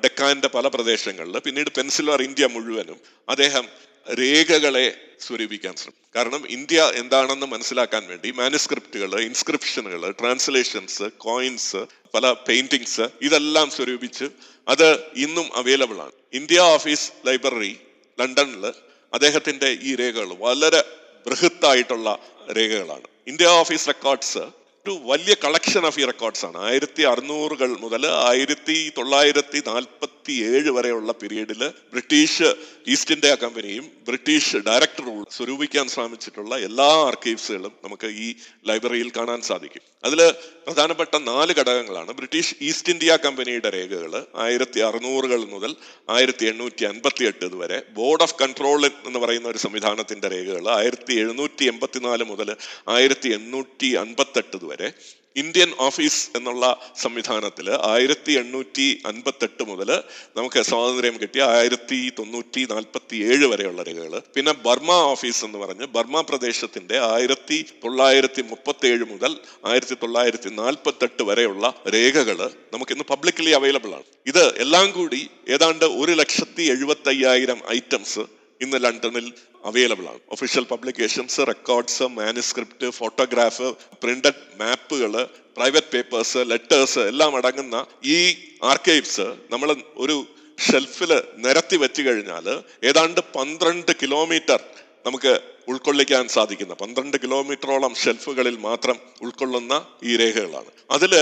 ഡെക്കാന്റെ 0.03 0.49
പല 0.53 0.67
പ്രദേശങ്ങളിൽ 0.67 1.35
പിന്നീട് 1.39 1.69
പെൻസിലർ 1.77 2.21
ഇന്ത്യ 2.21 2.47
മുഴുവനും 2.47 2.99
അദ്ദേഹം 3.27 3.65
രേഖകളെ 4.07 4.85
സ്വരൂപിക്കാൻ 5.21 5.73
ശ്രമിക്കും 5.75 6.05
കാരണം 6.15 6.43
ഇന്ത്യ 6.49 6.85
എന്താണെന്ന് 6.95 7.47
മനസ്സിലാക്കാൻ 7.47 8.05
വേണ്ടി 8.07 8.31
മാനുസ്ക്രിപ്റ്റുകൾ 8.31 9.13
ഇൻസ്ക്രിപ്ഷനുകൾ 9.21 10.05
ട്രാൻസ്ലേഷൻസ് 10.11 11.07
കോയിൻസ് 11.17 11.81
പല 12.15 12.31
പെയിന്റിങ്സ് 12.47 13.07
ഇതെല്ലാം 13.21 13.69
സ്വരൂപിച്ച് 13.71 14.29
അത് 14.67 14.87
ഇന്നും 15.17 15.49
അവൈലബിൾ 15.55 15.99
ആണ് 16.01 16.15
ഇന്ത്യ 16.33 16.61
ഓഫീസ് 16.69 17.09
ലൈബ്രറി 17.27 17.73
ലണ്ടനിൽ 18.17 18.65
അദ്ദേഹത്തിന്റെ 19.13 19.71
ഈ 19.81 19.91
രേഖകൾ 19.95 20.31
വളരെ 20.41 20.81
ബൃഹത്തായിട്ടുള്ള 21.29 22.09
രേഖകളാണ്. 22.57 23.07
ഇന്ത്യ 23.27 23.47
ഓഫീസ് 23.61 23.87
റെക്കോർഡ്സ് 23.87 24.43
ഒരു 24.85 24.93
വലിയ 25.09 25.33
കളക്ഷൻ 25.43 25.83
ഓഫ് 25.87 25.99
ഈ 26.01 26.05
റെക്കോർഡ്സ് 26.09 26.43
ആണ്. 26.47 26.57
ആയിരത്തി 26.67 27.03
അറുന്നൂറുകൾ 27.11 27.69
മുതൽ 27.83 28.03
ആയിരത്തി 28.29 28.77
തൊള്ളായിരത്തി 28.97 29.59
നാൽപ്പത്തി 29.69 30.33
ഏഴ് 30.51 30.71
വരെയുള്ള 30.77 31.11
പീരീഡിൽ 31.21 31.61
ബ്രിട്ടീഷ് 31.93 32.49
ഈസ്റ്റ് 32.93 33.13
ഇന്ത്യ 33.15 33.31
കമ്പനിയും 33.41 33.85
ബ്രിട്ടീഷ് 34.07 34.59
ഡയറക്ടർ 34.67 35.05
സ്വരൂപിക്കാൻ 35.35 35.85
ശ്രമിച്ചിട്ടുള്ള 35.93 36.53
എല്ലാ 36.67 36.87
ആർക്കൈവ്സുകളും 37.09 37.73
നമുക്ക് 37.85 38.07
ഈ 38.25 38.27
ലൈബ്രറിയിൽ 38.69 39.09
കാണാൻ 39.17 39.39
സാധിക്കും. 39.49 39.83
അതിൽ 40.03 40.19
പ്രധാനപ്പെട്ട 40.65 41.15
നാല് 41.29 41.51
ഘടകങ്ങളാണ് 41.59 42.11
ബ്രിട്ടീഷ് 42.19 42.55
ഈസ്റ്റ് 42.69 42.91
ഇന്ത്യ 42.93 43.17
കമ്പനിയുടെ 43.25 43.69
രേഖകൾ 43.77 44.13
ആയിരത്തി 44.45 44.79
അറുന്നൂറുകൾ 44.87 45.41
മുതൽ 45.53 45.71
ആയിരത്തി 46.15 46.45
എണ്ണൂറ്റി 46.51 46.83
അൻപത്തി 46.91 47.23
എട്ട് 47.31 47.55
വരെ 47.61 47.79
ബോർഡ് 47.99 48.25
ഓഫ് 48.27 48.37
കൺട്രോൾ 48.41 48.79
എന്ന് 49.09 49.19
പറയുന്ന 49.25 49.47
ഒരു 49.53 49.61
സംവിധാനത്തിന്റെ 49.65 50.29
രേഖകൾ 50.35 50.65
ആയിരത്തി 50.77 51.13
എഴുന്നൂറ്റി 51.23 51.65
എൺപത്തിനാല് 51.73 52.25
മുതൽ 52.31 52.51
ആയിരത്തി 52.97 53.29
എണ്ണൂറ്റി 53.39 53.91
അൻപത്തെട്ട് 54.03 54.57
വരെ 54.71 54.89
ഇന്ത്യൻ 55.35 55.71
ഓഫീസ് 55.85 56.21
എന്നുള്ള 56.37 56.65
സംവിധാനത്തിൽ 57.01 57.67
ആയിരത്തി 57.89 58.31
എണ്ണൂറ്റി 58.41 58.85
അൻപത്തെട്ട് 59.09 59.63
മുതൽ 59.69 59.89
നമുക്ക് 60.37 60.59
സ്വാതന്ത്ര്യം 60.69 61.15
കിട്ടിയ 61.21 61.43
ആയിരത്തി 61.57 61.99
തൊണ്ണൂറ്റി 62.19 62.61
നാൽപ്പത്തി 62.71 63.17
ഏഴ് 63.31 63.47
വരെയുള്ള 63.51 63.83
രേഖകൾ. 63.89 64.13
പിന്നെ 64.35 64.53
ബർമ 64.65 64.91
ഓഫീസ് 65.11 65.41
എന്ന് 65.45 65.59
പറഞ്ഞ് 65.63 65.87
ബർമ 65.95 66.21
പ്രദേശത്തിന്റെ 66.21 66.97
ആയിരത്തി 67.13 67.59
തൊള്ളായിരത്തി 67.83 68.43
മുപ്പത്തി 68.51 68.87
ഏഴ് 68.87 69.05
മുതൽ 69.11 69.33
ആയിരത്തി 69.65 69.97
തൊള്ളായിരത്തി 70.03 70.51
നാൽപ്പത്തെട്ട് 70.61 71.23
വരെയുള്ള 71.29 71.73
രേഖകൾ 71.95 72.41
നമുക്ക് 72.73 72.93
ഇന്ന് 72.97 73.07
പബ്ലിക്കലി 73.13 73.53
അവൈലബിൾ 73.59 73.93
ആണ്. 73.99 74.07
ഇത് 74.27 74.43
എല്ലാം 74.65 74.89
കൂടി 74.91 75.21
ഏതാണ്ട് 75.47 75.87
ഒരു 76.01 76.11
ലക്ഷത്തി 76.23 76.65
എഴുപത്തി 76.75 77.09
അയ്യായിരം 77.15 77.61
ഐറ്റംസ് 77.77 78.25
ഇന്ന് 78.61 78.77
ലണ്ടനിൽ 78.83 79.33
അവൈലബിൾ 79.65 80.05
ആണ്. 80.07 80.19
Official 80.31 80.63
publications 80.63 81.39
records 81.47 82.03
manuscript 82.03 82.89
photograph 82.89 83.67
printed 84.01 84.41
മാപ്പുകൾ 84.59 85.13
പ്രൈവറ്റ് 85.57 85.91
പേപ്പേഴ്സ് 85.93 86.37
ലെറ്റേഴ്സ് 86.45 86.99
എല്ലാം 86.99 87.35
അടങ്ങുന്ന 87.35 87.85
ഈ 88.05 88.35
ആർക്കൈവ്സ് 88.63 89.27
നമ്മൾ 89.51 89.75
ഒരു 89.95 90.27
ഷെൽഫിൽ 90.71 91.23
നിരത്തി 91.35 91.77
വെച്ച് 91.77 92.01
കഴിഞ്ഞാൽ 92.01 92.63
ഏതാണ്ട് 92.83 93.21
പന്ത്രണ്ട് 93.35 93.91
കിലോമീറ്റർ 94.01 94.59
നമുക്ക് 95.05 95.39
ഉൾക്കൊള്ളിക്കാൻ 95.67 96.27
സാധിക്കുന്ന. 96.27 96.73
പന്ത്രണ്ട് 96.73 97.17
കിലോമീറ്ററോളം 97.21 97.95
ഷെൽഫുകളിൽ 97.95 98.57
മാത്രം 98.57 98.97
ഉൾക്കൊള്ളുന്ന 99.21 99.85
ഈ 100.03 100.17
രേഖകളാണ്. 100.17 100.71
അതിൽ 100.91 101.13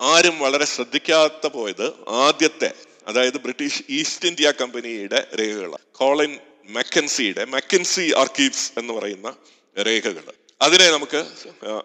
ആരും 0.00 0.38
വളരെ 0.38 0.64
ശ്രദ്ധിക്കാത്ത 0.64 1.46
പോയത് 1.46 1.92
ആദ്യത്തെ 2.08 2.70
അതായത് 3.06 3.38
ബ്രിട്ടീഷ് 3.40 3.82
ഈസ്റ്റ് 3.90 4.28
ഇന്ത്യ 4.28 4.52
കമ്പനിയുടെ 4.60 5.26
രേഖകളാണ്. 5.40 5.84
കോളിൻ 5.92 6.38
മെക്കൻസിയുടെ 6.68 7.44
മെക്കൻസി 7.44 8.12
ആർക്കീവ്സ് 8.16 8.72
എന്ന് 8.78 8.92
പറയുന്ന 8.92 9.36
രേഖകൾ. 9.82 10.22
അതിനെ 10.62 10.90
നമുക്ക് 10.90 11.26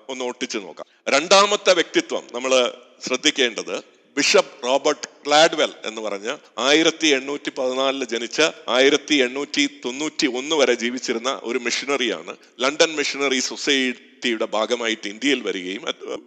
ഒന്ന് 0.09 0.25
ഒട്ടിച്ചു 0.25 0.57
നോക്കാം. 0.57 0.85
രണ്ടാമത്തെ 1.09 1.73
വ്യക്തിത്വം 1.73 2.27
നമ്മൾ 2.33 2.73
ശ്രദ്ധിക്കേണ്ടത് 3.07 3.83
ബിഷപ്പ് 4.17 4.67
റോബർട്ട് 4.67 5.07
ക്ലാഡ്വെൽ 5.27 5.71
എന്ന് 5.85 6.01
പറഞ്ഞ് 6.01 6.37
ആയിരത്തി 6.59 7.07
എണ്ണൂറ്റി 7.07 7.49
പതിനാലിൽ 7.49 8.03
ജനിച്ച 8.03 8.41
ആയിരത്തി 8.67 9.15
എണ്ണൂറ്റി 9.15 9.69
തൊണ്ണൂറ്റി 9.85 10.27
ഒന്ന് 10.27 10.55
വരെ 10.55 10.73
ജീവിച്ചിരുന്ന 10.73 11.41
ഒരു 11.43 11.57
മിഷണറിയാണ് 11.57 12.35
ലണ്ടൻ 12.59 12.95
മിഷണറി 12.95 13.39
സൊസൈറ്റിയുടെ 13.39 14.45
ഭാഗമായിട്ട് 14.45 15.07
ഇന്ത്യയിൽ 15.07 15.41
വരികയും 15.41 15.81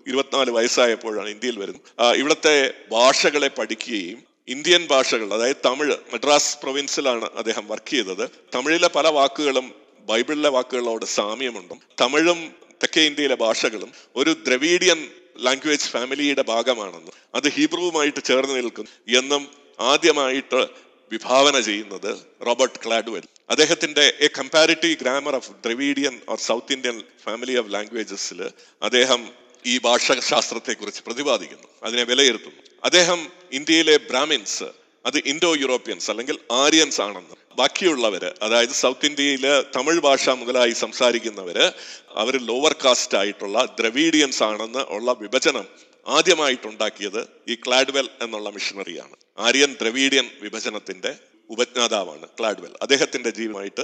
ഇരുപത്തിനാല് 0.07 0.51
വയസ്സായപ്പോഴാണ് 0.51 1.29
ഇന്ത്യയിൽ 1.29 1.59
വരുന്നത്. 1.59 2.17
ഇവിടുത്തെ 2.17 2.73
ഭാഷകളെ 2.91 3.49
പഠിക്കുകയും 3.49 4.30
ഇന്ത്യൻ 4.49 4.87
ഭാഷകൾ 4.87 5.35
അതായത് 5.35 5.57
തമിഴ് 5.65 5.97
മദ്രാസ് 6.13 6.59
പ്രൊവിൻസിലാണ് 6.63 7.25
അദ്ദേഹം 7.25 7.67
വർക്ക് 7.69 7.91
ചെയ്തത്. 7.91 8.31
തമിഴിലെ 8.55 8.89
പല 8.89 9.09
വാക്കുകളും 9.09 9.75
ബൈബിളിലെ 10.09 10.49
വാക്കുകളോട് 10.49 11.05
സാമ്യമുണ്ടും. 11.05 11.81
തമിഴും 12.01 12.39
തെക്കേ 12.83 13.01
ഇന്ത്യയിലെ 13.01 13.35
ഭാഷകളും 13.35 13.93
ഒരു 14.17 14.37
ദ്രവീഡിയൻ 14.47 15.09
ലാംഗ്വേജ് 15.39 15.89
ഫാമിലിയുടെ 15.89 16.43
ഭാഗമാണെന്നും 16.43 17.13
അത് 17.35 17.49
ഹീബ്രുവുമായിട്ട് 17.49 18.25
ചേർന്ന് 18.25 18.55
നിൽക്കും 18.57 18.87
എന്നും 19.09 19.49
ആദ്യമായിട്ട് 19.81 20.69
വിഭാവന 21.13 21.61
ചെയ്യുന്നത് 21.61 22.17
റോബർട്ട് 22.47 22.79
ക്ലാഡ്വെൽ. 22.87 23.23
അദ്ദേഹത്തിന്റെ 23.51 24.13
a 24.21 24.29
comparative 24.39 24.97
grammar 25.01 25.35
of 25.35 25.51
Dravidian 25.51 26.21
or 26.29 26.39
south 26.39 26.73
Indian 26.73 27.03
family 27.25 27.57
of 27.57 27.73
ലാംഗ്വേജസിൽ 27.75 28.51
അദ്ദേഹം 28.83 29.31
ഈ 29.67 29.79
ഭാഷാശാസ്ത്രത്തെക്കുറിച്ച് 29.79 31.03
പ്രതിപാദിക്കുന്നു. 31.07 31.69
അതിനെ 31.83 32.03
വിലയിരുത്തുന്നു. 32.03 32.63
അദ്ദേഹം 32.85 33.29
ഇന്ത്യയിലെ 33.53 33.97
ബ്രാഹ്മിൻസ് 33.97 34.65
അത് 35.07 35.19
ഇൻഡോ 35.27 35.55
യൂറോപ്യൻസ് 35.55 36.11
അല്ലെങ്കിൽ 36.11 36.39
ആര്യൻസ് 36.53 37.01
ആണെന്ന്. 37.01 37.57
ബാക്കിയുള്ളവര് 37.57 38.33
അതായത് 38.43 38.71
സൗത്ത് 38.71 39.07
ഇന്ത്യയിൽ 39.07 39.65
തമിഴ് 39.77 40.01
ഭാഷ 40.01 40.29
മുതലായി 40.29 40.71
സംസാരിക്കുന്നവര് 40.71 41.73
അവർ 42.15 42.37
ലോവർ 42.37 42.73
കാസ്റ്റ് 42.85 43.19
ആയിട്ടുള്ള 43.19 43.77
ദ്രവീഡിയൻസ് 43.81 44.43
ആണെന്ന് 44.43 44.79
ഉള്ള 44.79 45.17
വിഭജനം 45.21 45.65
ആദ്യമായിട്ടുണ്ടാക്കിയത് 46.09 47.27
ഈ 47.49 47.55
ക്ലാഡ്വെൽ 47.55 48.09
എന്നുള്ള 48.23 48.51
മിഷനറിയാണ്. 48.51 49.17
ആര്യൻ 49.39 49.77
ദ്രവീഡിയൻ 49.81 50.31
വിഭജനത്തിന്റെ 50.41 51.15
ഉപജ്ഞാതാവാണ് 51.51 52.27
ക്ലാഡ്വെൽ. 52.39 52.71
അദ്ദേഹത്തിന്റെ 52.83 53.31
ജീവമായിട്ട് 53.31 53.81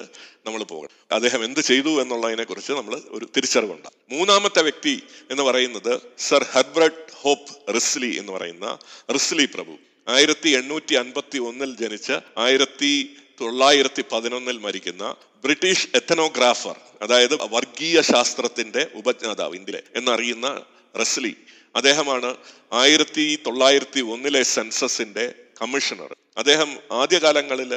നമ്മൾ 0.46 0.62
പോകണം. 0.62 0.90
അദ്ദേഹം 1.12 1.44
എന്ത് 1.44 1.60
ചെയ്തു 1.60 2.02
എന്നുള്ളതിനെ 2.02 2.44
കുറിച്ച് 2.44 2.72
നമ്മൾ 2.72 3.00
ഒരു 3.08 3.28
തിരിച്ചറിവുണ്ട്. 3.36 3.88
മൂന്നാമത്തെ 4.10 4.62
വ്യക്തി 4.62 5.02
എന്ന് 5.30 5.42
പറയുന്നത് 5.42 6.00
സർ 6.18 6.46
ഹെർബർട്ട് 6.52 7.12
ഹോപ്പ് 7.14 7.74
റിസ്ലി 7.74 8.18
എന്ന് 8.18 8.32
പറയുന്ന 8.32 8.78
റിസ്ലി 9.12 9.48
പ്രഭു. 9.54 9.76
ആയിരത്തി 10.08 10.48
എണ്ണൂറ്റി 10.48 10.94
അൻപത്തി 10.94 11.38
ഒന്നിൽ 11.38 11.76
ജനിച്ച് 11.76 12.12
ആയിരത്തി 12.38 13.16
തൊള്ളായിരത്തി 13.40 14.04
പതിനൊന്നിൽ 14.12 14.58
മരിക്കുന്ന 14.58 15.16
ബ്രിട്ടീഷ് 15.44 15.88
എത്തനോഗ്രാഫർ 15.94 16.80
അതായത് 17.02 17.34
വർഗീയ 17.34 18.00
ശാസ്ത്രത്തിന്റെ 18.00 18.86
ഉപജ്ഞാതാവ് 18.94 19.54
ഇന്ത്യയിലെ 19.54 19.82
എന്നറിയുന്ന 19.96 20.62
റസ്ലി. 21.00 21.36
അദ്ദേഹമാണ് 21.76 22.36
ആയിരത്തി 22.72 23.38
തൊള്ളായിരത്തി 23.46 24.00
ഒന്നിലെ 24.00 24.42
സെൻസസിന്റെ 24.42 25.34
കമ്മീഷണർ. 25.62 26.16
അദ്ദേഹം 26.36 26.70
ആദ്യകാലങ്ങളിൽ 26.92 27.72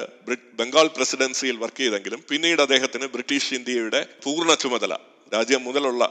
ബംഗാൾ 0.59 0.87
പ്രസിഡൻസിയിൽ 0.95 1.57
വർക്ക് 1.63 1.81
ചെയ്തെങ്കിലും 1.83 2.23
പിന്നീട് 2.29 2.61
അദ്ദേഹത്തിന് 2.61 3.05
ബ്രിട്ടീഷ് 3.05 3.53
ഇന്ത്യയുടെ 3.53 4.01
പൂർണ 4.23 4.53
ചുമതല 4.53 4.93
രാജ്യം 5.33 5.63
മുതലുള്ള 5.63 6.03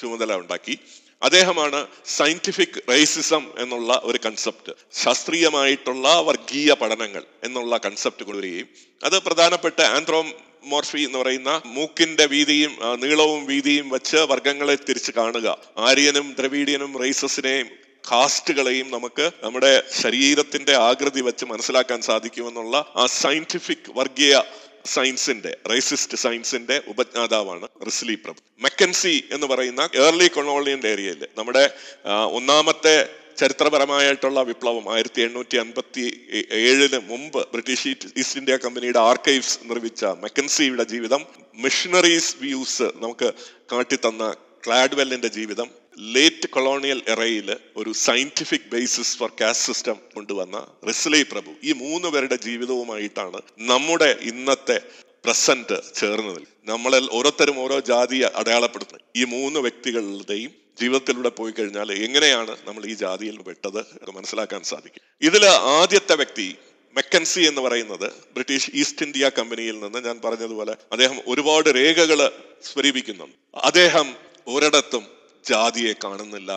ചുമതല 0.00 0.36
ഉണ്ടാക്കി. 0.36 0.74
അദ്ദേഹമാണ് 1.22 1.78
സയന്റിഫിക് 2.16 2.78
റേസിസം 2.90 3.44
എന്നുള്ള 3.58 4.00
ഒരു 4.04 4.18
കൺസെപ്റ്റ് 4.26 4.72
ശാസ്ത്രീയമായിട്ടുള്ള 5.02 6.08
വർഗീയ 6.28 6.72
പഠനങ്ങൾ 6.72 7.22
എന്നുള്ള 7.44 7.76
കൺസെപ്റ്റ് 7.84 8.24
കൊണ്ടുവരികയും 8.24 8.68
അത് 9.04 9.16
പ്രധാനപ്പെട്ട 9.22 9.80
ആന്ത്രോമോർഫി 9.96 11.00
എന്ന് 11.06 11.18
പറയുന്ന 11.18 11.62
മൂക്കിന്റെ 11.76 12.26
വീതിയും 12.26 12.74
നീളവും 13.04 13.46
വീതിയും 13.46 13.88
വെച്ച് 13.88 14.16
വർഗങ്ങളെ 14.16 14.76
തിരിച്ച് 14.88 15.12
കാണുക. 15.12 15.48
ആര്യനും 15.78 16.28
ദ്രവീഡിയനും 16.38 16.92
റേസസിനെയും 17.02 17.70
കാസ്റ്റുകളെയും 18.04 18.90
നമുക്ക് 18.90 19.30
നമ്മുടെ 19.42 19.82
ശരീരത്തിന്റെ 19.92 20.74
ആകൃതി 20.80 21.20
വെച്ച് 21.20 21.44
മനസ്സിലാക്കാൻ 21.44 22.02
സാധിക്കുമെന്നുള്ള 22.02 22.76
ആ 22.96 23.06
സയന്റിഫിക് 23.06 23.90
വർഗീയ 23.96 24.42
സയൻസിന്റെ 24.86 25.58
റേസിസ്റ്റ് 25.70 26.18
സയൻസിന്റെ 26.18 26.82
ഉപജ്ഞാതാവാണ് 26.86 27.68
റിസ്ലി 27.86 28.14
പ്രഭു. 28.14 28.40
മെക്കൻസി 28.60 29.24
എന്ന് 29.32 29.46
പറയുന്ന 29.46 29.88
ഏർലി 29.94 30.28
കൊളോണിയൻ 30.28 30.86
ഏരിയയിൽ 30.86 31.28
നമ്മുടെ 31.38 31.70
ഒന്നാമത്തെ 32.30 32.96
ചരിത്രപരമായിട്ടുള്ള 33.38 34.42
വിപ്ലവം 34.42 34.92
ആയിരത്തി 34.94 35.22
എണ്ണൂറ്റി 35.22 35.56
അൻപത്തി 35.56 36.04
ഏഴിന് 36.50 36.98
മുമ്പ് 37.08 37.48
ബ്രിട്ടീഷ് 37.52 37.88
ഈസ്റ്റ് 38.16 38.38
ഇന്ത്യ 38.38 38.56
കമ്പനിയുടെ 38.56 38.98
ആർക്കൈവ്സ് 38.98 39.58
നിർമ്മിച്ച 39.64 40.04
മെക്കൻസിയുടെ 40.04 40.84
ജീവിതം 40.84 41.22
മിഷണറീസ് 41.58 42.36
വ്യൂസ് 42.40 42.82
നമുക്ക് 42.82 43.30
കാട്ടിത്തന്ന 43.72 44.34
ക്ലാഡ്വെല്ലിന്റെ 44.66 45.28
ജീവിതം 45.28 45.70
ലേറ്റ് 45.98 46.48
കൊളോണിയൽ 46.48 47.02
എറയിൽ 47.08 47.56
ഒരു 47.76 47.92
scientific 47.92 48.68
basis 48.72 49.18
for 49.18 49.32
caste 49.40 49.72
system 49.72 49.98
കൊണ്ടുവന്ന 50.14 50.66
റിസ്ലേ 50.88 51.22
പ്രഭു 51.22 51.50
ഈ 51.64 51.72
മൂന്ന് 51.72 52.08
പേരുടെ 52.08 52.36
ജീവിതവുമായിട്ടാണ് 52.36 53.40
നമ്മുടെ 53.58 54.16
ഇന്നത്തെ 54.22 54.80
പ്രസന്റ് 55.24 55.94
ചേർന്നതിൽ 55.94 56.46
നമ്മളിൽ 56.64 57.08
ഓരോരുത്തരും 57.10 57.58
ഓരോ 57.58 57.80
ജാതിയെ 57.80 58.28
അടയാളപ്പെടുത്തുന്നത്. 58.34 59.06
ഈ 59.16 59.24
മൂന്ന് 59.24 59.60
വ്യക്തികളുടെയും 59.60 60.52
ജീവിതത്തിലൂടെ 60.80 61.28
പോയി 61.28 61.52
കഴിഞ്ഞാൽ 61.52 61.92
എങ്ങനെയാണ് 61.92 62.56
നമ്മൾ 62.64 62.86
ഈ 62.86 62.94
ജാതിയിൽ 62.94 63.42
പെട്ടത് 63.42 63.80
മനസ്സിലാക്കാൻ 64.14 64.62
സാധിക്കും. 64.62 65.02
ഇതിൽ 65.22 65.44
ആദ്യത്തെ 65.46 66.16
വ്യക്തി 66.16 66.56
മെക്കൻസി 66.96 67.40
എന്ന് 67.40 67.60
പറയുന്നത് 67.60 68.12
ബ്രിട്ടീഷ് 68.34 68.70
ഈസ്റ്റ് 68.74 69.06
ഇന്ത്യ 69.06 69.30
കമ്പനിയിൽ 69.38 69.78
നിന്ന് 69.80 69.98
ഞാൻ 69.98 70.20
പറഞ്ഞതുപോലെ 70.24 70.76
അദ്ദേഹം 70.92 71.20
ഒരുപാട് 71.26 71.68
രേഖകൾ 71.68 72.30
സ്വരൂപിക്കുന്നുണ്ട്. 72.62 73.36
അദ്ദേഹം 73.54 74.14
ഒരിടത്തും 74.46 75.23
ജാതിയെ 75.48 75.92
കാണുന്നില്ല 76.04 76.50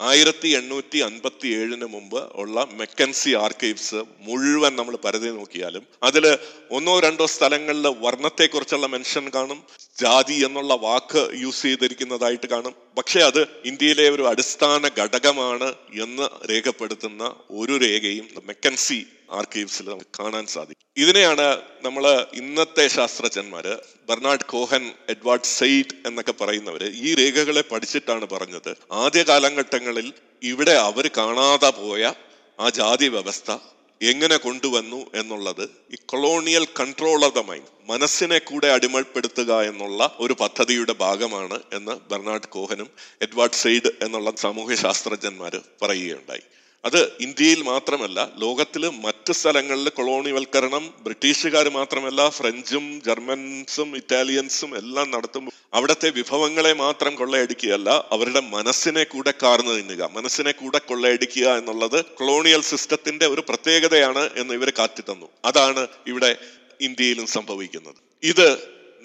ആയിരത്തി 0.00 0.48
എണ്ണൂറ്റി 0.58 0.98
അൻപത്തി 1.06 1.48
ഏഴിന് 1.58 1.86
മുമ്പ് 1.94 2.18
ഉള്ള 2.34 2.66
മെക്കൻസി 2.80 3.32
ആർക്കൈവ്സ് 3.44 4.00
മുഴുവൻ 4.26 4.72
നമ്മൾ 4.76 4.96
പരതി 5.04 5.30
നോക്കിയാലും 5.38 5.84
അതിൽ 6.02 6.24
ഒന്നോ 6.70 6.94
രണ്ടോ 7.00 7.26
സ്ഥലങ്ങളിൽ 7.26 7.86
വർണത്തെക്കുറിച്ചുള്ള 8.06 8.86
മെൻഷൻ 8.86 9.26
കാണും 9.34 9.60
ജാതി 9.98 10.36
എന്നുള്ള 10.46 10.74
വാക്ക് 10.86 11.22
യൂസ് 11.42 11.62
ചെയ്തിരിക്കുന്നതായിട്ട് 11.62 12.46
കാണും. 12.46 12.74
പക്ഷെ 12.98 13.20
അത് 13.20 13.40
ഇന്ത്യയിലെ 13.64 14.06
ഒരു 14.10 14.24
അടിസ്ഥാന 14.32 14.90
ഘടകമാണ് 15.02 15.68
എന്ന് 16.04 16.26
രേഖപ്പെടുത്തുന്ന 16.52 17.22
ഒരു 17.60 17.76
രേഖയും 17.86 18.26
മെക്കൻസി 18.46 19.00
ആർക്കൈവ്സിൽ 19.32 19.86
നമുക്ക് 19.92 20.12
കാണാൻ 20.20 20.44
സാധിക്കും. 20.46 20.82
ഇതിനെയാണ് 20.96 21.46
നമ്മൾ 21.86 22.04
ഇന്നത്തെ 22.34 22.84
ശാസ്ത്രജ്ഞന്മാര് 22.88 23.74
ബെർണാഡ് 24.08 24.44
കോഹൻ 24.44 24.92
എഡ്വാർഡ് 25.08 25.50
സെയ്ഡ് 25.58 25.94
എന്നൊക്കെ 26.06 26.32
പറയുന്നവര് 26.32 26.88
ഈ 26.94 27.14
രേഖകളെ 27.14 27.60
പഠിച്ചിട്ടാണ് 27.60 28.26
പറഞ്ഞത്. 28.26 28.76
ആദ്യ 28.92 29.22
കാലഘട്ടങ്ങളിൽ 29.22 30.12
ഇവിടെ 30.42 30.72
അവർ 30.72 31.10
കാണാതെ 31.16 31.70
പോയ 31.70 32.12
ആ 32.60 32.68
ജാതി 32.68 33.08
വ്യവസ്ഥ 33.08 33.56
എങ്ങനെ 34.02 34.36
കൊണ്ടുവന്നു 34.36 35.06
എന്നുള്ളത് 35.14 35.62
ഈ 35.92 35.96
colonial 36.06 36.64
control 36.80 37.24
of 37.24 37.34
the 37.34 37.38
mind 37.38 37.90
മനസ്സിനെ 37.90 38.38
കൂടെ 38.38 38.66
അടിമപ്പെടുത്തുക 38.66 39.62
എന്നുള്ള 39.62 40.16
ഒരു 40.18 40.36
പദ്ധതിയുടെ 40.40 40.92
ഭാഗമാണ് 40.92 41.60
എന്ന് 41.72 41.94
ബെർണാഡ് 42.10 42.48
കോഹനും 42.48 42.90
എഡ്വാർഡ് 43.22 43.52
സെയ്ഡ് 43.52 43.92
എന്നുള്ള 44.02 44.32
സാമൂഹ്യ 44.36 44.74
ശാസ്ത്രജ്ഞന്മാർ 44.74 45.60
പറയുകയുണ്ടായി. 45.82 46.42
അത് 46.86 46.98
ഇന്ത്യയിൽ 47.20 47.62
മാത്രമല്ല 47.62 48.18
ലോകത്തിൽ 48.38 48.82
മറ്റ് 49.06 49.32
സ്ഥലങ്ങളിൽ 49.32 49.88
കൊളോണിവൽക്കരണം 49.88 50.84
ബ്രിട്ടീഷുകാർ 51.04 51.68
മാത്രമല്ല 51.68 52.28
ഫ്രഞ്ചും 52.28 52.84
ജർമ്മൻസും 53.06 53.96
ഇറ്റാലിയൻസും 53.96 54.76
എല്ലാം 54.76 55.10
നടത്തുമ്പോൾ 55.10 55.54
അവിടുത്തെ 55.74 56.10
വിഭവങ്ങളെ 56.10 56.72
മാത്രം 56.72 57.14
കൊള്ളയടിക്കുകയല്ല 57.14 57.90
അവരുടെ 58.12 58.40
മനസ്സിനെ 58.40 59.04
കൂടെ 59.04 59.34
കാർന്നു 59.42 59.72
തിന്നുക. 59.72 60.02
മനസ്സിനെ 60.16 60.52
കൂടെ 60.52 60.78
കൊള്ളയടിക്കുക 60.78 61.58
എന്നുള്ളത് 61.58 62.04
കൊളോണിയൽ 62.04 62.60
സിസ്റ്റത്തിന്റെ 62.60 63.26
ഒരു 63.26 63.40
പ്രത്യേകതയാണ് 63.40 64.30
എന്ന് 64.36 64.54
ഇവർ 64.54 64.72
കാറ്റിത്തന്നു. 64.78 65.28
അതാണ് 65.44 65.86
ഇവിടെ 66.06 66.36
ഇന്ത്യയിലും 66.80 67.26
സംഭവിക്കുന്നത്. 67.26 68.00
ഇത് 68.22 68.48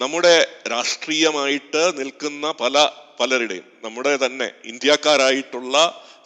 നമ്മുടെ 0.00 0.36
രാഷ്ട്രീയമായിട്ട് 0.70 1.82
നിൽക്കുന്ന 1.98 2.54
പല 2.60 2.88
പലരുടെയും 3.20 3.64
നമ്മുടെ 3.84 4.18
തന്നെ 4.26 4.50
ഇന്ത്യക്കാരായിട്ടുള്ള 4.64 5.76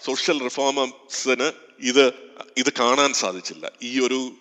സോഷ്യൽ 0.05 0.43
റിഫോമേഴ്സിന് 0.43 1.53
ഇത് 1.81 2.13
ഇത് 2.57 2.73
കാണാൻ 2.81 3.13
സാധിച്ചില്ല. 3.13 3.73
ഈ 3.83 4.01
ഒരു 4.01 4.33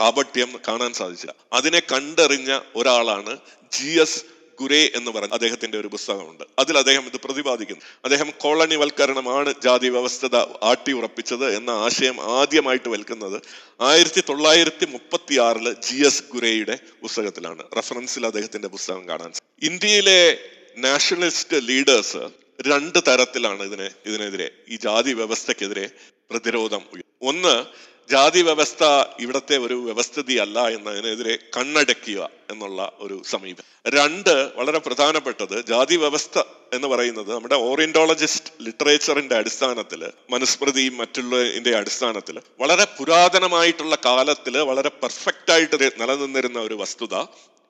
കാപട്യം 0.00 0.60
കാണാൻ 0.68 0.92
സാധിച്ചില്ല. 0.92 1.34
അതിനെ 1.52 1.80
കണ്ടറിഞ്ഞ 1.80 2.60
ഒരാളാണ് 2.76 3.36
ജി 3.72 4.00
എസ് 4.00 4.24
ഗുരേ 4.60 4.90
എന്ന് 4.94 5.10
പറഞ്ഞ 5.10 5.32
അദ്ദേഹത്തിന്റെ 5.32 5.78
ഒരു 5.78 5.88
പുസ്തകമുണ്ട്. 5.88 6.44
അതിൽ 6.58 6.78
അദ്ദേഹം 6.78 7.06
ഇത് 7.06 7.20
പ്രതിപാദിക്കുന്നു. 7.24 7.82
അദ്ദേഹം 8.04 8.32
കോളനിവൽക്കരണമാണ് 8.38 9.54
ജാതി 9.64 9.88
വ്യവസ്ഥത 9.88 10.36
ആട്ടി 10.36 10.92
ഉറപ്പിച്ചത് 10.92 11.56
എന്ന 11.56 11.70
ആശയം 11.70 12.40
ആദ്യമായിട്ട് 12.40 12.88
വൽക്കുന്നത് 12.88 13.42
ആയിരത്തി 13.80 14.22
തൊള്ളായിരത്തി 14.28 14.86
മുപ്പത്തി 14.86 15.38
ആറിൽ 15.38 15.72
ജി 15.72 16.06
എസ് 16.06 16.24
ഗുരേയുടെ 16.32 16.78
പുസ്തകത്തിലാണ്. 17.02 17.62
റെഫറൻസിൽ 17.76 18.26
അദ്ദേഹത്തിന്റെ 18.26 18.68
പുസ്തകം 18.68 19.08
കാണാൻ. 19.08 19.32
ഇന്ത്യയിലെ 19.62 20.38
നാഷണലിസ്റ്റ് 20.78 21.68
ലീഡേഴ്സ് 21.68 22.47
രണ്ട് 22.66 22.98
തരത്തിലാണ് 23.08 23.62
ഇതിനെ 23.62 23.90
ഇതിനെതിരെ 24.06 24.50
ഈ 24.68 24.76
ജാതി 24.76 25.12
വ്യവസ്ഥക്കെതിരെ 25.12 25.90
പ്രതിരോധം 26.30 26.82
ഒന്ന് 27.22 27.64
ജാതി 28.10 28.42
വ്യവസ്ഥ 28.42 28.84
ഇവിടത്തെ 29.20 29.58
ഒരു 29.58 29.74
വ്യവസ്ഥിതി 29.74 30.34
അല്ല 30.34 30.68
എന്നതിനെതിരെ 30.68 31.38
കണ്ണടക്കുക 31.56 32.30
എന്നുള്ള 32.50 32.92
ഒരു 32.98 33.22
സമീപനം. 33.24 33.64
രണ്ട് 33.86 34.52
വളരെ 34.56 34.78
പ്രധാനപ്പെട്ടത് 34.78 35.66
ജാതി 35.66 35.96
വ്യവസ്ഥ 35.96 36.38
എന്ന് 36.72 36.88
പറയുന്നത് 36.88 37.34
നമ്മുടെ 37.34 37.54
ഓറിയന്റോളജിസ്റ്റ് 37.54 38.64
ലിറ്ററേച്ചറിന്റെ 38.64 39.36
അടിസ്ഥാനത്തിൽ 39.36 40.12
മനുസ്മൃതിയും 40.30 40.96
മറ്റുള്ളതിന്റെ 40.96 41.76
അടിസ്ഥാനത്തിൽ 41.76 42.40
വളരെ 42.60 42.84
പുരാതനമായിട്ടുള്ള 42.84 43.96
കാലത്തിൽ 44.04 44.56
വളരെ 44.58 44.88
പെർഫെക്റ്റ് 44.88 45.52
ആയിട്ട് 45.52 45.92
നിലനിന്നിരുന്ന 46.00 46.60
ഒരു 46.60 46.74
വസ്തുത. 46.74 47.14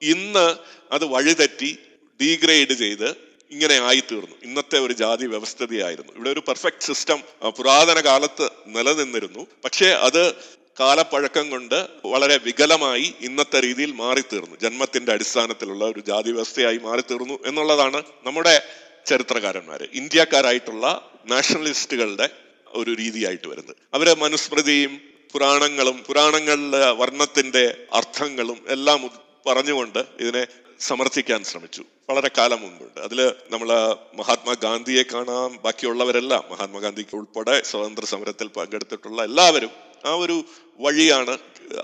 ഇന്ന് 0.01 0.57
അത് 0.91 1.05
വഴിതെറ്റി 1.05 1.77
ഡീഗ്രേഡ് 2.21 2.73
ചെയ്ത് 2.73 3.28
ഇങ്ങനെ 3.51 3.79
ആയിത്തീർന്നു. 3.79 4.35
ഇന്നത്തെ 4.43 4.79
ഒരു 4.79 4.93
ജാതി 4.93 5.25
വ്യവസ്ഥതയായിരുന്നു. 5.25 6.13
ഇവിടെ 6.15 6.29
ഒരു 6.29 6.39
പെർഫെക്റ്റ് 6.39 6.81
സിസ്റ്റം 6.81 7.23
പുരാതന 7.49 7.99
കാലത്ത് 7.99 8.49
നിലനിന്നിരുന്നു. 8.67 9.47
പക്ഷേ 9.63 9.85
അത് 9.85 10.33
കാലപ്പഴക്കം 10.79 11.49
കൊണ്ട് 11.49 11.87
വളരെ 12.05 12.37
വികലമായി 12.37 13.13
ഇന്നത്തെ 13.21 13.59
രീതിയിൽ 13.59 13.91
മാറിത്തീർന്നു. 13.91 14.55
ജന്മത്തിന്റെ 14.55 15.11
അടിസ്ഥാനത്തിലുള്ള 15.11 15.85
ഒരു 15.85 15.99
ജാതി 15.99 16.31
വ്യവസ്ഥയായി 16.31 16.77
മാറിത്തീർന്നു 16.77 17.39
എന്നുള്ളതാണ് 17.45 18.03
നമ്മുടെ 18.23 18.61
ചരിത്രകാരന്മാര് 19.05 19.87
ഇന്ത്യക്കാരായിട്ടുള്ള 19.93 21.11
നാഷണലിസ്റ്റുകളുടെ 21.25 22.29
ഒരു 22.67 22.91
രീതിയായിട്ട് 22.91 23.47
വരുന്നത്. 23.47 23.75
അവരെ 23.93 24.15
മനുസ്മൃതിയും 24.15 25.01
പുരാണങ്ങളും 25.31 25.97
പുരാണങ്ങളിലെ 25.97 26.91
വർണത്തിന്റെ 26.91 27.77
അർത്ഥങ്ങളും 27.93 28.65
എല്ലാം 28.67 29.09
പറഞ്ഞുകൊണ്ട് 29.45 29.99
ഇതിനെ 30.19 30.47
സമർത്ഥിക്കാൻ 30.79 31.43
ശ്രമിച്ചു. 31.43 31.83
വളരെ 32.09 32.31
കാലം 32.37 32.61
മുമ്പുണ്ട്. 32.61 32.99
അതിൽ 32.99 33.33
നമ്മൾ 33.49 33.69
മഹാത്മാഗാന്ധിയെ 34.15 35.03
കാണാം 35.03 35.59
ബാക്കിയുള്ളവരെല്ലാം. 35.63 36.43
മഹാത്മാഗാന്ധിക്ക് 36.51 37.15
ഉൾപ്പെടെ 37.15 37.61
സ്വാതന്ത്ര്യ 37.61 38.07
സമരത്തിൽ 38.07 38.47
പങ്കെടുത്തിട്ടുള്ള 38.47 39.23
എല്ലാവരും 39.23 39.69
ആ 40.05 40.13
ഒരു 40.13 40.43
വഴിയാണ് 40.79 41.37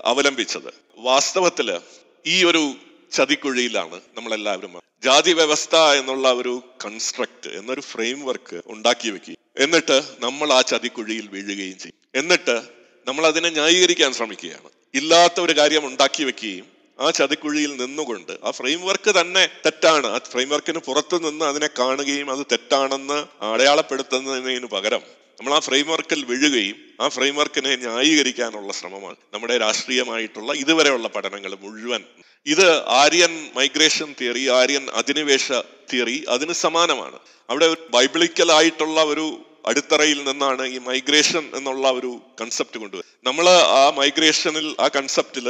അവലംബിച്ചത്. 0.04 0.74
വാസ്തവത്തിൽ 0.98 1.80
ഈ 2.26 2.44
ഒരു 2.44 2.74
ചതിക്കുഴിയിലാണ് 3.12 4.00
നമ്മളെല്ലാവരും 4.16 4.80
ജാതി 5.04 5.32
വ്യവസ്ഥ 5.32 5.76
എന്നുള്ള 5.76 6.32
ഒരു 6.32 6.62
കൺസ്ട്രക്ട് 6.84 7.48
എന്നൊരു 7.48 7.80
ഫ്രെയിം 7.80 8.24
വർക്ക് 8.24 8.62
ഉണ്ടാക്കി 8.66 9.10
വെക്കുകയും 9.10 9.42
എന്നിട്ട് 9.56 10.02
നമ്മൾ 10.18 10.52
ആ 10.52 10.60
ചതിക്കുഴിയിൽ 10.60 11.28
വീഴുകയും 11.28 11.78
ചെയ്യും. 11.78 11.98
എന്നിട്ട് 12.14 12.62
നമ്മൾ 13.06 13.26
അതിനെ 13.26 13.50
ന്യായീകരിക്കാൻ 13.50 14.12
ശ്രമിക്കുകയാണ്. 14.12 14.70
ഇല്ലാത്ത 14.94 15.40
ഒരു 15.40 15.52
കാര്യം 15.52 15.86
ഉണ്ടാക്കി 15.86 16.24
വെക്കുകയും 16.24 16.75
ആ 17.00 17.10
ചതിക്കുഴിയിൽ 17.10 17.76
നിന്നുകൊണ്ട് 17.76 18.32
ആ 18.44 18.50
ഫ്രെയിം 18.50 18.80
വർക്ക് 18.86 19.20
തന്നെ 19.20 19.48
തെറ്റാണ്. 19.66 20.06
ആ 20.06 20.18
ഫ്രെയിം 20.18 20.48
വർക്കിന് 20.48 20.78
പുറത്തു 20.78 21.16
നിന്ന് 21.16 21.44
അതിനെ 21.44 21.68
കാണുകയും 21.78 22.30
അത് 22.30 22.46
തെറ്റാണെന്ന് 22.52 23.44
അടയാളപ്പെടുത്തുന്നതിന് 23.44 24.66
പകരം 24.66 25.02
നമ്മൾ 25.38 25.54
ആ 25.54 25.58
ഫ്രെയിം 25.58 25.86
വർക്കിൽ 25.88 26.24
വീഴുകയും 26.24 26.76
ആ 27.00 27.08
ഫ്രെയിം 27.08 27.36
വർക്കിനെ 27.36 27.76
ന്യായീകരിക്കാനുള്ള 27.76 28.72
ശ്രമമാണ് 28.72 29.16
നമ്മുടെ 29.34 29.58
രാഷ്ട്രീയമായിട്ടുള്ള 29.58 30.52
ഇതുവരെയുള്ള 30.52 31.08
പഠനങ്ങൾ 31.08 31.54
മുഴുവൻ. 31.60 32.04
ഇത് 32.46 32.86
ആര്യൻ 32.86 33.50
മൈഗ്രേഷൻ 33.56 34.14
തിയറി 34.20 34.48
ആര്യൻ 34.48 34.90
അധിനിവേശ 34.90 35.52
തിയറി 35.92 36.24
അതിന് 36.28 36.52
സമാനമാണ്. 36.52 37.18
അവിടെ 37.50 37.76
ബൈബിളിക്കൽ 37.90 38.52
ആയിട്ടുള്ള 38.52 39.04
ഒരു 39.04 39.26
അടിത്തറയിൽ 39.66 40.18
നിന്നാണ് 40.28 40.64
ഈ 40.74 40.78
മൈഗ്രേഷൻ 40.88 41.44
എന്നുള്ള 41.58 41.86
ഒരു 41.98 42.10
കൺസെപ്റ്റ് 42.40 42.78
കൊണ്ടുവരുന്നത്. 42.78 43.14
നമ്മൾ 43.28 43.46
ആ 43.80 43.90
മൈഗ്രേഷനിൽ 44.00 44.66
ആ 44.80 44.88
കൺസെപ്റ്റിൽ 44.96 45.46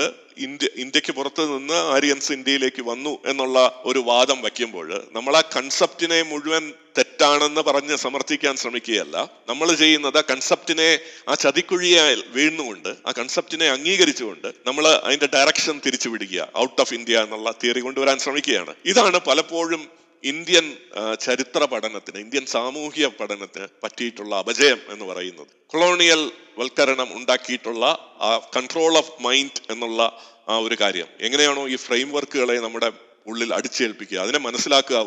ഇന്ത്യ 0.46 0.68
ഇന്ത്യയ്ക്ക് 0.76 1.12
പുറത്ത് 1.12 1.42
നിന്ന് 1.52 1.78
ആര്യൻസ് 1.94 2.32
ഇന്ത്യയിലേക്ക് 2.32 2.82
വന്നു 2.82 3.12
എന്നുള്ള 3.30 3.82
ഒരു 3.84 3.98
വാദം 3.98 4.38
വയ്ക്കുമ്പോൾ 4.42 4.88
നമ്മൾ 5.12 5.36
ആ 5.36 5.42
കൺസെപ്റ്റിനെ 5.56 6.22
മുഴുവൻ 6.22 6.64
തെറ്റാണെന്ന് 6.98 7.60
പറഞ്ഞ് 7.60 7.96
സമർത്ഥിക്കാൻ 7.96 8.54
ശ്രമിക്കുകയല്ല. 8.56 9.16
നമ്മൾ 9.48 9.68
ചെയ്യുന്നത് 9.82 10.18
ആ 10.18 10.24
കൺസെപ്റ്റിനെ 10.30 10.88
ആ 11.28 11.34
ചതിക്കുഴിയെ 11.34 12.04
വീഴുന്നുകൊണ്ട് 12.36 12.90
ആ 13.06 13.12
കൺസെപ്റ്റിനെ 13.18 13.68
അംഗീകരിച്ചുകൊണ്ട് 13.76 14.48
നമ്മൾ 14.66 14.86
അതിന്റെ 14.88 15.28
ഡയറക്ഷൻ 15.34 15.80
തിരിച്ചു 15.86 16.08
പിടിക്കുക 16.08 16.48
ഔട്ട് 16.64 16.80
ഓഫ് 16.80 16.94
ഇന്ത്യ 16.94 17.24
എന്നുള്ള 17.26 17.50
തിയറി 17.62 17.80
കൊണ്ടുവരാൻ 17.80 18.18
ശ്രമിക്കുകയാണ്. 18.18 18.74
ഇതാണ് 18.84 19.20
പലപ്പോഴും 19.28 19.84
ഇന്ത്യൻ 20.24 20.76
ചരിത്ര 21.20 21.64
പഠനത്തിന് 21.64 22.18
ഇന്ത്യൻ 22.18 22.46
സാമൂഹിക 22.46 23.06
പഠനത്തിന് 23.06 23.66
പറ്റിയിട്ടുള്ള 23.82 24.36
അപജയം 24.36 24.80
എന്ന് 24.90 25.04
പറയുന്നത്. 25.04 25.46
കൊളോണിയൽ 25.66 26.30
വൽക്കരണം 26.58 27.16
ഉണ്ടാക്കിയിട്ടുള്ള 27.16 27.84
ആ 28.20 28.50
കൺട്രോൾ 28.56 28.96
ഓഫ് 28.98 29.22
മൈൻഡ് 29.22 29.72
എന്നുള്ള 29.72 30.02
ആ 30.48 30.58
ഒരു 30.58 30.76
കാര്യം. 30.80 31.08
എങ്ങനെയാണോ 31.20 31.68
ഈ 31.68 31.76
ഫ്രെയിം 31.76 32.12
വർക്കുകളെ 32.12 32.58
നമ്മുടെ 32.60 32.92
ഉള്ളിൽ 33.26 33.54
അടിച്ചേൽപ്പിക്കുക 33.54 34.18
അതിനെ 34.18 34.38
മനസ്സിലാക്കുക 34.38 34.98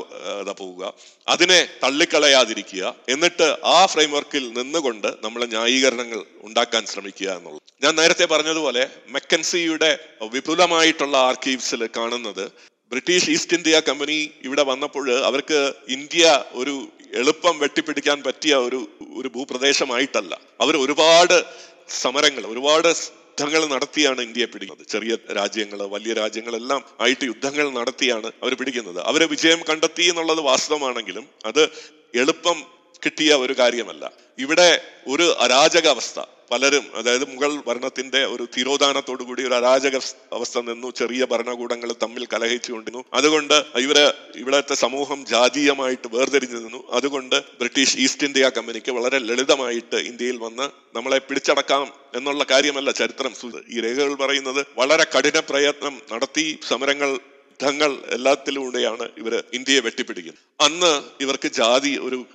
പോവുക 0.53 0.93
അതിനെ 1.27 1.67
തള്ളിക്കളയാതിരിക്കുക 1.83 2.95
എന്നിട്ട് 3.09 3.57
ആ 3.63 3.85
ഫ്രെയിം 3.85 4.11
വർക്കിൽ 4.11 4.53
നിന്നുകൊണ്ട് 4.53 5.07
നമ്മൾ 5.23 5.45
ന്യായീകരണങ്ങൾ 5.45 6.25
ഉണ്ടാക്കാൻ 6.41 6.85
ശ്രമിക്കുക 6.85 7.29
എന്നുള്ളത്. 7.29 7.61
ഞാൻ 7.83 7.95
നേരത്തെ 7.95 8.25
പറഞ്ഞതുപോലെ 8.25 8.89
മെക്കൻസിയുടെ 9.07 9.99
വിപുലമായിട്ടുള്ള 10.21 11.17
ആർക്കീവ്സിൽ 11.17 11.89
കാണുന്നത് 11.97 12.51
ബ്രിട്ടീഷ് 12.91 13.29
ഈസ്റ്റ് 13.29 13.55
ഇന്ത്യ 13.57 13.79
കമ്പനി 13.79 14.31
ഇവിടെ 14.43 14.63
വന്നപ്പോൾ 14.63 15.25
അവർക്ക് 15.25 15.73
ഇന്ത്യ 15.89 16.43
ഒരു 16.51 16.87
എളുപ്പം 17.13 17.59
വെട്ടിപ്പിടിക്കാൻ 17.59 18.23
പറ്റിയ 18.23 18.55
ഒരു 18.55 18.79
ഒരു 19.15 19.27
ഭൂപ്രദേശമായിട്ടല്ല. 19.27 20.39
അവർ 20.61 20.77
ഒരുപാട് 20.77 21.45
സമരങ്ങൾ 21.89 22.45
ഒരുപാട് 22.45 22.87
യുദ്ധങ്ങൾ 22.87 23.65
നടത്തിയാണ് 23.73 24.21
ഇന്ത്യയെ 24.21 24.45
പിടിക്കുന്നത്. 24.45 24.87
ചെറിയ 24.87 25.17
രാജ്യങ്ങൾ 25.35 25.79
വലിയ 25.81 26.13
രാജ്യങ്ങളെല്ലാം 26.13 26.81
ആയിട്ട് 26.99 27.25
യുദ്ധങ്ങൾ 27.25 27.69
നടത്തിയാണ് 27.69 28.31
അവർ 28.43 28.53
പിടിക്കുന്നത്. 28.53 28.99
അവരെ 29.01 29.25
വിജയം 29.25 29.59
കണ്ടെത്തി 29.69 30.03
എന്നുള്ളത് 30.03 30.39
വാസ്തവമാണെങ്കിലും 30.39 31.29
അത് 31.45 31.69
എളുപ്പം 32.15 32.57
കിട്ടിയ 33.05 33.33
ഒരു 33.33 33.53
കാര്യമല്ല. 33.53 34.11
ഇവിടെ 34.39 34.81
ഒരു 35.07 35.35
അരാജകാവസ്ഥ 35.39 36.19
പലരും 36.51 36.85
അതായത് 36.95 37.25
മുഗൾ 37.31 37.51
ഭരണത്തിന്റെ 37.67 38.25
ഒരു 38.25 38.47
തിരോധാനത്തോടു 38.57 39.23
കൂടി 39.23 39.41
ഒരു 39.47 39.53
അരാജക 39.53 39.95
അവസ്ഥ 40.33 40.59
നിന്നു 40.59 40.91
ചെറിയ 40.91 41.25
ഭരണകൂടങ്ങൾ 41.31 41.91
തമ്മിൽ 42.03 42.27
കലഹിച്ചുകൊണ്ടിരുന്നു. 42.33 43.05
അതുകൊണ്ട് 43.13 43.63
ഇവർ 43.75 44.13
ഇവിടത്തെ 44.35 44.73
സമൂഹം 44.73 45.25
ജാതീയമായിട്ട് 45.25 46.07
വേർതിരിഞ്ഞു 46.15 46.59
നിന്നു. 46.59 46.83
അതുകൊണ്ട് 46.91 47.35
ബ്രിട്ടീഷ് 47.59 47.97
ഈസ്റ്റ് 47.97 48.27
ഇന്ത്യ 48.27 48.51
കമ്പനിക്ക് 48.57 48.91
വളരെ 48.91 49.19
ലളിതമായിട്ട് 49.19 49.95
ഇന്ത്യയിൽ 49.95 50.37
വന്ന് 50.37 50.69
നമ്മളെ 50.97 51.17
പിടിച്ചടക്കാം 51.17 51.87
എന്നുള്ള 52.15 52.45
കാര്യമല്ല 52.51 52.91
ചരിത്രം. 52.91 53.33
ഈ 53.69 53.79
രേഖകൾ 53.79 54.13
പറയുന്നത് 54.13 54.61
വളരെ 54.77 55.05
കഠിന 55.17 55.39
പ്രയത്നം 55.39 56.01
നടത്തി 56.13 56.59
സമരങ്ങൾ 56.67 57.19
യുദ്ധങ്ങൾ 57.61 57.91
എല്ലാത്തിലൂടെയാണ് 58.09 59.05
ഇവർ 59.17 59.43
ഇന്ത്യയെ 59.53 59.79
വെട്ടിപ്പിടിക്കുന്നത്. 59.79 60.43
അന്ന് 60.61 60.91
ഇവർക്ക് 61.23 61.49
ജാതി 61.51 61.91
ഒരു 61.97 62.25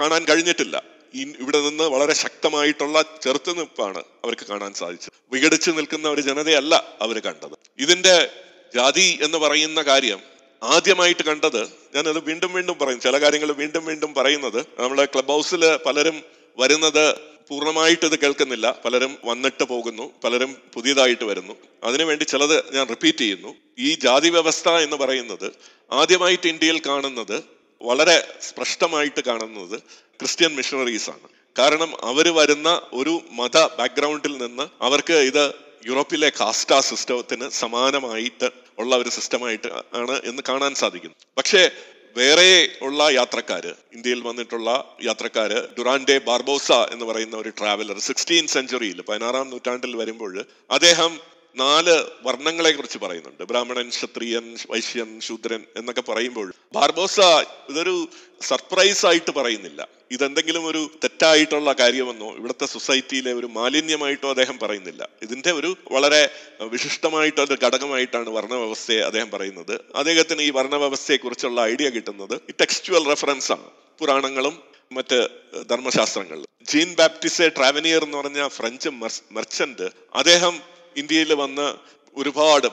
കാണാൻ 0.00 0.24
കഴിഞ്ഞിട്ടില്ല. 0.24 0.95
ഇവിടെ 1.22 1.60
നിന്ന് 1.60 1.84
വളരെ 1.84 2.12
ശക്തമായിട്ടുള്ള 2.12 3.04
ചെറുത്തുനിൽപ്പാണ് 3.22 3.98
അവർക്ക് 3.98 4.46
കാണാൻ 4.46 4.74
സാധിച്ചത്. 4.74 5.12
വിഘടിച്ചു 5.32 5.70
നിൽക്കുന്ന 5.70 6.08
ഒരു 6.08 6.20
ജനതയല്ല 6.20 6.84
അവർ 7.00 7.18
കണ്ടത്. 7.18 7.58
ഇതിന്റെ 7.78 8.30
ജാതി 8.74 9.18
എന്ന് 9.22 9.38
പറയുന്ന 9.38 9.82
കാര്യം 9.82 10.20
ആദ്യമായിട്ട് 10.62 11.24
കണ്ടത് 11.24 11.62
ഞാനത് 11.94 12.24
വീണ്ടും 12.24 12.52
വീണ്ടും 12.52 12.78
പറയും. 12.78 13.00
ചില 13.00 13.20
കാര്യങ്ങൾ 13.20 13.52
വീണ്ടും 13.52 13.84
വീണ്ടും 13.84 14.14
പറയുന്നത് 14.14 14.60
നമ്മുടെ 14.78 15.04
ക്ലബ് 15.04 15.28
ഹൗസിൽ 15.28 15.76
പലരും 15.86 16.22
വരുന്നത് 16.58 17.16
പൂർണമായിട്ട് 17.48 18.06
ഇത് 18.06 18.18
കേൾക്കുന്നില്ല. 18.18 18.80
പലരും 18.84 19.18
വന്നിട്ട് 19.24 19.64
പോകുന്നു. 19.64 20.10
പലരും 20.24 20.56
പുതിയതായിട്ട് 20.74 21.24
വരുന്നു. 21.24 21.52
അതിനുവേണ്ടി 21.84 22.24
ചിലത് 22.24 22.74
ഞാൻ 22.74 22.86
റിപ്പീറ്റ് 22.88 23.18
ചെയ്യുന്നു. 23.18 23.54
ഈ 23.78 23.94
ജാതി 23.94 24.28
വ്യവസ്ഥ 24.28 24.68
എന്ന് 24.68 24.96
പറയുന്നത് 24.96 25.52
ആദ്യമായിട്ട് 25.92 26.48
ഇന്ത്യയിൽ 26.48 26.80
കാണുന്നത് 26.86 27.55
വളരെ 27.80 28.38
സ്പഷ്ടമായിട്ട് 28.40 29.20
കാണുന്നത് 29.24 29.78
ക്രിസ്ത്യൻ 30.20 30.54
മിഷണറീസാണ് 30.54 31.28
കാരണം 31.58 32.04
അവർ 32.04 32.28
വരുന്ന 32.28 32.82
ഒരു 32.92 33.20
മത 33.30 33.56
ബാക്ക്ഗ്രൗണ്ടിൽ 33.58 34.42
നിന്ന് 34.42 34.68
അവർക്ക് 34.80 35.12
ഇത് 35.12 35.54
യൂറോപ്പിലെ 35.86 36.32
കാസ്റ്റാ 36.40 36.80
സിസ്റ്റത്തിന് 36.80 37.50
സമാനമായിട്ട് 37.50 38.50
ഉള്ള 38.78 38.96
ഒരു 38.96 39.08
സിസ്റ്റമായിട്ട് 39.08 39.66
ആണ് 39.94 40.20
എന്ന് 40.24 40.42
കാണാൻ 40.48 40.74
സാധിക്കുന്നു. 40.74 41.16
പക്ഷേ 41.38 41.70
വേറെ 42.16 42.78
ഉള്ള 42.82 43.08
യാത്രക്കാര് 43.10 43.72
ഇന്ത്യയിൽ 43.92 44.20
വന്നിട്ടുള്ള 44.20 44.96
യാത്രക്കാര് 45.04 45.68
ഡുറാൻഡെ 45.78 46.18
ബാർബോസ 46.18 46.72
എന്ന് 46.72 47.04
പറയുന്ന 47.04 47.36
ഒരു 47.36 47.48
ട്രാവലർ 47.48 47.98
സിക്സ്റ്റീൻ 47.98 48.46
സെഞ്ചുറിയിൽ 48.46 49.00
പതിനാറാം 49.00 49.50
നൂറ്റാണ്ടിൽ 49.50 49.96
വരുമ്പോൾ 49.96 50.44
അദ്ദേഹം 50.70 51.20
നാല് 51.56 52.04
വർണങ്ങളെ 52.22 52.72
കുറിച്ച് 52.72 52.98
പറയുന്നുണ്ട്. 52.98 53.42
ബ്രാഹ്മണൻ 53.42 53.88
ക്ഷത്രിയൻ 53.88 54.56
വൈശ്യൻ 54.70 55.20
ശൂദ്രൻ 55.20 55.64
എന്നൊക്കെ 55.76 56.00
പറയുമ്പോൾ 56.00 56.52
ബാർബോസ 56.72 57.20
ഇതൊരു 57.68 58.08
സർപ്രൈസ് 58.40 59.06
ആയിട്ട് 59.06 59.30
പറയുന്നില്ല. 59.30 59.88
ഇതെന്തെങ്കിലും 60.10 60.66
ഒരു 60.66 60.90
തെറ്റായിട്ടുള്ള 61.04 61.72
കാര്യമെന്നോ 61.72 62.36
ഇവിടുത്തെ 62.36 62.66
സൊസൈറ്റിയിലെ 62.66 63.32
ഒരു 63.32 63.46
മാലിന്യമായിട്ടോ 63.46 64.28
അദ്ദേഹം 64.28 64.58
പറയുന്നില്ല. 64.58 65.08
ഇതിന്റെ 65.22 65.52
ഒരു 65.52 65.76
വളരെ 65.92 66.30
വിശിഷ്ടമായിട്ടൊരു 66.60 67.56
ഘടകമായിട്ടാണ് 67.64 68.28
വർണവ്യവസ്ഥയെ 68.28 69.00
അദ്ദേഹം 69.00 69.30
പറയുന്നത്. 69.30 69.74
അദ്ദേഹത്തിന് 69.94 70.42
ഈ 70.42 70.50
വർണവ്യവസ്ഥയെ 70.50 71.16
കുറിച്ചുള്ള 71.16 71.60
ഐഡിയ 71.62 71.88
കിട്ടുന്നത് 71.88 72.34
ഈ 72.34 72.54
ടെക്സ്റ്റുവൽ 72.60 73.04
റെഫറൻസ് 73.08 73.52
ആണ്. 73.52 73.68
പുരാണങ്ങളും 73.98 74.62
മറ്റ് 74.92 75.28
ധർമ്മശാസ്ത്രങ്ങളിൽ 75.70 76.44
ജീൻ 76.62 76.94
ബാപ്റ്റിസെ 76.98 77.48
ട്രാവനിയർ 77.48 78.04
എന്ന് 78.04 78.18
പറഞ്ഞ 78.18 78.48
ഫ്രഞ്ച് 78.48 78.88
മെർച്ചന്റ് 79.32 79.88
അദ്ദേഹം 80.14 80.75
ഇന്ത്യയിൽ 80.96 81.34
വന്ന് 81.34 81.74
ഒരുപാട് 82.16 82.66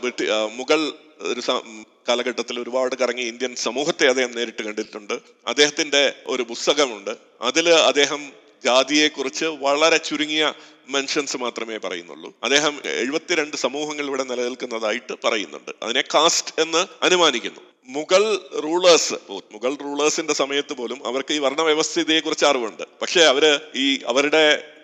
മുഗൾ 0.53 0.91
ഒരു 1.19 1.41
കാലഘട്ടത്തിൽ 2.07 2.59
ഒരുപാട് 2.59 2.95
കറങ്ങി 2.95 3.23
ഇന്ത്യൻ 3.23 3.55
സമൂഹത്തെ 3.55 4.07
അദ്ദേഹം 4.07 4.31
നേരിട്ട് 4.31 4.63
കണ്ടിട്ടുണ്ട്. 4.63 5.13
അദ്ദേഹത്തിന്റെ 5.47 6.13
ഒരു 6.27 6.43
പുസ്തകമുണ്ട്. 6.43 7.11
അതിൽ 7.41 7.69
അദ്ദേഹം 7.69 8.31
ജാതിയെക്കുറിച്ച് 8.65 9.45
വളരെ 9.45 9.97
ചുരുങ്ങിയ 9.97 10.53
മെൻഷൻസ് 10.89 11.37
മാത്രമേ 11.37 11.77
പറയുന്നുള്ളൂ. 11.77 12.33
അദ്ദേഹം 12.43 12.81
എഴുപത്തിരണ്ട് 12.85 13.57
സമൂഹങ്ങൾ 13.57 14.05
ഇവിടെ 14.05 14.23
നിലനിൽക്കുന്നതായിട്ട് 14.23 15.13
പറയുന്നുണ്ട്. 15.23 15.71
അതിനെ 15.83 16.01
കാസ്റ്റ് 16.01 16.61
എന്ന് 16.61 16.85
അനുമാനിക്കുന്നു. 17.03 17.59
മുഗൾ 17.85 18.39
റൂളേഴ്സ് 18.63 19.13
മുഗൾ 19.31 19.75
റൂളേഴ്സിന്റെ 19.75 20.33
സമയത്ത് 20.33 20.73
പോലും 20.73 21.07
അവർക്ക് 21.07 21.33
ഈ 21.33 21.37
വർണവ്യവസ്ഥിതിയെ 21.37 22.19
കുറിച്ച് 22.19 22.45
അറിവുണ്ട്. 22.45 22.83
പക്ഷെ 23.01 23.21
അവർ 23.21 23.61
ഈ 23.75 23.99
അവരുടെ 24.05 24.43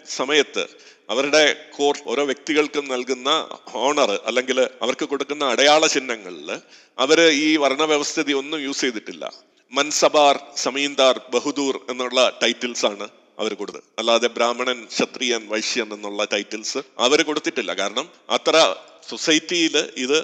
സമയത്ത് 0.09 0.67
അവരുടെ 1.09 1.43
കോർ 1.77 1.95
ഓരോ 2.05 2.23
വ്യക്തികൾക്കും 2.23 2.85
നൽകുന്ന 2.87 3.29
ഹോണർ 3.51 4.11
അല്ലെങ്കിൽ 4.25 4.59
അവർക്ക് 4.81 5.05
കൊടുക്കുന്ന 5.05 5.45
അടയാള 5.45 5.87
ചിഹ്നങ്ങളിൽ 5.87 6.49
അവർ 6.97 7.19
ഈ 7.45 7.55
വർണവ്യവസ്ഥിതി 7.55 8.33
ഒന്നും 8.33 8.59
യൂസ് 8.63 8.81
ചെയ്തിട്ടില്ല. 8.81 9.33
മൻസബാർ 9.71 10.39
സമീന്ദാർ 10.55 11.21
ബഹുദൂർ 11.33 11.79
എന്നുള്ള 11.89 12.39
ടൈറ്റിൽസ് 12.43 12.85
ആണ് 12.85 13.07
അവർ 13.39 13.53
കൊടുത്തത്. 13.53 13.83
അല്ലാതെ 13.99 14.27
ബ്രാഹ്മണൻ 14.27 14.85
ക്ഷത്രിയൻ 14.85 15.47
വൈശ്യൻ 15.47 15.93
എന്നുള്ള 15.93 16.23
ടൈറ്റിൽസ് 16.33 16.77
അവർ 16.99 17.21
കൊടുത്തിട്ടില്ല. 17.21 17.73
കാരണം 17.73 18.09
അത്ര 18.29 18.75
സൊസൈറ്റിയിൽ 19.11 19.75
ഇത് 20.05 20.19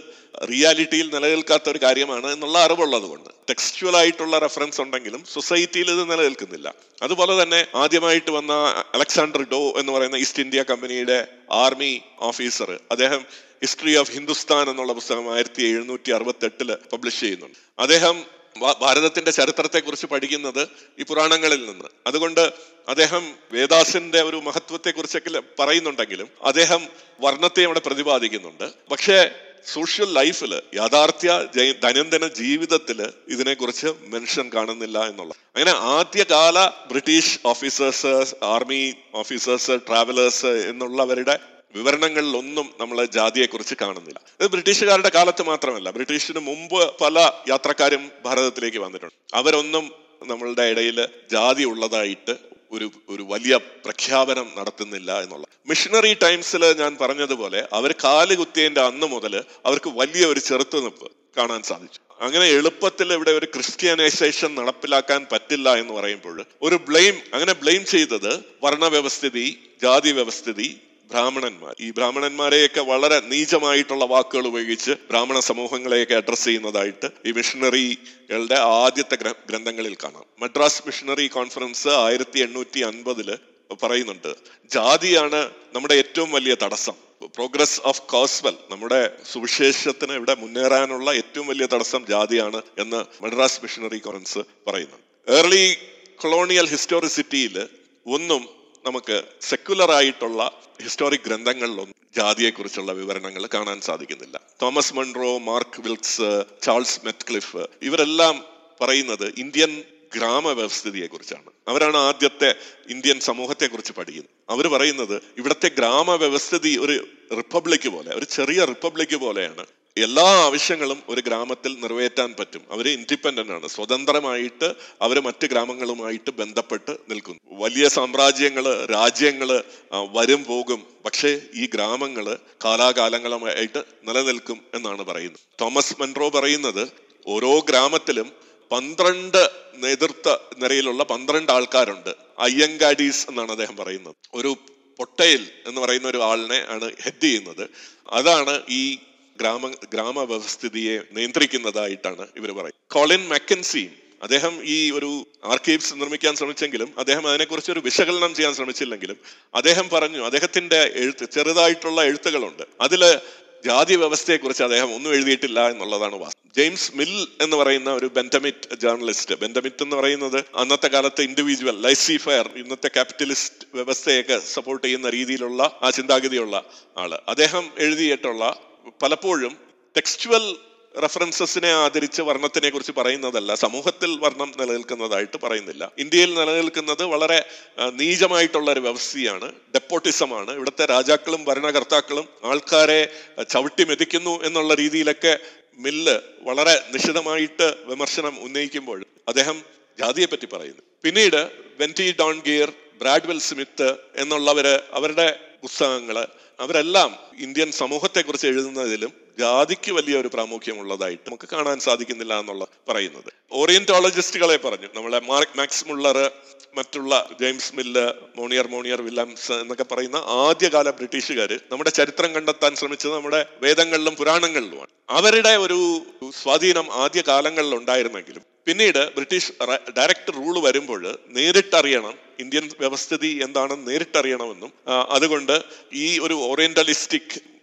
റിയാലിറ്റിയിൽ 0.49 1.07
നിലനിൽക്കാത്ത 1.15 1.65
ഒരു 1.73 1.79
കാര്യമാണ് 1.83 2.27
എന്നുള്ള 2.35 2.57
അറിവുള്ളത് 2.65 3.05
കൊണ്ട് 3.11 3.29
ടെക്സ്റ്റുവൽ 3.49 3.95
ആയിട്ടുള്ള 3.99 4.35
റെഫറൻസ് 4.45 4.79
ഉണ്ടെങ്കിലും 4.83 5.21
സൊസൈറ്റിയിൽ 5.35 5.89
ഇത് 5.95 6.03
നിലനിൽക്കുന്നില്ല. 6.11 6.67
അതുപോലെ 7.05 7.33
തന്നെ 7.41 7.61
ആദ്യമായിട്ട് 7.83 8.31
വന്ന 8.37 8.53
അലക്സാണ്ടർ 8.97 9.43
ഡോ 9.53 9.61
എന്ന് 9.81 9.91
പറയുന്ന 9.95 10.19
ഈസ്റ്റ് 10.23 10.43
ഇന്ത്യ 10.45 10.63
കമ്പനിയുടെ 10.71 11.19
ആർമി 11.63 11.93
ഓഫീസർ 12.29 12.71
അദ്ദേഹം 12.95 13.21
ഹിസ്റ്ററി 13.63 13.93
ഓഫ് 14.01 14.11
ഹിന്ദുസ്ഥാൻ 14.15 14.65
എന്നുള്ള 14.71 14.93
പുസ്തകം 14.99 15.27
ആയിരത്തി 15.35 15.61
എഴുന്നൂറ്റി 15.69 16.11
അറുപത്തി 16.17 16.45
എട്ടിൽ 16.49 16.69
പബ്ലിഷ് 16.93 17.21
ചെയ്യുന്നുണ്ട്. 17.25 17.59
അദ്ദേഹം 17.85 18.15
ഭാരതത്തിന്റെ 18.61 19.31
ചരിത്രത്തെക്കുറിച്ച് 19.31 20.05
പഠിക്കുന്നത് 20.05 20.67
ഈ 20.99 21.03
പുരാണങ്ങളിൽ 21.03 21.65
നിന്ന്. 21.65 21.85
അതുകൊണ്ട് 22.07 22.53
അദ്ദേഹം 22.87 23.35
വേദാസിന്റെ 23.51 24.21
ഒരു 24.21 24.35
മഹത്വത്തെക്കുറിച്ചൊക്കെ 24.35 25.41
പറയുന്നുണ്ടെങ്കിലും 25.59 26.29
അദ്ദേഹം 26.43 26.87
വർണത്തെ 27.19 27.63
അവിടെ 27.63 27.79
പ്രതിപാദിക്കുന്നുണ്ട്. 27.79 28.73
പക്ഷേ 28.91 29.29
സോഷ്യൽ 29.73 30.13
ലൈഫിൽ 30.13 30.61
യാഥാർത്ഥ്യ 30.73 31.47
ദൈനംദിന 31.83 32.27
ജീവിതത്തിൽ 32.27 33.11
ഇതിനെക്കുറിച്ച് 33.27 33.87
മെൻഷൻ 34.07 34.51
കാണുന്നില്ല 34.55 35.09
എന്നുള്ള 35.09 35.33
അങ്ങനെ 35.55 35.71
ആദ്യകാല 35.71 36.67
British 36.67 37.39
officers 37.45 38.35
army 38.43 38.93
officers 39.13 39.71
travellers 39.87 40.45
എന്നുള്ളവരുടെ 40.45 41.54
വിവരണങ്ങളിലൊന്നും 41.75 42.67
നമ്മൾ 42.81 43.05
ജാതിയെക്കുറിച്ച് 43.05 43.75
കാണുന്നില്ല. 43.81 44.19
ഇത് 44.41 44.47
ബ്രിട്ടീഷുകാരുടെ 44.47 45.11
കാലത്ത് 45.15 45.43
മാത്രമല്ല. 45.43 45.91
ബ്രിട്ടീഷിന് 45.91 46.39
മുമ്പ് 46.39 46.93
പല 47.01 47.31
യാത്രക്കാരും 47.49 48.11
ഭാരതത്തിലേക്ക് 48.25 48.77
വന്നിട്ടുണ്ട്. 48.77 49.15
അവരൊന്നും 49.33 49.85
നമ്മളുടെ 50.25 50.61
ഇടയിൽ 50.61 51.07
ജാതി 51.31 51.63
ഉള്ളതായിട്ട് 51.63 52.35
ഒരു 52.71 52.91
ഒരു 53.09 53.23
വലിയ 53.23 53.55
പ്രഖ്യാപനം 53.85 54.47
നടത്തുന്നില്ല 54.57 55.19
എന്നുള്ള. 55.21 55.45
മിഷണറി 55.67 56.13
ടൈംസിൽ 56.23 56.63
ഞാൻ 56.81 56.97
പറഞ്ഞതുപോലെ 57.01 57.67
അവർ 57.73 57.91
കാൽ 58.03 58.35
കുത്തിയതിന്റെ 58.35 58.81
അന്ന് 58.81 59.07
മുതൽ 59.07 59.43
അവർക്ക് 59.65 59.89
വലിയ 59.89 60.25
ഒരു 60.25 60.39
ചെറുത്തുനിൽപ്പ് 60.39 61.11
കാണാൻ 61.37 61.63
സാധിച്ചു. 61.63 61.99
അങ്ങനെ 62.21 62.45
എളുപ്പത്തിൽ 62.49 63.13
ഇവിടെ 63.13 63.31
ഒരു 63.31 63.45
ക്രിസ്ത്യാനൈസേഷൻ 63.45 64.55
നടപ്പിലാക്കാൻ 64.55 65.27
പറ്റില്ല 65.31 65.69
എന്ന് 65.75 65.93
പറയുമ്പോൾ 65.93 66.45
ഒരു 66.61 66.75
ബ്ലെയിം 66.75 67.15
അങ്ങനെ 67.33 67.53
ബ്ലെയിം 67.53 67.85
ചെയ്തത് 67.85 68.31
വർണവ്യവസ്ഥിതി 68.63 69.45
ജാതി 69.81 70.11
വ്യവസ്ഥിതി 70.11 70.67
ബ്രാഹ്മണന്മാർ. 71.11 71.75
ഈ 71.79 71.91
ബ്രാഹ്മണന്മാരെയൊക്കെ 71.91 72.81
വളരെ 72.81 73.19
നീചമായിട്ടുള്ള 73.19 74.05
വാക്കുകൾ 74.05 74.47
ഉപയോഗിച്ച് 74.47 74.91
ബ്രാഹ്മണ 74.91 75.39
സമൂഹങ്ങളെയൊക്കെ 75.39 76.15
അഡ്രസ് 76.15 76.45
ചെയ്യുന്നതായിട്ട് 76.45 77.09
ഈ 77.25 77.31
മിഷണറികളുടെ 77.31 78.55
ആദ്യത്തെ 78.55 79.15
ഗ്രന്ഥങ്ങളിൽ 79.49 79.95
കാണാം. 80.03 80.25
മദ്രാസ് 80.39 80.83
മിഷണറി 80.85 81.27
കോൺഫറൻസ് 81.27 81.87
ആയിരത്തി 81.87 82.39
എണ്ണൂറ്റി 82.39 82.79
അൻപതിൽ 82.79 83.37
പറയുന്നുണ്ട് 83.83 84.35
ജാതിയാണ് 84.71 85.49
നമ്മുടെ 85.75 85.93
ഏറ്റവും 85.93 86.31
വലിയ 86.31 86.55
തടസ്സം. 86.63 86.93
പ്രോഗ്രസ് 87.35 87.81
ഓഫ് 87.85 88.01
കോസ്വൽ 88.01 88.53
നമ്മുടെ 88.71 89.11
സുവിശേഷത്തിന് 89.33 90.13
ഇവിടെ 90.13 90.35
മുന്നേറാനുള്ള 90.35 91.13
ഏറ്റവും 91.13 91.47
വലിയ 91.47 91.65
തടസ്സം 91.65 92.05
ജാതിയാണ് 92.05 92.61
എന്ന് 92.77 93.23
മദ്രാസ് 93.23 93.59
മിഷണറി 93.63 93.97
കോൺഫറൻസ് 93.97 94.39
പറയുന്നുണ്ട്. 94.67 95.31
ഏർലി 95.31 95.77
കൊളോണിയൽ 96.15 96.67
ഹിസ്റ്റോറിസിറ്റിയിൽ 96.67 97.67
ഒന്നും 98.07 98.49
നമുക്ക് 98.85 99.23
സെക്യുലർ 99.41 99.91
ആയിട്ടുള്ള 99.91 100.61
ഹിസ്റ്റോറിക് 100.83 101.19
ഗ്രന്ഥങ്ങളിലൊന്നും 101.27 101.93
ജാതിയെക്കുറിച്ചുള്ള 102.15 102.91
വിവരണങ്ങൾ 102.91 103.49
കാണാൻ 103.53 103.81
സാധിക്കുന്നില്ല. 103.81 104.41
Thomas 104.61 104.93
Munro 104.93 105.37
Mark 105.37 105.81
Wilks 105.81 106.43
Charles 106.61 107.01
Metcalfe 107.05 107.67
ഇവരെല്ലാം 107.81 108.45
പറയുന്നത് 108.81 109.33
ഇന്ത്യൻ 109.37 109.83
ഗ്രാമവ്യവസ്ഥിതിയെ 110.15 111.07
കുറിച്ചാണ് 111.07 111.51
അവരാണ് 111.67 111.97
ആദ്യത്തെ 111.97 112.55
ഇന്ത്യൻ 112.89 113.19
സമൂഹത്തെ 113.19 113.67
കുറിച്ച് 113.67 113.93
പഠിക്കുന്നത്. 113.93 114.31
അവർ 114.49 114.67
പറയുന്നത് 114.67 115.21
ഇവിടുത്തെ 115.37 115.67
ഗ്രാമവ്യവസ്ഥിതി 115.67 116.77
ഒരു 116.77 117.07
റിപ്പബ്ലിക് 117.37 117.89
പോലെ 117.89 118.15
ഒരു 118.15 118.25
ചെറിയ 118.25 118.65
റിപ്പബ്ലിക് 118.65 119.15
പോലെയാണ് 119.15 119.65
എല്ലാ 119.97 120.23
ആവശ്യങ്ങളും 120.23 121.03
ഒരു 121.09 121.21
ഗ്രാമത്തിൽ 121.21 121.77
നിറവേറ്റാൻ 121.79 122.35
പറ്റും. 122.39 122.61
അവർ 122.71 122.87
ഇൻഡിപെൻഡന്റ് 122.87 123.51
ആണ്. 123.51 123.67
സ്വതന്ത്രമായിട്ട് 123.67 124.73
അവർ 125.01 125.19
മറ്റ് 125.21 125.47
ഗ്രാമങ്ങളുമായിട്ട് 125.47 126.31
ബന്ധപ്പെട്ട് 126.31 126.97
നിൽക്കുന്നു. 127.09 127.39
വലിയ 127.51 127.87
സാമ്രാജ്യങ്ങൾ 127.87 128.85
രാജ്യങ്ങൾ 128.85 129.63
വരും 129.93 130.45
പോകും. 130.45 130.83
പക്ഷേ 131.05 131.41
ഈ 131.55 131.65
ഗ്രാമങ്ങൾ 131.73 132.37
കാലാകാലങ്ങളുമായിട്ട് 132.65 133.83
നിലനിൽക്കും 134.03 134.61
എന്നാണ് 134.73 135.03
പറയുന്നത്. 135.03 135.39
തോമസ് 135.61 135.95
മെൻറോ 135.99 136.29
പറയുന്നത് 136.29 136.87
ഓരോ 137.27 137.59
ഗ്രാമത്തിലും 137.59 138.31
പന്ത്രണ്ട് 138.71 139.49
നേതൃത്വ 139.75 140.37
നിരയിലുള്ള 140.57 141.03
പന്ത്രണ്ട് 141.03 141.51
ആൾക്കാരുണ്ട്. 141.51 142.15
അയ്യങ്കാഡീസ് 142.39 143.29
എന്നാണ് 143.29 143.51
അദ്ദേഹം 143.51 143.75
പറയുന്നത്. 143.75 144.15
ഒരു 144.33 144.55
പൊട്ടയിൽ 144.97 145.47
എന്ന് 145.65 145.81
പറയുന്ന 145.81 146.07
ഒരു 146.07 146.23
ആളിനെ 146.23 146.65
ആണ് 146.69 146.91
ഹെഡ് 147.03 147.23
ചെയ്യുന്നത്. 147.23 147.69
അതാണ് 148.09 148.61
ഈ 148.69 148.97
ഗ്രാമ 149.39 149.71
ഗ്രാമവ്യവസ്ഥിതിയെ 149.93 150.99
നിയന്ത്രിക്കുന്നതായിട്ടാണ് 151.11 152.27
ഇവർ 152.37 152.51
പറയുന്നത്. 152.51 152.73
കോളിൻ 152.91 153.27
മെക്കൻസിയും 153.27 154.05
അദ്ദേഹം 154.23 154.59
ഈ 154.63 154.91
ഒരു 154.91 155.27
ആർക്കൈവ്സ് 155.45 155.93
നിർമ്മിക്കാൻ 155.95 156.35
ശ്രമിച്ചെങ്കിലും 156.35 156.93
അദ്ദേഹം 156.97 157.27
അതിനെക്കുറിച്ച് 157.27 157.71
ഒരു 157.71 157.79
വിശകലനം 157.79 158.35
ചെയ്യാൻ 158.35 158.53
ശ്രമിച്ചില്ലെങ്കിലും 158.53 159.17
അദ്ദേഹം 159.55 159.89
പറഞ്ഞു 159.89 160.25
അദ്ദേഹത്തിന്റെ 160.25 160.91
എഴുത്ത് 160.95 161.29
ചെറുതായിട്ടുള്ള 161.29 162.03
എഴുത്തുകളുണ്ട്. 162.03 162.63
അതിൽ 162.81 163.19
ജാതി 163.65 163.95
വ്യവസ്ഥയെക്കുറിച്ച് 163.95 164.63
അദ്ദേഹം 164.63 164.95
ഒന്നും 164.95 165.13
എഴുതിയിട്ടില്ല 165.13 165.69
എന്നുള്ളതാണ് 165.69 166.15
വാസ്തവം. 166.15 166.51
ജെയിംസ് 166.55 166.91
മിൽ 166.95 167.27
എന്ന് 167.41 167.55
പറയുന്ന 167.55 167.93
ഒരു 167.93 168.05
ബെന്റമിറ്റ് 168.05 168.75
ജേർണലിസ്റ്റ് 168.75 169.35
ബെന്റമിറ്റ് 169.35 169.83
എന്ന് 169.83 169.95
പറയുന്നത് 169.95 170.45
അന്നത്തെ 170.55 170.87
കാലത്തെ 170.87 171.21
ഇൻഡിവിജ്വൽ 171.21 171.81
ലൈസിഫയർ 171.81 172.49
ഇന്നത്തെ 172.55 172.87
ക്യാപിറ്റലിസ്റ്റ് 172.87 173.67
വ്യവസ്ഥയൊക്കെ 173.73 174.39
സപ്പോർട്ട് 174.39 174.87
ചെയ്യുന്ന 174.87 175.09
രീതിയിലുള്ള 175.09 175.79
ആ 175.81 175.89
ചിന്താഗതിയുള്ള 175.89 176.63
ആൾ. 176.97 177.19
അദ്ദേഹം 177.27 177.71
എഴുതിയിട്ടുള്ള 177.77 178.61
പലപ്പോഴും 179.01 179.57
ടെക്സ്റ്റുവൽ 179.97 180.55
റെഫറൻസസിനെ 181.01 181.71
ആദരിച്ച് 181.73 182.21
വർണത്തിനെ 182.21 182.69
കുറിച്ച് 182.69 182.91
പറയുന്നതല്ല. 182.91 183.55
സമൂഹത്തിൽ 183.55 184.19
വർണം 184.19 184.51
നിലനിൽക്കുന്നതായിട്ട് 184.59 185.37
പറയുന്നില്ല. 185.43 185.91
ഇന്ത്യയിൽ 185.97 186.33
നിലനിൽക്കുന്നത് 186.33 187.03
വളരെ 187.03 187.45
നീചമായിട്ടുള്ള 187.93 188.71
ഒരു 188.71 188.79
വ്യവസ്ഥയാണ്. 188.79 189.51
ഡെപ്പോട്ടിസമാണ് 189.51 190.51
ഇവിടുത്തെ 190.51 190.85
രാജാക്കളും 190.85 191.43
ഭരണകർത്താക്കളും 191.43 192.27
ആൾക്കാരെ 192.43 193.09
ചവിട്ടി 193.49 193.83
മെതിക്കുന്നു 193.83 194.43
എന്നുള്ള 194.43 194.73
രീതിയിലൊക്കെ 194.73 195.37
മില്ല് 195.77 196.19
വളരെ 196.41 196.83
നിശിതമായിട്ട് 196.93 197.75
വിമർശനം 197.85 198.39
ഉന്നയിക്കുമ്പോൾ 198.39 199.05
അദ്ദേഹം 199.27 199.63
ജാതിയെ 199.99 200.25
പറ്റി 200.25 200.45
പറയുന്നു. 200.45 200.81
പിന്നീട് 201.03 201.49
Wendy 201.79 202.15
Don 202.19 202.41
gear 202.47 202.71
Bradwell 203.01 203.39
Smith 203.39 203.95
എന്നുള്ളവര് 204.15 204.79
അവരുടെ 204.91 205.39
പുസ്തകങ്ങൾ 205.61 206.27
അവരെല്ലാം 206.59 207.09
ഇന്ത്യൻ 207.39 207.71
സമൂഹത്തെക്കുറിച്ച് 207.71 208.47
എഴുതുന്നതിലും 208.47 209.24
ജാതിക്ക് 209.39 209.91
വലിയ 209.91 210.17
ഒരു 210.17 210.27
പ്രാമുഖ്യമുള്ളതായിട്ട് 210.27 211.23
നമുക്ക് 211.27 211.47
കാണാൻ 211.53 211.79
സാധിക്കുന്നില്ല 211.79 212.39
എന്നുള്ള 212.39 212.67
പറയുന്നത്. 212.89 213.33
ഓറിയന്റോളജിസ്റ്റുകളെ 213.51 214.57
പറഞ്ഞു. 214.57 214.87
നമ്മളെ 214.95 215.19
മാർക്ക് 215.19 215.57
മാക്സ് 215.57 215.87
മുള്ളർ 215.87 216.31
മറ്റുള്ള 216.77 217.29
James 217.41 217.75
Mill 217.75 218.13
Monier 218.37 218.67
Monier 218.67 219.01
Williams 219.01 219.51
എന്നൊക്കെ 219.51 219.83
പറയുന്ന 219.83 220.15
ആദ്യകാല 220.15 220.89
ബ്രിട്ടീഷുകാർ 220.89 221.59
നമ്മുടെ 221.71 221.89
ചരിത്രം 221.89 222.35
കണ്ടെത്താൻ 222.35 222.75
ശ്രമിച്ചത് 222.75 223.13
നമ്മുടെ 223.13 223.45
വേദങ്ങളിലും 223.61 224.15
പുരാണങ്ങളിലുമാണ്. 224.15 224.91
അവരുടെ 225.09 225.53
ഒരു 225.57 226.01
സ്വാധീനം 226.41 226.91
ആദ്യ 226.91 227.23
കാലങ്ങളിൽ 227.27 227.75
ഉണ്ടായിരുന്നെങ്കിലും 227.75 228.43
പിന്നീട് 228.65 229.13
ബ്രിട്ടീഷ് 229.15 229.51
ഡയറക്ട് 229.97 230.33
റൂൾ 230.33 230.59
വരുമ്പോൾ 230.59 231.17
നേരിട്ടറിയണം 231.27 232.13
ഇന്ത്യൻ 232.39 232.69
വ്യവസ്ഥിതി 232.79 233.39
എന്താണെന്ന് 233.43 233.91
നേരിട്ടറിയണമെന്നും 233.91 234.71
അതുകൊണ്ട് 235.09 235.61
ഈ 235.93 236.19
ഒരു 236.19 236.33
ഓറിയന്റലിസ്റ്റിക് 236.33 237.54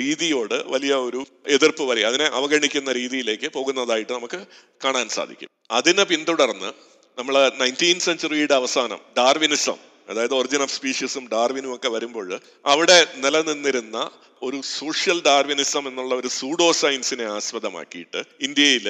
രീതിയോട് 0.00 0.54
വലിയ 0.66 0.94
ഒരു 0.94 1.20
എതിർപ്പ് 1.46 1.82
വരെ 1.82 2.02
അതിനെ 2.02 2.24
അവഗണിക്കുന്ന 2.24 2.92
രീതിയിലേക്ക് 2.92 3.52
പോകുന്നതായിട്ട് 3.52 4.12
നമുക്ക് 4.12 4.40
കാണാൻ 4.84 5.08
സാധിക്കും. 5.08 5.48
അതിനെ 5.70 6.04
പിന്തുടർന്ന് 6.04 6.70
നമ്മൾ 7.18 7.50
നയന്റീൻ 7.60 8.00
സെഞ്ചുറിയുടെ 8.00 8.54
അവസാനം 8.54 9.00
ഡാർവിനിസം 9.16 9.78
അതായത് 10.08 10.34
ഒറിജിൻ 10.34 10.62
ഓഫ് 10.62 10.72
സ്പീഷീസും 10.72 11.28
ഡാർവിനും 11.28 11.74
ഒക്കെ 11.74 11.88
വരുമ്പോൾ 11.88 12.28
അവിടെ 12.64 13.06
നിലനിന്നിരുന്ന 13.16 13.96
ഒരു 14.42 14.60
സോഷ്യൽ 14.78 15.22
ഡാർവിനിസം 15.26 15.88
എന്നുള്ള 15.88 16.14
ഒരു 16.14 16.28
സൂഡോ 16.28 16.72
സയൻസിനെ 16.72 17.24
ആസ്പദമാക്കിയിട്ട് 17.24 18.22
ഇന്ത്യയിൽ 18.40 18.86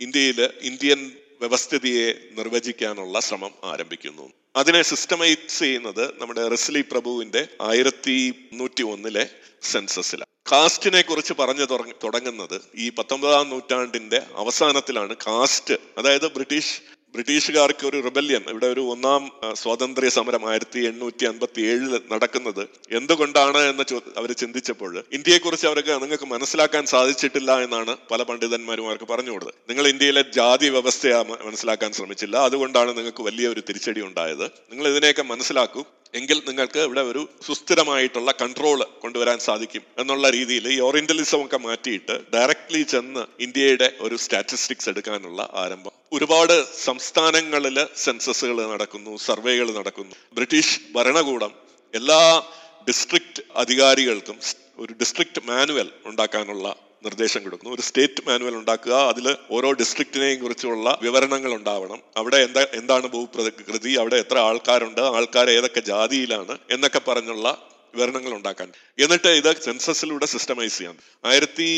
ഇന്ത്യയിൽ 0.00 0.40
ഇന്ത്യൻ 0.62 1.00
വ്യവസ്ഥിതിയെ 1.40 2.14
നിർവചിക്കാനുള്ള 2.32 3.20
ശ്രമം 3.20 3.50
ആരംഭിക്കുന്നു. 3.64 4.26
അതിനെ 4.56 4.82
സിസ്റ്റമൈസ് 4.82 5.58
ചെയ്യുന്നത് 5.58 6.20
നമ്മുടെ 6.20 6.48
റെസ്ലി 6.48 6.80
പ്രഭുവിന്റെ 6.80 7.48
ആയിരത്തി 7.60 8.48
നൂറ്റി 8.52 8.82
ഒന്നിലെ 8.82 9.24
സെൻസസിലാണ് 9.62 10.26
കാസ്റ്റിനെ 10.52 11.02
കുറിച്ച് 11.02 11.32
പറഞ്ഞു 11.32 11.64
തുടങ്ങുന്നത് 12.04 12.60
ഈ 12.74 12.90
പത്തൊമ്പതാം 12.90 13.48
നൂറ്റാണ്ടിന്റെ 13.48 14.26
അവസാനത്തിലാണ് 14.36 15.16
കാസ്റ്റ് 15.26 15.74
അതായത് 15.98 16.32
ബ്രിട്ടീഷ് 16.32 16.95
ബ്രിട്ടീഷുകാർക്ക് 17.16 17.84
ഒരു 17.90 17.98
റിബല്യൻ 18.06 18.42
ഇവിടെ 18.52 18.68
ഒരു 18.74 18.82
ഒന്നാം 18.94 19.22
സ്വാതന്ത്ര്യ 19.60 20.10
സമരം 20.16 20.42
ആയിരത്തി 20.50 20.80
എണ്ണൂറ്റി 20.90 21.24
അൻപത്തി 21.30 21.60
ഏഴിൽ 21.70 21.92
നടക്കുന്നത്. 22.12 22.62
എന്തുകൊണ്ടാണ് 23.00 23.60
എന്ന് 23.70 23.84
അവർ 24.20 24.30
ചിന്തിച്ചപ്പോൾ 24.42 24.92
ഇന്ത്യയെക്കുറിച്ച് 25.18 25.66
അവർക്ക് 25.70 25.92
നിങ്ങൾക്ക് 26.02 26.28
മനസ്സിലാക്കാൻ 26.34 26.84
സാധിച്ചിട്ടില്ല 26.94 27.52
എന്നാണ് 27.66 27.92
പല 28.12 28.22
പണ്ഡിതന്മാരും 28.30 28.86
അവർക്ക് 28.90 29.08
പറഞ്ഞു 29.12 29.32
കൊടുത്തത്. 29.34 29.54
നിങ്ങൾ 29.70 29.86
ഇന്ത്യയിലെ 29.94 30.24
ജാതി 30.38 30.68
വ്യവസ്ഥയെ 30.76 31.20
മനസ്സിലാക്കാൻ 31.48 31.92
ശ്രമിച്ചില്ല. 31.98 32.36
അതുകൊണ്ടാണ് 32.48 32.90
നിങ്ങൾക്ക് 32.98 33.24
വലിയ 33.28 33.48
ഒരു 33.54 33.62
തിരിച്ചടി 33.68 34.02
ഉണ്ടായത്. 34.08 34.46
നിങ്ങൾ 34.72 34.86
ഇതിനെയൊക്കെ 34.92 35.24
മനസ്സിലാക്കൂ. 35.32 35.84
എങ്കിൽ 36.18 36.38
നിങ്ങൾക്ക് 36.48 36.80
ഇവിടെ 36.88 37.02
ഒരു 37.10 37.22
സുസ്ഥിരമായിട്ടുള്ള 37.46 38.30
കൺട്രോൾ 38.42 38.80
കൊണ്ടുവരാൻ 39.04 39.38
സാധിക്കും 39.46 39.82
എന്നുള്ള 40.02 40.26
രീതിയിൽ 40.36 40.66
ഈ 40.74 40.76
ഓറിയന്റലിസം 40.88 41.40
ഒക്കെ 41.44 41.58
മാറ്റിയിട്ട് 41.66 42.14
ഡയറക്ട്ലി 42.34 42.82
ചെന്ന് 42.92 43.22
ഇന്ത്യയുടെ 43.46 43.88
ഒരു 44.06 44.16
സ്റ്റാറ്റിസ്റ്റിക്സ് 44.24 44.88
എടുക്കാനുള്ള 44.92 45.42
ആരംഭം. 45.62 45.92
ഒരുപാട് 46.12 46.56
സംസ്ഥാനങ്ങളിൽ 46.88 47.78
സെൻസസുകൾ 48.04 48.58
നടക്കുന്നു 48.74 49.12
സർവേകൾ 49.28 49.68
നടക്കുന്നു. 49.78 50.14
ബ്രിട്ടീഷ് 50.34 50.76
ഭരണകൂടം 50.96 51.52
എല്ലാ 51.94 52.20
ഡിസ്ട്രിക്ട് 52.88 53.42
അധികാരികൾക്കും 53.62 54.38
ഒരു 54.82 54.92
ഡിസ്ട്രിക്ട് 55.00 55.40
മാനുവൽ 55.50 55.88
ഉണ്ടാക്കാനുള്ള 56.10 56.66
നിർദ്ദേശം 57.06 57.42
കൊടുക്കുന്നു. 57.42 57.74
ഒരു 57.74 57.82
സ്റ്റേറ്റ് 57.82 58.22
മാനുവൽ 58.28 58.54
ഉണ്ടാക്കുക. 58.54 58.94
അതിൽ 59.12 59.26
ഓരോ 59.50 59.72
ഡിസ്ട്രിക്റ്റിനെയും 59.72 60.42
കുറിച്ചുള്ള 60.42 60.98
വിവരണങ്ങൾ 61.02 61.54
ഉണ്ടാവണം. 61.54 62.00
അവിടെ 62.16 62.36
എന്താ 62.36 62.66
എന്താണ് 62.72 63.06
ഭൂപ്രകൃതി? 63.06 63.92
അവിടെ 63.92 64.16
എത്ര 64.16 64.38
ആൾക്കാരുണ്ട്? 64.38 65.00
ആൾക്കാർ 65.00 65.50
ഏതൊക്കെ 65.50 65.80
ജാതിയിലാണ്? 65.80 66.58
എന്നൊക്കെ 66.70 67.00
പറഞ്ഞുള്ള 67.08 67.46
വിവരണങ്ങൾ 67.94 68.32
ഉണ്ടാക്കാൻ. 68.34 68.68
എന്നിട്ട് 68.98 69.28
ഇത് 69.28 69.50
സെൻസസിലൂടെ 69.62 70.26
സിസ്റ്റമൈസ് 70.26 70.78
ചെയ്യാം. 70.78 70.96
ആയിരത്തി 71.24 71.70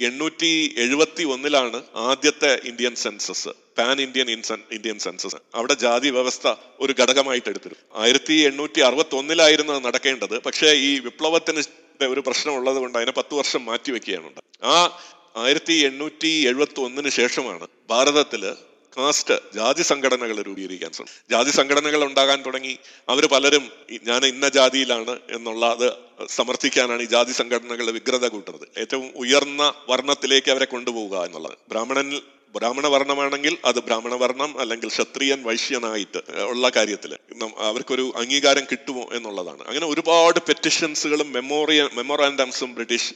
എണ്ണൂറ്റി 0.00 0.74
എഴുപത്തി 0.78 1.24
ഒന്നിലാണ് 1.24 1.82
ആദ്യത്തെ 1.94 2.60
Indian 2.64 2.94
census 2.94 3.48
pan 3.78 4.00
Indian 4.00 4.28
Indian 4.72 4.98
census 4.98 5.36
അവിടെ 5.54 5.74
ജാതി 5.74 6.10
വ്യവസ്ഥ 6.10 6.54
ഒരു 6.80 6.94
ഘടകമായിട്ട് 7.00 7.48
എടുത്തിരുന്നു. 7.48 8.02
ആയിരത്തി 8.02 8.34
എണ്ണൂറ്റി 8.34 8.80
അറുപത്തി 8.80 9.16
ഒന്നിലായിരുന്നു 9.16 9.80
നടക്കേണ്ടത്. 9.80 10.42
പക്ഷേ 10.42 10.72
ഈ 10.72 10.98
വിപ്ലവത്തിന് 10.98 11.62
ഒരു 12.06 12.20
പ്രശ്നം 12.20 12.54
ഉള്ളത് 12.54 12.76
കൊണ്ട് 12.76 12.98
അതിനെ 12.98 13.12
പത്ത് 13.12 13.34
വർഷം 13.34 13.64
മാറ്റിവെക്കുകയാണ്. 13.64 14.30
ആ 14.64 14.98
ആയിരത്തി 15.36 15.72
എണ്ണൂറ്റി 15.72 16.30
എഴുപത്തി 16.48 16.80
ഒന്നിന് 16.80 17.08
ശേഷമാണ് 17.08 17.66
ഭാരതത്തിൽ 17.90 18.54
കാസ്റ്റ് 18.96 19.34
ജാതി 19.54 19.82
സംഘടനകൾ 19.82 20.42
രൂപീകരിക്കാൻ 20.42 20.90
ശ്രമിച്ചു 20.92 21.20
ജാതി 21.30 21.50
സംഘടനകൾ 21.50 22.04
ഉണ്ടാകാൻ 22.04 22.42
തുടങ്ങി. 22.46 22.78
അവർ 23.08 23.26
പലരും 23.26 23.64
ഞാൻ 24.04 24.26
ഇന്ന 24.26 24.48
ജാതിയിലാണ് 24.48 25.18
എന്നുള്ള 25.30 25.66
അത് 25.66 25.88
സമർത്ഥിക്കാനാണ് 26.28 27.02
ഈ 27.02 27.04
ജാതി 27.04 27.32
സംഘടനകൾ 27.32 27.90
വിഗ്രത 27.90 28.26
കൂട്ടുന്നത്. 28.28 28.68
ഏറ്റവും 28.78 29.10
ഉയർന്ന 29.16 29.74
വർണത്തിലേക്ക് 29.88 30.50
അവരെ 30.50 30.64
കൊണ്ടുപോവുക 30.64 31.24
എന്നുള്ളത്. 31.24 31.56
ബ്രാഹ്മണനിൽ 31.68 32.22
ബ്രാഹ്മണ 32.56 32.86
വർണമാണെങ്കിൽ 32.94 33.56
അത് 33.64 33.78
ബ്രാഹ്മണ 33.86 34.14
വർണം 34.14 34.60
അല്ലെങ്കിൽ 34.60 34.88
ക്ഷത്രിയൻ 34.88 35.42
വൈശ്യനായിട്ട് 35.42 36.20
ഉള്ള 36.42 36.68
കാര്യത്തിൽ 36.76 37.12
അവർക്കൊരു 37.68 38.12
അംഗീകാരം 38.16 38.64
കിട്ടുമോ 38.72 39.04
എന്നുള്ളതാണ്. 39.12 39.62
അങ്ങനെ 39.68 39.86
ഒരുപാട് 39.86 40.40
പെറ്റിഷൻസുകളും 40.48 41.32
മെമ്മോറിയ 41.32 41.88
മെമ്മോറാൻഡംസും 41.94 42.74
ബ്രിട്ടീഷ് 42.74 43.14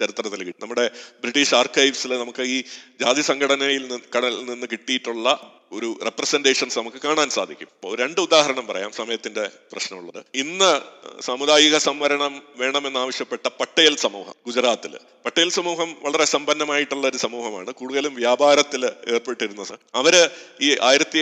ചരിത്രത്തിൽ 0.00 0.40
കിട്ടും. 0.44 0.62
നമ്മുടെ 0.62 0.90
ബ്രിട്ടീഷ് 1.20 1.54
ആർക്കൈവ്സിൽ 1.54 2.10
നമുക്ക് 2.18 2.42
ഈ 2.42 2.56
ജാതി 3.00 3.20
സംഘടനയിൽ 3.20 3.82
നിന്ന് 3.82 3.98
കടലിൽ 4.16 4.44
നിന്ന് 4.44 4.66
കിട്ടിയിട്ടുള്ള 4.72 5.28
ഒരു 5.72 5.88
റെപ്രസെന്റേഷൻസ് 6.04 6.78
നമുക്ക് 6.78 6.96
കാണാൻ 7.04 7.28
സാധിക്കും. 7.30 7.68
ഇപ്പോൾ 7.74 7.92
രണ്ട് 7.98 8.20
ഉദാഹരണം 8.20 8.66
പറയാം 8.66 8.90
സമയത്തിന്റെ 8.92 9.44
പ്രശ്നമുള്ളത്. 9.72 10.20
ഇന്ന് 10.34 10.70
സാമുദായിക 11.22 11.76
സംവരണം 11.78 12.42
വേണമെന്നാവശ്യപ്പെട്ട 12.56 13.46
പട്ടേൽ 13.60 13.96
സമൂഹം 13.96 14.34
ഗുജറാത്തിൽ 14.46 14.92
പട്ടേൽ 15.26 15.48
സമൂഹം 15.50 15.96
വളരെ 16.02 16.24
സമ്പന്നമായിട്ടുള്ള 16.24 17.04
ഒരു 17.08 17.16
സമൂഹമാണ്. 17.16 17.70
കൂടുതലും 17.72 18.14
വ്യാപാരത്തിൽ 18.56 19.12
ഏർപ്പെട്ടിരുന്നത് 19.14 19.78
അവർ 19.94 20.30
ഈ 20.60 20.76
ആയിരത്തി 20.82 21.18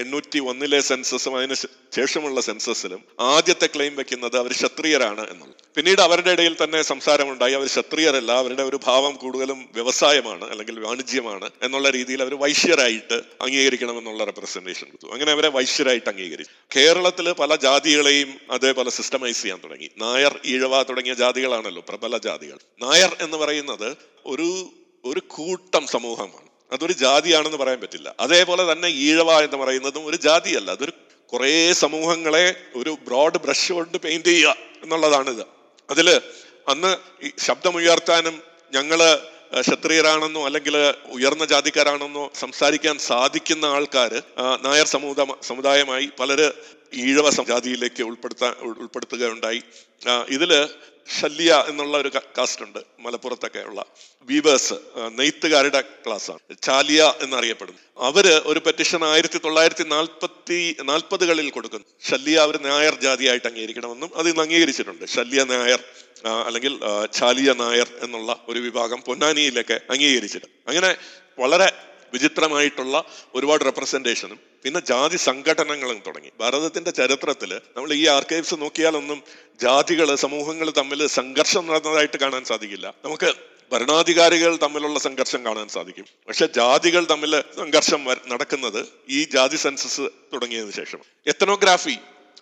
എണ്ണൂറ്റി 0.00 0.38
ഒന്നിലെ 0.38 0.80
സെൻസസും 0.80 1.36
അതിന് 1.36 1.54
ശേഷമുള്ള 1.96 2.40
സെൻസസിലും 2.40 3.00
ആദ്യത്തെ 3.20 3.66
ക്ലെയിം 3.66 3.96
വെക്കുന്നത് 3.96 4.36
അവർ 4.36 4.52
ക്ഷത്രിയരാണ് 4.52 5.22
എന്നുള്ളത്. 5.30 5.74
പിന്നീട് 5.76 6.00
അവരുടെ 6.00 6.30
ഇടയിൽ 6.30 6.56
തന്നെ 6.64 6.82
സംസാരമുണ്ടായി. 6.82 7.52
അവർ 7.52 7.66
ക്ഷത്രിയരല്ല 7.66 8.32
അവരുടെ 8.32 8.62
ഒരു 8.62 8.78
ഭാവം 8.84 9.14
കൂടുതലും 9.14 9.68
വ്യവസായമാണ് 9.74 10.44
അല്ലെങ്കിൽ 10.50 10.80
വാണിജ്യമാണ് 10.80 11.50
എന്നുള്ള 11.62 11.90
രീതിയിൽ 11.90 12.22
അവർ 12.22 12.34
വൈശ്യരായിട്ട് 12.34 13.22
അംഗീകരിക്കണമെന്നുള്ള 13.40 14.24
റെപ്രസെന്റേഷൻ 14.24 14.86
കൊടുത്തു. 14.86 15.12
അങ്ങനെ 15.12 15.32
അവരെ 15.32 15.48
വൈശ്യരായിട്ട് 15.48 16.08
അംഗീകരിച്ചു. 16.08 16.78
കേരളത്തിൽ 16.78 17.32
പല 17.32 17.56
ജാതികളെയും 17.56 18.40
അതേപോലെ 18.50 18.90
സിസ്റ്റമൈസ് 18.90 19.42
ചെയ്യാൻ 19.42 19.60
തുടങ്ങി. 19.64 19.90
നായർ 19.98 20.40
ഈഴവ 20.44 20.82
തുടങ്ങിയ 20.82 21.14
ജാതികളാണല്ലോ 21.14 21.82
പ്രബല 21.88 22.18
ജാതികൾ. 22.18 22.58
നായർ 22.82 23.16
എന്ന് 23.20 23.36
പറയുന്നത് 23.36 23.96
ഒരു 24.26 24.48
ഒരു 25.04 25.20
കൂട്ടം 25.28 25.86
സമൂഹമാണ്. 25.86 26.47
അതൊരു 26.72 26.92
ജാതിയാണെന്ന് 26.92 27.58
പറയാൻ 27.58 27.80
പറ്റില്ല. 27.80 28.14
അതേപോലെ 28.20 28.72
തന്നെ 28.72 28.88
ഈഴവ 28.88 29.30
എന്ന് 29.42 29.56
പറയുന്നതും 29.56 30.06
ഒരു 30.06 30.16
ജാതിയല്ല. 30.16 30.70
അതൊരു 30.70 30.92
കുറേ 31.32 31.72
സമൂഹങ്ങളെ 31.72 32.54
ഒരു 32.76 32.98
ബ്രോഡ് 33.06 33.38
ബ്രഷ് 33.38 33.72
കൊണ്ട് 33.72 33.98
പെയിന്റ് 33.98 34.28
ചെയ്യുക 34.28 34.56
എന്നുള്ളതാണ് 34.82 35.30
ഇത് 35.30 35.44
അതിൽ 35.90 36.08
അന്ന് 36.68 36.96
ഈ 37.22 37.30
ശബ്ദമുയർത്താനും 37.46 38.42
ഞങ്ങൾ 38.72 39.00
ക്ഷത്രിയരാണെന്നോ 39.60 40.44
അല്ലെങ്കിൽ 40.46 40.74
ഉയർന്ന 41.10 41.44
ജാതിക്കാരാണെന്നോ 41.44 42.30
സംസാരിക്കാൻ 42.34 42.98
സാധിക്കുന്ന 42.98 43.64
ആൾക്കാർ 43.66 44.12
നായർ 44.60 44.86
സമൂഹ 44.86 45.24
സമുദായമായി 45.42 46.08
പലര് 46.20 46.52
ഈഴവ 46.94 47.30
ജാതിയിലേക്ക് 47.30 48.02
ഉൾപ്പെടുത്താൻ 48.02 48.52
ഉൾ- 48.52 48.78
ഉൾപ്പെടുത്തുകയുണ്ടായി 48.78 49.62
ഇതിൽ 50.28 50.68
ശല്യ 51.20 51.64
എന്നുള്ള 51.68 51.98
ഒരു 51.98 52.10
കാസ്റ്റ് 52.38 52.62
ഉണ്ട് 52.62 52.78
മലപ്പുറത്തൊക്കെ 53.00 53.58
ഉള്ള 53.58 53.84
വീവേഴ്സ് 54.22 54.74
നെയ്ത്തുകാരുടെ 54.96 55.80
ക്ലാസ്സാണ്. 56.06 56.56
ചാലിയ 56.62 57.14
എന്നറിയപ്പെടുന്നു. 57.22 57.78
അവർ 57.98 58.42
ഒരു 58.44 58.58
പെറ്റിഷൻ 58.58 59.04
ആയിരത്തി 59.04 59.38
തൊള്ളായിരത്തി 59.38 59.84
നാൽപ്പത്തി 59.84 60.76
നാൽപ്പതുകളിൽ 60.82 61.50
കൊടുക്കുന്നു. 61.50 61.84
ശല്യ 62.10 62.38
അവർ 62.38 62.62
നായർ 62.62 63.00
ജാതിയായിട്ട് 63.00 63.46
അംഗീകരിക്കണമെന്നും 63.46 64.10
അത് 64.16 64.28
ഇന്ന് 64.28 64.42
അംഗീകരിച്ചിട്ടുണ്ട്. 64.42 65.04
ശല്യ 65.04 65.44
നായർ 65.44 65.78
അല്ലെങ്കിൽ 66.26 66.80
ചാലിയ 67.12 67.52
നായർ 67.52 67.86
എന്നുള്ള 68.02 68.44
ഒരു 68.48 68.60
വിഭാഗം 68.60 69.00
പൊന്നാനിയിലൊക്കെ 69.00 69.80
അംഗീകരിച്ചിട്ടുണ്ട്. 69.90 70.70
അങ്ങനെ 70.70 70.96
വളരെ 71.38 71.72
വിചിത്രമായിട്ടുള്ള 72.12 73.04
ഒരുപാട് 73.34 73.64
റെപ്രസെന്റേഷനും 73.64 74.47
പിന്നെ 74.64 74.80
ജാതി 74.80 75.16
സംഘടനകളും 75.16 76.02
തുടങ്ങി. 76.06 76.30
ഭാരതത്തിന്റെ 76.40 76.90
ചരിത്രത്തിൽ 76.90 77.60
നമ്മൾ 77.76 77.92
ഈ 77.92 78.06
ആർക്കൈവ്സ് 78.06 78.54
നോക്കിയാലൊന്നും 78.54 79.22
ജാതികൾ 79.62 80.14
സമൂഹങ്ങൾ 80.14 80.70
തമ്മിൽ 80.70 81.06
സംഘർഷം 81.06 81.66
നടന്നതായിട്ട് 81.66 82.16
കാണാൻ 82.16 82.44
സാധിക്കില്ല. 82.44 82.94
നമുക്ക് 83.04 83.34
ഭരണാധികാരികൾ 83.72 84.56
തമ്മിലുള്ള 84.56 84.98
സംഘർഷം 84.98 85.44
കാണാൻ 85.44 85.68
സാധിക്കും. 85.68 86.04
പക്ഷെ 86.28 86.46
ജാതികൾ 86.46 87.04
തമ്മിൽ 87.04 87.40
സംഘർഷം 87.40 88.04
നടക്കുന്നത് 88.28 88.86
ഈ 89.08 89.24
ജാതി 89.24 89.56
സെൻസസ് 89.56 90.00
തുടങ്ങിയതിനു 90.32 90.70
ശേഷം. 90.70 90.98
എത്തനോഗ്രാഫി 91.26 91.96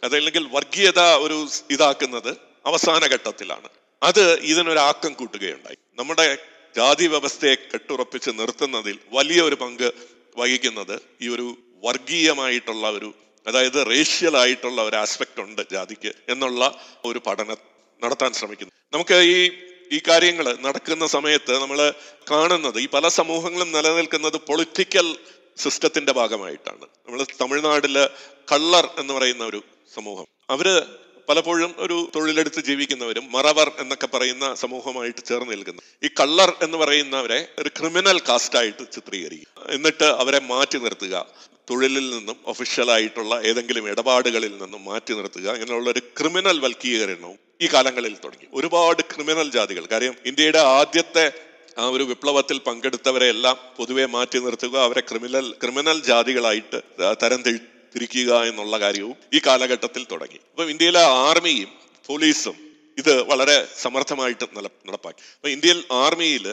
അതല്ലെങ്കിൽ 0.04 0.48
വർഗീയത 0.52 1.00
ഒരു 1.00 1.48
ഇതാക്കുന്നത് 1.70 2.36
അവസാന 2.66 3.02
ഘട്ടത്തിലാണ്. 3.06 3.68
അത് 4.02 4.40
ഇതിനൊരാക്കം 4.40 5.12
കൂട്ടുകയുണ്ടായി. 5.12 5.76
നമ്മുടെ 5.94 6.38
ജാതി 6.76 7.06
വ്യവസ്ഥയെ 7.06 7.54
കെട്ടുറപ്പിച്ച് 7.54 8.30
നിർത്തുന്നതിൽ 8.30 8.98
വലിയ 9.12 9.42
ഒരു 9.42 9.54
പങ്ക് 9.54 9.92
വഹിക്കുന്നത് 10.36 11.00
ഈ 11.22 11.28
ഒരു 11.28 11.56
വർഗീയമായിട്ടുള്ള 11.84 12.90
ഒരു 12.90 13.14
അതായത് 13.46 13.86
റേഷ്യൽ 13.90 14.36
ആയിട്ടുള്ള 14.36 14.82
ഒരു 14.82 14.96
ആസ്പെക്ട് 14.96 15.40
ഉണ്ട് 15.40 15.62
ജാതിക്ക് 15.72 16.12
എന്നുള്ള 16.28 16.80
ഒരു 17.04 17.20
പഠനം 17.26 17.56
നടത്താൻ 18.04 18.32
ശ്രമിക്കുന്നു. 18.32 18.72
നമുക്ക് 18.92 19.14
ഈ 19.14 19.50
ഈ 19.92 20.00
കാര്യങ്ങൾ 20.08 20.56
നടക്കുന്ന 20.60 21.06
സമയത്ത് 21.06 21.58
നമ്മൾ 21.58 21.92
കാണുന്നത് 22.30 22.78
ഈ 22.78 22.88
പല 22.88 23.08
സമൂഹങ്ങളും 23.08 23.72
നിലനിൽക്കുന്നത് 23.72 24.36
പൊളിറ്റിക്കൽ 24.36 25.16
സിസ്റ്റത്തിന്റെ 25.56 26.12
ഭാഗമായിട്ടാണ്. 26.12 26.82
നമ്മൾ 26.82 27.24
തമിഴ്നാട്ടിൽ 27.40 28.08
കള്ളർ 28.52 28.88
എന്ന് 28.98 29.14
പറയുന്ന 29.14 29.44
ഒരു 29.44 29.62
സമൂഹം. 29.94 30.26
അവർ 30.50 30.86
പലപ്പോഴും 31.28 31.74
ഒരു 31.78 32.10
തൊഴിലെടുത്ത് 32.14 32.64
ജീവിക്കുന്നവരും 32.64 33.32
മറവർ 33.32 33.72
എന്നൊക്കെ 33.78 34.06
പറയുന്ന 34.06 34.54
സമൂഹമായിട്ട് 34.54 35.24
ചേർന്ന് 35.24 35.50
നിൽക്കുന്നു. 35.50 35.82
ഈ 36.02 36.08
കള്ളർ 36.08 36.54
എന്ന് 36.62 36.78
പറയുന്നവരെ 36.78 37.48
ഒരു 37.58 37.68
ക്രിമിനൽ 37.68 38.20
കാസ്റ്റായിട്ട് 38.20 38.92
ചിത്രീകരിക്കും 38.92 39.70
എന്നിട്ട് 39.70 40.04
അവരെ 40.04 40.38
മാറ്റി 40.38 40.78
നിർത്തുക. 40.78 41.26
തൊഴിലിൽ 41.70 42.10
നിന്നും 42.10 42.36
ഒഫീഷ്യലായിട്ടുള്ള 42.46 43.40
ഏതെങ്കിലും 43.44 43.88
ഇടപാടുകളിൽ 43.88 44.58
നിന്നും 44.62 44.84
മാറ്റി 44.84 45.12
നിർത്തുക 45.14 45.46
അങ്ങനെയുള്ള 45.48 45.90
ഒരു 45.90 45.98
ക്രിമിനൽ 46.18 46.60
വൽക്കീകരണവും 46.60 47.38
ഈ 47.60 47.66
കാലങ്ങളിൽ 47.66 48.16
തുടങ്ങി. 48.24 48.46
ഒരുപാട് 48.52 49.02
ക്രിമിനൽ 49.02 49.50
ജാതികൾ. 49.50 49.86
കാര്യം 49.86 50.14
ഇന്ത്യയുടെ 50.26 50.58
ആദ്യത്തെ 50.58 51.32
ആ 51.78 51.86
ഒരു 51.86 52.02
വിപ്ലവത്തിൽ 52.02 52.58
പങ്കെടുത്തവരെ 52.58 53.26
എല്ലാം 53.28 53.56
പൊതുവെ 53.76 54.06
മാറ്റി 54.06 54.38
നിർത്തുക 54.38 54.76
അവരെ 54.78 55.00
ക്രിമിനൽ 55.00 55.54
ക്രിമിനൽ 55.62 56.02
ജാതികളായിട്ട് 56.02 56.80
തരം 57.22 57.42
തിരിക്കുക 57.42 58.44
എന്നുള്ള 58.44 58.78
കാര്യവും 58.78 59.16
ഈ 59.34 59.40
കാലഘട്ടത്തിൽ 59.46 60.06
തുടങ്ങി. 60.12 60.40
അപ്പൊ 60.50 60.64
ഇന്ത്യയിലെ 60.64 61.00
ആർമിയും 61.00 61.70
പോലീസും 62.06 62.65
ഇത് 63.00 63.12
വളരെ 63.30 63.56
സമർത്ഥമായിട്ട് 63.82 64.46
നടപ്പാക്കി. 64.88 65.20
അപ്പൊ 65.36 65.48
ഇന്ത്യൻ 65.48 65.78
ആർമിയിൽ 66.04 66.46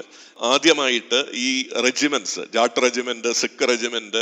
ആദ്യമായിട്ട് 0.53 1.19
ഈ 1.45 1.49
regiments 1.85 2.41
Jat 2.53 2.81
regiment 2.85 3.31
Sikh 3.41 3.67
regiment 3.69 4.21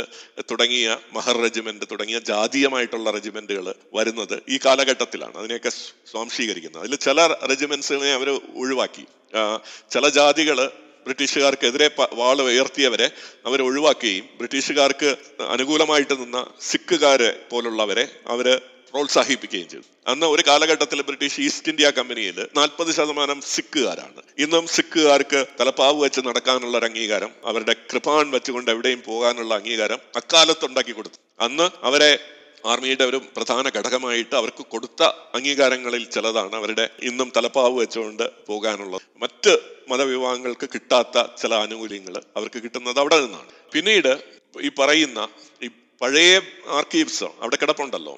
തുടങ്ങിയ 0.50 0.96
മഹർ 1.16 1.36
റെജിമെന്റ് 1.42 1.86
തുടങ്ങിയ 1.92 2.18
ജാതീയമായിട്ടുള്ള 2.30 3.10
റെജിമെന്റുകൾ 3.10 3.74
വരുന്നത് 3.94 4.36
ഈ 4.48 4.58
കാലഘട്ടത്തിലാണ്. 4.66 5.34
അതിനെയൊക്കെ 5.38 5.72
സ്വാംശീകരിക്കുന്നത് 6.12 6.82
അതിൽ 6.84 6.96
ചില 7.08 7.26
റെജിമെന്റ്സിനെ 7.50 8.12
അവർ 8.18 8.30
ഒഴിവാക്കി. 8.62 9.06
ചില 9.90 10.08
ജാതികൾ 10.08 10.58
ബ്രിട്ടീഷുകാർക്കെതിരെ 11.06 11.86
വാൾ 12.12 12.38
ഉയർത്തിയവരെ 12.42 13.06
അവർ 13.46 13.62
ഒഴിവാക്കുകയും 13.62 14.26
ബ്രിട്ടീഷുകാർക്ക് 14.38 15.10
അനുകൂലമായിട്ട് 15.54 16.14
നിന്ന 16.20 16.38
സിഖുകാരെ 16.60 17.30
പോലുള്ളവരെ 17.50 18.04
അവർ 18.26 18.46
പ്രോത്സാഹിപ്പിക്കുകയും 18.92 19.68
ചെയ്തു. 19.72 19.86
അന്ന് 20.12 20.26
ഒരു 20.26 20.42
കാലഘട്ടത്തിൽ 20.48 21.00
ബ്രിട്ടീഷ് 21.08 21.40
ഈസ്റ്റ് 21.46 21.70
ഇന്ത്യ 21.72 21.90
കമ്പനിയിൽ 21.98 22.38
നാൽപ്പത് 22.58 22.90
ശതമാനം 22.98 23.40
സിഖുകാരാണ്. 23.54 24.20
ഇന്നും 24.44 24.66
സിഖുകാർക്ക് 24.76 25.46
തലപ്പാവ് 25.60 25.98
വെച്ച് 26.04 26.20
നടക്കാനുള്ള 26.20 26.78
ഒരു 26.78 26.88
അംഗീകാരം 26.90 27.32
അവരുടെ 27.44 27.76
കൃപാൺ 27.90 28.30
വെച്ചുകൊണ്ട് 28.30 28.70
എവിടെയും 28.70 29.02
പോകാനുള്ള 29.08 29.54
അംഗീകാരം 29.54 30.00
അക്കാലത്ത് 30.16 30.64
ഉണ്ടാക്കി 30.64 30.92
കൊടുത്തു. 30.92 31.18
അന്ന് 31.40 31.70
അവരെ 31.82 32.12
ആർമിയുടെ 32.72 33.04
ഒരു 33.04 33.18
പ്രധാന 33.36 33.68
ഘടകമായിട്ട് 33.76 34.34
അവർക്ക് 34.40 34.64
കൊടുത്ത 34.66 35.02
അംഗീകാരങ്ങളിൽ 35.36 36.04
ചിലതാണ് 36.04 36.54
അവരുടെ 36.56 36.90
ഇന്നും 37.02 37.32
തലപ്പാവ് 37.36 37.74
വെച്ചുകൊണ്ട് 37.80 38.30
പോകാനുള്ളത്. 38.46 39.02
മറ്റ് 39.22 39.54
മതവിഭാഗങ്ങൾക്ക് 39.90 40.66
കിട്ടാത്ത 40.74 41.24
ചില 41.40 41.54
ആനുകൂല്യങ്ങൾ 41.54 42.16
അവർക്ക് 42.36 42.62
കിട്ടുന്നത് 42.62 42.98
അവിടെ 42.98 43.18
നിന്നാണ്. 43.20 43.50
പിന്നീട് 43.72 44.12
ഈ 44.66 44.70
പറയുന്ന 44.78 45.28
ഈ 45.62 45.68
പഴയ 46.02 46.40
ആർക്കീവ്സ് 46.78 47.24
അവിടെ 47.24 47.56
കിടപ്പുണ്ടല്ലോ 47.56 48.14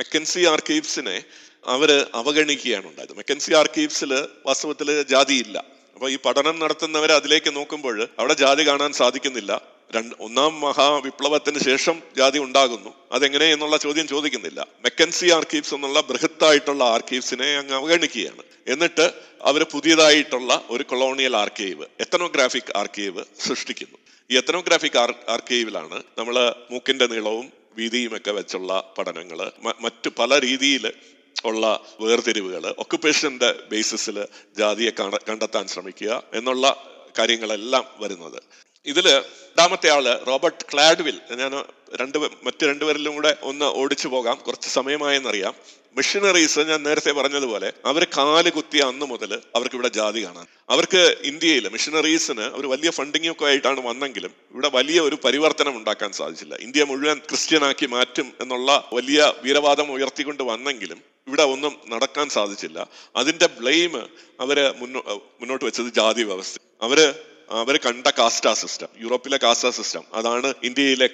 മെക്കൻസി 0.00 0.40
ആർക്കൈവ്സിനെ 0.40 1.24
അവർ 1.66 2.06
അവഗണിക്കുകയാണ് 2.14 2.86
ഉണ്ടായത്. 2.86 3.12
മെക്കൻസി 3.12 3.52
ആർക്കൈവ്സിൽ 3.52 4.12
വാസ്തവത്തിൽ 4.46 5.02
ജാതിയില്ല. 5.02 5.64
അപ്പൊ 5.94 6.10
ഈ 6.10 6.18
പഠനം 6.26 6.58
നടത്തുന്നവർ 6.58 7.12
അതിലേക്ക് 7.12 7.56
നോക്കുമ്പോൾ 7.56 8.08
അവിടെ 8.18 8.34
ജാതി 8.34 8.66
കാണാൻ 8.68 8.92
സാധിക്കുന്നില്ല. 8.92 9.62
രണ്ട് 9.96 10.14
ഒന്നാം 10.20 10.60
മഹാവിപ്ലവത്തിന് 10.60 11.58
ശേഷം 11.58 12.02
ജാതി 12.16 12.38
ഉണ്ടാകുന്നു. 12.38 12.94
അതെങ്ങനെ 13.12 13.52
എന്നുള്ള 13.52 13.76
ചോദ്യം 13.76 14.08
ചോദിക്കുന്നില്ല. 14.08 14.66
മെക്കൻസി 14.84 15.30
ആർക്കീവ്സ് 15.30 15.74
എന്നുള്ള 15.74 16.00
ബൃഹത്തായിട്ടുള്ള 16.00 16.84
ആർക്കീവ്സിനെ 16.84 17.48
അങ്ങ് 17.58 17.74
അവഗണിക്കുകയാണ്. 17.74 18.42
എന്നിട്ട് 18.66 19.12
അവർ 19.42 19.62
പുതിയതായിട്ടുള്ള 19.72 20.64
ഒരു 20.70 20.82
കൊളോണിയൽ 20.82 21.36
ആർക്കൈവ് 21.36 21.84
എത്തനോഗ്രാഫിക് 22.00 22.76
ആർക്കൈവ് 22.76 23.24
സൃഷ്ടിക്കുന്നു. 23.48 23.98
ഈ 24.30 24.36
എത്തനോഗ്രാഫിക് 24.36 24.98
ആർ 24.98 25.14
ആർക്കൈവിലാണ് 25.28 26.02
നമ്മൾ 26.18 26.54
മൂക്കിന്റെ 26.70 27.06
നീളവും 27.06 27.59
വീതിയും 27.80 28.16
ഒക്കെ 28.16 28.30
വെച്ചുള്ള 28.30 28.94
പഠനങ്ങൾ 28.98 29.38
മറ്റു 29.80 30.10
പല 30.18 30.40
രീതിയിൽ 30.40 30.92
ഉള്ള 31.44 31.66
വേർതിരിവുകൾ 32.00 32.74
ഒക്കുപേഷന്റെ 32.78 33.50
ബേസിസിൽ 33.72 34.24
ജാതിയെ 34.58 34.90
കണ്ടെത്താൻ 35.28 35.66
ശ്രമിക്കുക 35.66 36.22
എന്നുള്ള 36.34 36.66
കാര്യങ്ങളെല്ലാം 37.18 37.84
വരുന്നത്. 37.98 38.42
ഇതിൽ 38.86 39.06
രണ്ടാമത്തെ 39.08 39.88
ആൾ 39.90 40.06
റോബർട്ട് 40.26 40.64
ക്ലാഡ്വിൽ. 40.72 41.16
ഞാൻ 41.34 41.52
രണ്ട് 41.96 42.18
മറ്റ് 42.18 42.64
രണ്ടുപേരിലും 42.64 43.14
കൂടെ 43.14 43.36
ഒന്ന് 43.42 43.64
ഓടിച്ചു 43.64 44.08
പോകാം. 44.08 44.36
കുറച്ച് 44.46 44.68
സമയമായെന്നറിയാം. 44.68 45.54
മിഷനറീസ് 45.96 46.60
ഞാൻ 46.60 46.82
നേരത്തെ 46.82 47.10
പറഞ്ഞതുപോലെ 47.10 47.72
അവർ 47.84 48.04
കാൽ 48.04 48.48
കുത്തിയ 48.50 48.82
അന്ന് 48.82 49.06
മുതൽ 49.06 49.32
അവർക്ക് 49.54 49.74
ഇവിടെ 49.74 49.88
ജാതി 49.88 50.24
കാണാൻ. 50.24 50.46
അവർക്ക് 50.68 51.16
ഇന്ത്യയിൽ 51.24 51.68
മിഷനറീസിന് 51.68 52.40
ഒരു 52.40 52.66
വലിയ 52.66 52.90
ഫണ്ടിങ് 52.90 53.30
ഒക്കെ 53.30 53.44
ആയിട്ടാണ് 53.44 53.80
വന്നെങ്കിലും 53.80 54.32
ഇവിടെ 54.50 54.70
വലിയ 54.74 55.00
ഒരു 55.00 55.18
പരിവർത്തനം 55.24 55.76
ഉണ്ടാക്കാൻ 55.76 56.12
സാധിച്ചില്ല. 56.12 56.54
ഇന്ത്യ 56.54 56.84
മുഴുവൻ 56.84 57.18
ക്രിസ്ത്യനാക്കി 57.18 57.86
മാറ്റും 57.86 58.32
എന്നുള്ള 58.40 58.88
വലിയ 58.92 59.34
വീരവാദം 59.42 59.92
ഉയർത്തിക്കൊണ്ട് 59.92 60.42
വന്നെങ്കിലും 60.42 61.00
ഇവിടെ 61.28 61.42
ഒന്നും 61.42 61.76
നടക്കാൻ 61.88 62.28
സാധിച്ചില്ല. 62.28 62.88
അതിന്റെ 63.16 63.46
ബ്ലെയിം 63.46 63.96
അവർ 64.40 64.74
മുന്നോ 64.78 65.00
മുന്നോട്ട് 65.40 65.64
വെച്ചത് 65.64 65.92
ജാതി 65.92 66.22
വ്യവസ്ഥ. 66.22 66.58
അവർ 66.82 67.14
അവർ 67.50 67.76
കണ്ട 67.86 68.06
കാസ്റ്റാ 68.18 68.54
സിസ്റ്റം 68.54 68.88
യൂറോപ്പിലെ 69.02 69.38
കാസ്റ്റാ 69.42 69.70
സിസ്റ്റം. 69.70 70.04
അതാണ് 70.14 70.54
ഇന്ത്യയിലെ 70.62 71.08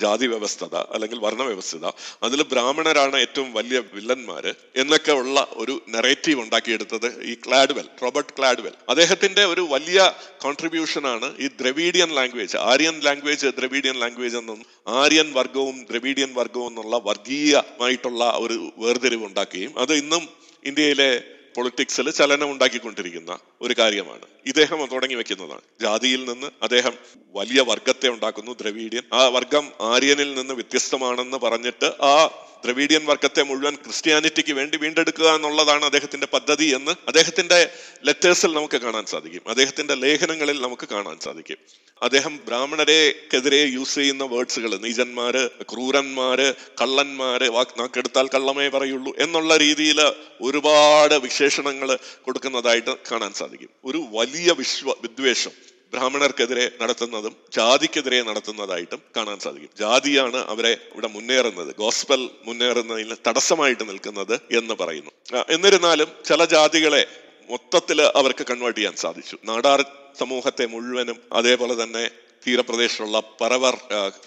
ജാതി 0.00 0.26
വ്യവസ്ഥത 0.26 0.74
അല്ലെങ്കിൽ 0.94 1.18
വർണ 1.18 1.42
വ്യവസ്ഥത. 1.42 1.86
അതിൽ 2.22 2.42
ബ്രാഹ്മണരാണ് 2.42 3.16
ഏറ്റവും 3.16 3.52
വലിയ 3.52 3.78
വില്ലന്മാര് 3.94 4.52
എന്നൊക്കെ 4.76 5.12
ഉള്ള 5.12 5.46
ഒരു 5.52 5.80
നെറേറ്റീവ് 5.88 6.40
ഉണ്ടാക്കിയെടുത്തത് 6.40 7.22
ഈ 7.22 7.34
ക്ലാഡ്വെൽ 7.34 7.88
റോബർട്ട് 8.02 8.32
ക്ലാഡ്വെൽ. 8.38 8.74
അദ്ദേഹത്തിന്റെ 8.88 9.44
ഒരു 9.44 9.60
വലിയ 9.60 10.12
കോൺട്രിബ്യൂഷൻ 10.38 11.06
ആണ് 11.06 11.38
ഈ 11.38 11.46
Dravidian 11.60 12.10
language 12.14 12.56
Aryan 12.56 13.00
language 13.02 13.46
Dravidian 13.46 13.94
language 13.94 14.36
എന്നും 14.36 14.64
ആര്യൻ 14.86 15.32
വർഗവും 15.32 15.86
ദ്രവീഡിയൻ 15.90 16.34
വർഗവും 16.34 16.66
എന്നുള്ള 16.66 16.96
വർഗീയമായിട്ടുള്ള 17.04 18.24
ഒരു 18.38 18.72
വേർതിരിവ് 18.78 19.26
ഉണ്ടാക്കുകയും 19.26 19.78
അത് 19.78 19.94
ഇന്നും 19.94 20.28
ഇന്ത്യയിലെ 20.64 21.24
പൊളിറ്റിക്സിൽ 21.56 22.10
ചലനം 22.10 22.50
ഉണ്ടാക്കിക്കൊണ്ടിരിക്കുന്ന 22.50 23.38
ഒരു 23.60 23.74
കാര്യമാണ്. 23.78 24.26
ഇദ്ദേഹം 24.46 24.86
തുടങ്ങി 24.86 25.14
വെക്കുന്നതാണ്. 25.14 25.60
ജാതിയിൽ 25.80 26.32
നിന്ന് 26.32 26.46
അദ്ദേഹം 26.62 26.92
വലിയ 27.34 27.60
വർഗത്തെ 27.60 28.08
ഉണ്ടാക്കുന്നു 28.08 28.52
ദ്രവീഡിയൻ. 28.60 29.02
ആ 29.12 29.26
വർഗം 29.26 29.72
ആര്യനിൽ 29.80 30.34
നിന്ന് 30.34 30.54
വ്യത്യസ്തമാണെന്ന് 30.54 31.36
പറഞ്ഞിട്ട് 31.36 31.84
ആ 31.84 32.42
ദ്രവീഡിയൻ 32.64 33.06
വർഗത്തെ 33.06 33.42
മുഴുവൻ 33.42 33.74
ക്രിസ്ത്യാനിറ്റിക്ക് 33.74 34.52
വേണ്ടി 34.52 34.76
വീണ്ടെടുക്കുക 34.76 35.34
എന്നുള്ളതാണ് 35.34 35.84
അദ്ദേഹത്തിന്റെ 35.84 36.26
പദ്ധതി 36.26 36.64
എന്ന് 36.64 36.90
അദ്ദേഹത്തിന്റെ 36.90 37.70
ലെറ്റേഴ്സിൽ 38.04 38.54
നമുക്ക് 38.54 38.76
കാണാൻ 38.76 39.04
സാധിക്കും. 39.04 39.42
അദ്ദേഹത്തിന്റെ 39.48 39.94
ലേഖനങ്ങളിൽ 39.94 40.60
നമുക്ക് 40.60 40.88
കാണാൻ 40.88 41.18
സാധിക്കും. 41.18 41.56
അദ്ദേഹം 42.02 42.40
ബ്രാഹ്മണരെക്കെതിരെ 42.46 43.60
യൂസ് 43.64 43.94
ചെയ്യുന്ന 43.94 44.24
വേർഡ്സുകൾ 44.24 44.76
നീചന്മാര് 44.76 45.42
ക്രൂരന്മാര് 45.62 46.54
കള്ളന്മാര് 46.80 47.48
വാക്ക് 47.48 47.80
നാക്കെടുത്താൽ 47.80 48.28
കള്ളമേ 48.34 48.68
പറയുള്ളൂ 48.68 49.12
എന്നുള്ള 49.18 49.56
രീതിയിൽ 49.56 50.00
ഒരുപാട് 50.40 51.14
വിശേഷണങ്ങൾ 51.14 51.98
കൊടുക്കുന്നതായിട്ട് 52.22 52.96
കാണാൻ 53.12 53.32
സാധിക്കും. 53.32 53.70
ഒരു 53.84 54.00
വലിയ 54.10 54.52
വിശ്വ 54.58 54.94
വിദ്വേഷം 55.02 55.50
ബ്രാഹ്മണർക്കെതിരെ 55.92 56.70
നടത്തുന്നതും 56.82 57.36
ജാതിക്കെതിരെ 57.56 58.22
നടത്തുന്നതായിട്ടും 58.22 59.00
കാണാൻ 59.16 59.38
സാധിക്കും. 59.38 59.70
ജാതിയാണ് 59.78 60.36
അവരെ 60.36 60.72
ഇവിടെ 60.92 61.06
മുന്നേറുന്നത് 61.06 61.74
ഗോസ്പൽ 61.76 62.30
മുന്നേറുന്നതിന് 62.44 63.16
തടസ്സമായിട്ട് 63.28 63.88
നിൽക്കുന്നത് 63.88 64.40
എന്ന് 64.50 64.74
പറയുന്നു. 64.80 65.10
എന്നിരുന്നാലും 65.48 66.08
ചില 66.24 66.44
ജാതികളെ 66.44 67.06
മൊത്തത്തിൽ 67.50 68.00
അവർക്ക് 68.02 68.46
കൺവേർട്ട് 68.50 68.78
ചെയ്യാൻ 68.80 68.96
സാധിച്ചു. 68.96 69.36
നാടാർ 69.44 69.80
സമൂഹത്തെ 70.18 70.66
മുഴുവനും 70.66 71.18
അതേപോലെ 71.32 71.82
തന്നെ 71.82 72.10
തീരപ്രദേശത്തുള്ള 72.46 73.22
പറവർ 73.40 73.74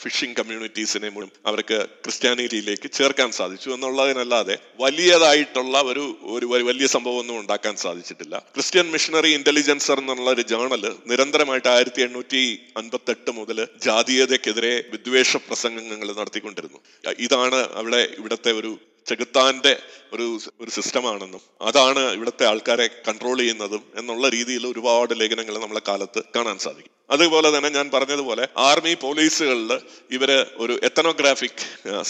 ഫിഷിംഗ് 0.01 0.35
കമ്മ്യൂണിറ്റീസിനെ 0.37 1.09
മുഴുവൻ 1.09 1.31
അവർക്ക് 1.49 1.77
ക്രിസ്ത്യാനിറ്റിയിലേക്ക് 2.03 2.91
ചേർക്കാൻ 2.97 3.31
സാധിച്ചു 3.31 3.69
എന്നുള്ളതിനല്ലാതെ 3.69 4.55
വലിയതായിട്ടുള്ള 4.79 5.81
ഒരു 5.81 6.05
ഒരു 6.35 6.45
വലിയ 6.69 6.87
സംഭവം 6.87 7.19
ഒന്നും 7.19 7.39
ഉണ്ടാക്കാൻ 7.39 7.75
സാധിച്ചിട്ടില്ല. 7.75 8.35
ക്രിസ്ത്യൻ 8.55 8.87
മിഷണറി 8.93 9.31
ഇന്റലിജൻസർ 9.33 9.99
എന്നുള്ള 9.99 10.29
ഒരു 10.29 10.41
ജേണൽ 10.41 10.85
നിരന്തരമായിട്ട് 11.11 11.67
ആയിരത്തി 11.67 12.01
എണ്ണൂറ്റി 12.01 12.43
അൻപത്തി 12.77 13.11
എട്ട് 13.11 13.31
മുതൽ 13.31 13.67
ജാതീയതക്കെതിരെ 13.87 14.73
വിദ്വേഷ 14.93 15.37
പ്രസംഗങ്ങൾ 15.47 16.07
നടത്തിക്കൊണ്ടിരുന്നു. 16.21 16.79
ഇതാണ് 17.27 17.61
അവിടെ 17.81 18.01
ഇവിടുത്തെ 18.19 18.51
ഒരു 18.51 18.77
ചെകുത്താന്റെ 19.05 19.73
ഒരു 20.13 20.25
ഒരു 20.61 20.71
സിസ്റ്റമാണെന്നും 20.75 21.41
അതാണ് 21.67 22.01
ഇവിടുത്തെ 22.15 22.45
ആൾക്കാരെ 22.51 22.85
കൺട്രോൾ 23.07 23.37
ചെയ്യുന്നതും 23.37 23.83
എന്നുള്ള 23.99 24.25
രീതിയിൽ 24.29 24.63
ഒരുപാട് 24.71 25.13
ലേഖനങ്ങൾ 25.21 25.55
നമ്മളെ 25.63 25.81
കാലത്ത് 25.89 26.21
കാണാൻ 26.35 26.57
സാധിക്കും. 26.65 26.91
അതുപോലെ 27.15 27.47
തന്നെ 27.55 27.69
ഞാൻ 27.69 27.87
പറഞ്ഞതുപോലെ 27.95 28.43
ആർമി 28.69 28.93
പോലീസുകളിൽ 29.03 29.71
ഇവർ 30.11 30.31
ഒരു 30.63 30.73
എത്തനോഗ്രാഫിക് 30.87 31.63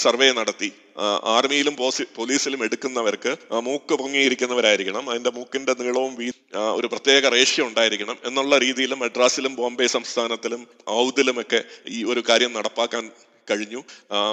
സർവേ 0.03 0.29
നടത്തി. 0.31 0.69
ആർമിയിലും 1.35 1.75
പോലീസിലും 2.19 2.61
എടുക്കുന്നവർക്ക് 2.63 3.31
മൂക്ക് 3.67 3.95
പൊങ്ങിയിരിക്കുന്നവരായിരിക്കണം 4.01 5.05
അതിന്റെ 5.11 5.31
മൂക്കിന്റെ 5.37 5.73
നീളവും 5.81 6.13
ഒരു 6.77 6.87
പ്രത്യേക 6.93 7.29
റേഷ്യ 7.35 7.63
ഉണ്ടായിരിക്കണം 7.69 8.17
എന്നുള്ള 8.29 8.57
രീതിയിൽ 8.57 8.93
മദ്രാസിലും 9.03 9.55
ബോംബെ 9.55 9.87
സംസ്ഥാനത്തിലും 9.97 10.61
ഔദിലുമൊക്കെ 11.01 11.59
ഈ 11.95 11.99
ഒരു 12.13 12.23
കാര്യം 12.29 12.53
നടപ്പാക്കാൻ 12.59 13.05
കഴിഞ്ഞു. 13.49 13.81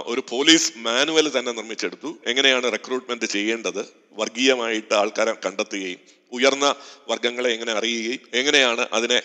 ഒരു 0.06 0.22
പോലീസ് 0.30 0.72
മാനുവൽ 0.86 1.26
തന്നെ 1.38 1.52
നിർമ്മിച്ചെടുത്തു. 1.52 2.10
എങ്ങനെയാണ് 2.26 2.72
റിക്രൂട്ട്മെന്റ് 2.72 3.24
ചെയ്യേണ്ടത്? 3.24 3.82
വർഗീയമായിട്ട് 4.12 4.94
ആൾക്കാരെ 4.94 5.34
കണ്ടെത്തുകയും 5.46 6.00
ഉയർന്ന 6.32 6.66
വർഗങ്ങളെ 7.10 7.50
എങ്ങനെ 7.52 7.72
അറിയുകയും 7.72 8.22
എങ്ങനെയാണ് 8.34 8.88
അതിനെ 8.92 9.22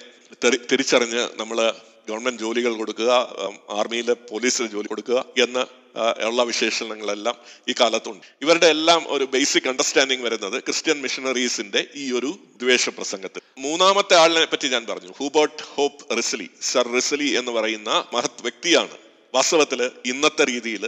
തിരിച്ചറിഞ്ഞ് 0.72 1.24
നമ്മൾ 1.40 1.60
ഗവൺമെന്റ് 2.10 2.42
ജോലികൾ 2.42 2.74
കൊടുക്കുക 2.74 3.12
ആർമിയിലെ 3.70 4.14
പോലീസിൽ 4.14 4.68
ജോലി 4.68 4.88
കൊടുക്കുക 4.88 5.26
എന്ന് 5.44 5.64
ഉള്ള 6.28 6.42
വിശേഷണങ്ങളെല്ലാം 6.44 7.36
ഈ 7.70 7.74
കാലത്തുണ്ട്. 7.80 8.26
ഇവരുടെ 8.42 8.68
എല്ലാം 8.68 9.06
ഒരു 9.08 9.26
ബേസിക് 9.34 9.68
അണ്ടർസ്റ്റാൻഡിങ് 9.70 10.24
വരുന്നത് 10.24 10.58
ക്രിസ്ത്യൻ 10.64 11.02
മിഷണറീസിന്റെ 11.02 11.82
ഈ 11.96 12.06
ഒരു 12.12 12.32
ദ്വേഷ 12.62 12.90
പ്രസംഗത്തിൽ 12.90 13.42
മൂന്നാമത്തെ 13.58 14.16
ആളിനെ 14.16 14.46
പറ്റി 14.46 14.68
ഞാൻ 14.68 14.86
പറഞ്ഞു. 14.90 15.12
Hubert 15.20 15.64
Hope 15.76 16.18
Risley 16.18 16.48
sir 16.62 16.88
Risley 16.96 17.30
എന്ന് 17.40 17.52
പറയുന്ന 17.52 17.90
മഹത് 18.14 18.42
വ്യക്തിയാണ്. 18.42 18.96
വാസ്തവത്തിൽ 19.34 19.92
ഇന്നത്തെ 20.06 20.44
രീതിയിൽ 20.44 20.84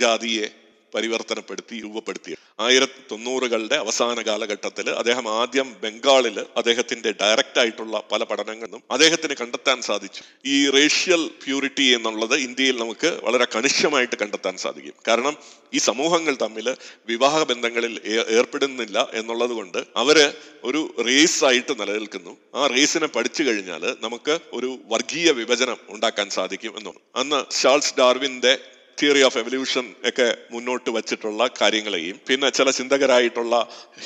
ജാതിയെ 0.00 0.46
പരിവർത്തനപ്പെടുത്തി 0.94 1.76
രൂപപ്പെടുത്തി. 1.80 2.32
ആയിരത്തി 2.60 3.00
തൊണ്ണൂറുകളുടെ 3.10 3.76
അവസാന 3.76 4.22
കാലഘട്ടത്തിൽ 4.22 4.90
അദ്ദേഹം 4.90 5.26
ആദ്യം 5.40 5.68
ബംഗാളിൽ 5.82 6.36
അദ്ദേഹത്തിന്റെ 6.56 7.10
ഡയറക്റ്റ് 7.12 7.60
ആയിട്ടുള്ള 7.60 8.02
പല 8.12 8.24
പഠനങ്ങളും 8.24 8.82
അദ്ദേഹത്തിന് 8.90 9.34
കണ്ടെത്താൻ 9.34 9.82
സാധിച്ചു. 9.82 10.22
ഈ 10.46 10.70
റേഷ്യൽ 10.70 11.30
പ്യൂരിറ്റി 11.44 11.86
എന്നുള്ളത് 11.96 12.36
ഇന്ത്യയിൽ 12.36 12.76
നമുക്ക് 12.78 13.20
വളരെ 13.22 13.46
കണിശമായിട്ട് 13.54 14.16
കണ്ടെത്താൻ 14.22 14.56
സാധിക്കും. 14.56 14.94
കാരണം 15.08 15.36
ഈ 15.74 15.78
സമൂഹങ്ങൾ 15.78 16.34
തമ്മിൽ 16.42 16.76
വിവാഹ 17.06 17.42
ബന്ധങ്ങളിൽ 17.42 18.00
ഏർപ്പെടുന്നില്ല 18.38 19.08
എന്നുള്ളത് 19.14 19.50
കൊണ്ട് 19.50 19.78
അവർ 19.96 20.34
ഒരു 20.64 20.94
റേസ് 21.06 21.44
ആയിട്ട് 21.44 21.80
നിലനിൽക്കുന്നു. 21.80 22.36
ആ 22.54 22.66
റേസിനെ 22.66 23.06
പഠിച്ചു 23.06 23.42
കഴിഞ്ഞാൽ 23.42 23.96
നമുക്ക് 24.00 24.38
ഒരു 24.52 24.78
വർഗീയ 24.86 25.30
വിഭജനം 25.30 25.76
ഉണ്ടാക്കാൻ 25.88 26.30
സാധിക്കും 26.30 26.74
എന്നാണ് 26.78 27.00
അന്ന് 27.16 27.40
ചാൾസ് 27.62 27.94
ഡാർവിന്റെ 27.98 28.58
തിയറി 29.02 29.22
ഓഫ് 29.22 29.38
എവല്യൂഷൻ 29.38 29.86
ഒക്കെ 30.06 30.26
മുന്നോട്ട് 30.50 30.90
വച്ചിട്ടുള്ള 30.90 31.46
കാര്യങ്ങളെയും 31.60 32.20
പിന്നെ 32.26 32.50
ചില 32.50 32.70
ചിന്തകരായിട്ടുള്ള 32.70 33.54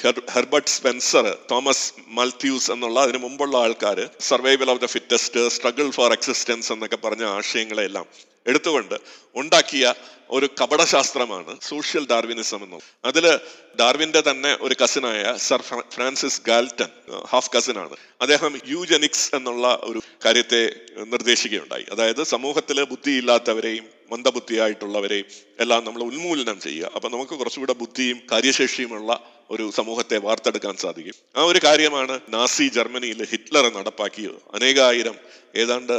her- 0.02 0.24
Herbert 0.30 0.70
Spencer 0.70 1.26
Thomas 1.50 1.86
Malthus 2.10 2.70
എന്നുള്ള 2.72 3.00
അതിന് 3.00 3.18
മുമ്പുള്ള 3.18 3.56
ആൾക്കാർ 3.58 3.98
survival 4.26 4.70
of 4.70 4.80
the 4.80 4.86
fittest 4.86 5.48
struggle 5.48 5.90
for 5.90 6.12
existence 6.12 6.72
എന്നൊക്കെ 6.72 6.96
പറഞ്ഞ 7.04 7.24
ആശയങ്ങളെല്ലാം 7.34 8.08
എടുത്തുകൊണ്ട് 8.46 8.94
ഉണ്ടാക്കിയ 9.34 9.94
ഒരു 10.30 10.48
കപടശാസ്ത്രമാണ് 10.62 11.60
സോഷ്യൽ 11.60 12.06
ഡാർവിനിസം 12.06 12.64
എന്നത് 12.64 12.82
അതിൽ 13.04 13.38
ഡാർവിന്റെ 13.80 14.22
തന്നെ 14.30 14.58
ഒരു 14.60 14.74
കസിനായ 14.84 15.34
sir 15.36 15.62
Francis 15.94 16.42
Galton 16.46 16.88
half 17.28 17.50
cousin 17.56 17.78
ആണ്. 17.78 17.96
അദ്ദേഹം 18.20 18.58
യൂജനിക്സ് 18.66 19.34
എന്നുള്ള 19.34 19.78
ഒരു 19.82 20.02
കാര്യത്തെ 20.24 20.76
നിർദ്ദേശിക്കുകയുണ്ടായി. 21.04 21.86
അതായത് 21.92 22.22
സമൂഹത്തിൽ 22.24 22.84
ബുദ്ധിയില്ലാത്തവരെയും 22.84 23.84
മന്ദബുദ്ധിയായിട്ടുള്ളവരെയും 24.12 25.26
എല്ലാം 25.60 25.84
നമ്മൾ 25.84 26.02
ഉന്മൂലനം 26.02 26.60
ചെയ്യുക. 26.60 26.90
അപ്പൊ 26.94 27.08
നമുക്ക് 27.08 27.34
കുറച്ചുകൂടെ 27.38 27.72
ബുദ്ധിയും 27.72 28.20
കാര്യശേഷിയുമുള്ള 28.32 29.35
ഒരു 29.50 29.70
സമൂഹത്തെ 29.70 30.16
വാർത്തെടുക്കാൻ 30.18 30.76
സാധിക്കും. 30.76 31.14
ആ 31.36 31.42
ഒരു 31.42 31.60
കാര്യമാണ് 31.64 32.20
നാസി 32.28 32.68
ജർമ്മനിയിൽ 32.68 33.24
ഹിറ്റ്ലർ 33.24 33.72
നടപ്പാക്കിയത്. 33.74 34.38
അനേകായിരം 34.54 35.16
ഏതാണ്ട് 35.56 35.96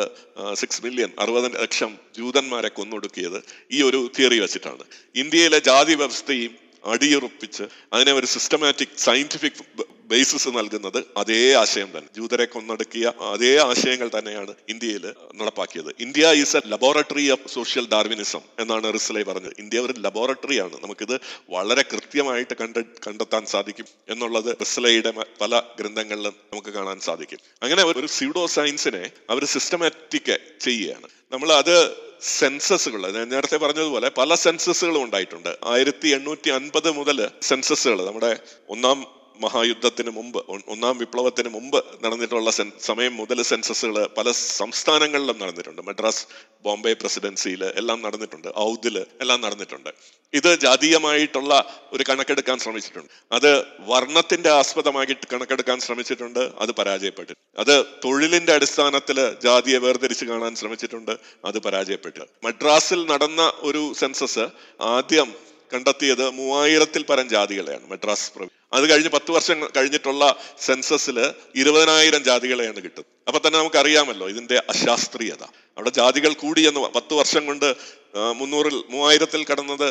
സിക്സ് 0.53 0.81
മില്യൺ 0.85 1.11
അറുപത് 1.19 1.51
ലക്ഷം 1.61 1.97
ജൂതന്മാരെ 2.17 2.67
കൊന്നൊടുക്കിയത് 2.67 3.39
ഈ 3.71 3.81
ഒരു 3.81 3.99
തിയറി 4.19 4.39
വെച്ചിട്ടാണ്. 4.39 4.83
ഇന്ത്യയിലെ 5.15 5.59
ജാതി 5.59 5.95
വ്യവസ്ഥയും 5.95 6.66
അടിയുറപ്പിച്ച് 6.87 7.63
അതിനെ 7.93 8.13
ഒരു 8.13 8.25
സിസ്റ്റമാറ്റിക് 8.25 8.97
സയന്റിഫിക് 8.97 9.83
ബേസിസ് 10.11 10.49
നൽകുന്നത് 10.49 11.03
അതേ 11.17 11.53
ആശയം 11.53 11.89
തന്നെ. 11.97 12.09
ജൂതരെ 12.15 12.45
കൊന്നടക്കിയ 12.45 13.11
അതേ 13.21 13.57
ആശയങ്ങൾ 13.57 14.11
തന്നെയാണ് 14.19 14.53
ഇന്ത്യയിൽ 14.69 15.13
നടപ്പാക്കിയത്. 15.35 15.95
India 15.99 16.31
is 16.33 16.57
a 16.57 16.61
laboratory 16.67 17.29
of 17.29 17.53
social 17.53 17.87
Darwinism 17.87 18.39
എന്നാണ് 18.59 18.93
റിസ്ലൈ 18.93 19.23
പറഞ്ഞത്. 19.23 19.53
ഇന്ത്യ 19.59 19.79
ഒരു 19.79 19.93
ലബോറട്ടറിയാണ് 19.99 20.73
നമുക്കിത് 20.83 21.19
വളരെ 21.49 21.81
കൃത്യമായിട്ട് 21.81 22.53
കണ്ട 22.61 22.77
കണ്ടെത്താൻ 22.77 23.45
സാധിക്കും 23.45 23.85
എന്നുള്ളത് 24.09 24.57
റിസ്ലൈയുടെ 24.61 25.13
പല 25.41 25.61
ഗ്രന്ഥങ്ങളിലും 25.79 26.35
നമുക്ക് 26.53 26.69
കാണാൻ 26.69 26.99
സാധിക്കും. 26.99 27.39
അങ്ങനെ 27.63 27.83
ഒരു 27.83 28.07
സ്യൂഡോ 28.07 28.47
സയൻസിനെ 28.47 29.11
അവർ 29.29 29.45
സിസ്റ്റമാറ്റിക് 29.45 30.37
ചെയ്യുകയാണ്. 30.59 31.07
നമ്മൾ 31.31 31.53
അത് 31.53 32.06
സെൻസസുകൾ. 32.21 33.11
നേരത്തെ 33.11 33.57
പറഞ്ഞതുപോലെ 33.57 34.09
പല 34.09 34.35
സെൻസസുകളും 34.35 35.03
ഉണ്ടായിട്ടുണ്ട്. 35.03 35.57
ആയിരത്തി 35.63 36.07
എണ്ണൂറ്റി 36.07 36.49
അൻപത് 36.49 36.91
മുതൽ 36.91 37.29
സെൻസസുകൾ. 37.41 38.05
നമ്മുടെ 38.05 38.39
ഒന്നാം 38.69 39.16
മഹായുദ്ധത്തിന് 39.41 40.09
മുമ്പ് 40.09 40.45
ഒന്നാം 40.67 40.97
വിപ്ലവത്തിന് 40.97 41.49
മുമ്പ് 41.49 41.83
നടന്നിട്ടുള്ള 42.03 42.51
സമയം 42.79 43.17
മുതൽ 43.17 43.41
സെൻസസുകൾ 43.41 44.09
പല 44.17 44.31
സംസ്ഥാനങ്ങളിലും 44.31 45.39
നടന്നിട്ടുണ്ട്. 45.39 45.81
മദ്രാസ് 45.81 46.27
ബോംബെ 46.63 46.93
പ്രസിഡൻസിയിൽ 46.93 47.63
എല്ലാം 47.65 48.01
നടന്നിട്ടുണ്ട്. 48.01 48.47
ഔദിൽ 48.57 48.97
എല്ലാം 48.97 49.41
നടന്നിട്ടുണ്ട്. 49.41 49.89
ഇത് 50.33 50.59
ജാതീയമായിട്ടുള്ള 50.59 51.79
ഒരു 51.93 52.03
കണക്കെടുക്കാൻ 52.09 52.57
ശ്രമിച്ചിട്ടുണ്ട്. 52.59 53.09
അത് 53.31 53.65
വർണത്തിന്റെ 53.79 54.49
ആസ്പദമായിട്ട് 54.49 55.27
കണക്കെടുക്കാൻ 55.33 55.79
ശ്രമിച്ചിട്ടുണ്ട്. 55.79 56.51
അത് 56.59 56.71
പരാജയപ്പെട്ടു. 56.71 57.33
അത് 57.57 57.85
തൊഴിലിന്റെ 58.05 58.53
അടിസ്ഥാനത്തിൽ 58.53 59.35
ജാതിയെ 59.43 59.77
വേർതിരിച്ച് 59.77 60.25
കാണാൻ 60.25 60.55
ശ്രമിച്ചിട്ടുണ്ട്. 60.55 61.17
അത് 61.45 61.59
പരാജയപ്പെട്ടു. 61.59 62.19
മദ്രാസിൽ 62.43 63.05
നടന്ന 63.05 63.53
ഒരു 63.59 63.93
സെൻസസ് 63.93 64.47
ആദ്യം 64.81 65.46
കണ്ടെത്തിയത് 65.73 66.29
മൂവായിരത്തിൽ 66.29 67.01
പരം 67.09 67.29
ജാതികളെയാണ് 67.29 67.85
മദ്രാസ് 67.91 68.31
പ്രവി 68.35 68.49
അത് 68.73 68.89
കഴിഞ്ഞ് 68.89 69.09
പത്ത് 69.09 69.31
വർഷം 69.31 69.57
കഴിഞ്ഞിട്ടുള്ള 69.75 70.23
സെൻസസിൽ 70.59 71.17
ഇരുപതിനായിരം 71.55 72.23
ജാതികളെയാണ് 72.23 72.75
കിട്ടുന്നത്. 72.75 73.05
അപ്പൊ 73.27 73.39
തന്നെ 73.45 73.59
നമുക്ക് 73.59 73.75
അറിയാമല്ലോ 73.75 74.29
ഇതിന്റെ 74.29 74.57
അശാസ്ത്രീയത. 74.69 75.43
അവിടെ 75.77 75.89
ജാതികൾ 75.89 76.33
കൂടി 76.33 76.61
എന്ന് 76.67 76.79
പത്ത് 76.79 77.13
വർഷം 77.13 77.45
കൊണ്ട് 77.45 77.75
മുന്നൂറിൽ 78.35 78.83
മൂവായിരത്തിൽ 78.89 79.41
കടന്നത് 79.51 79.87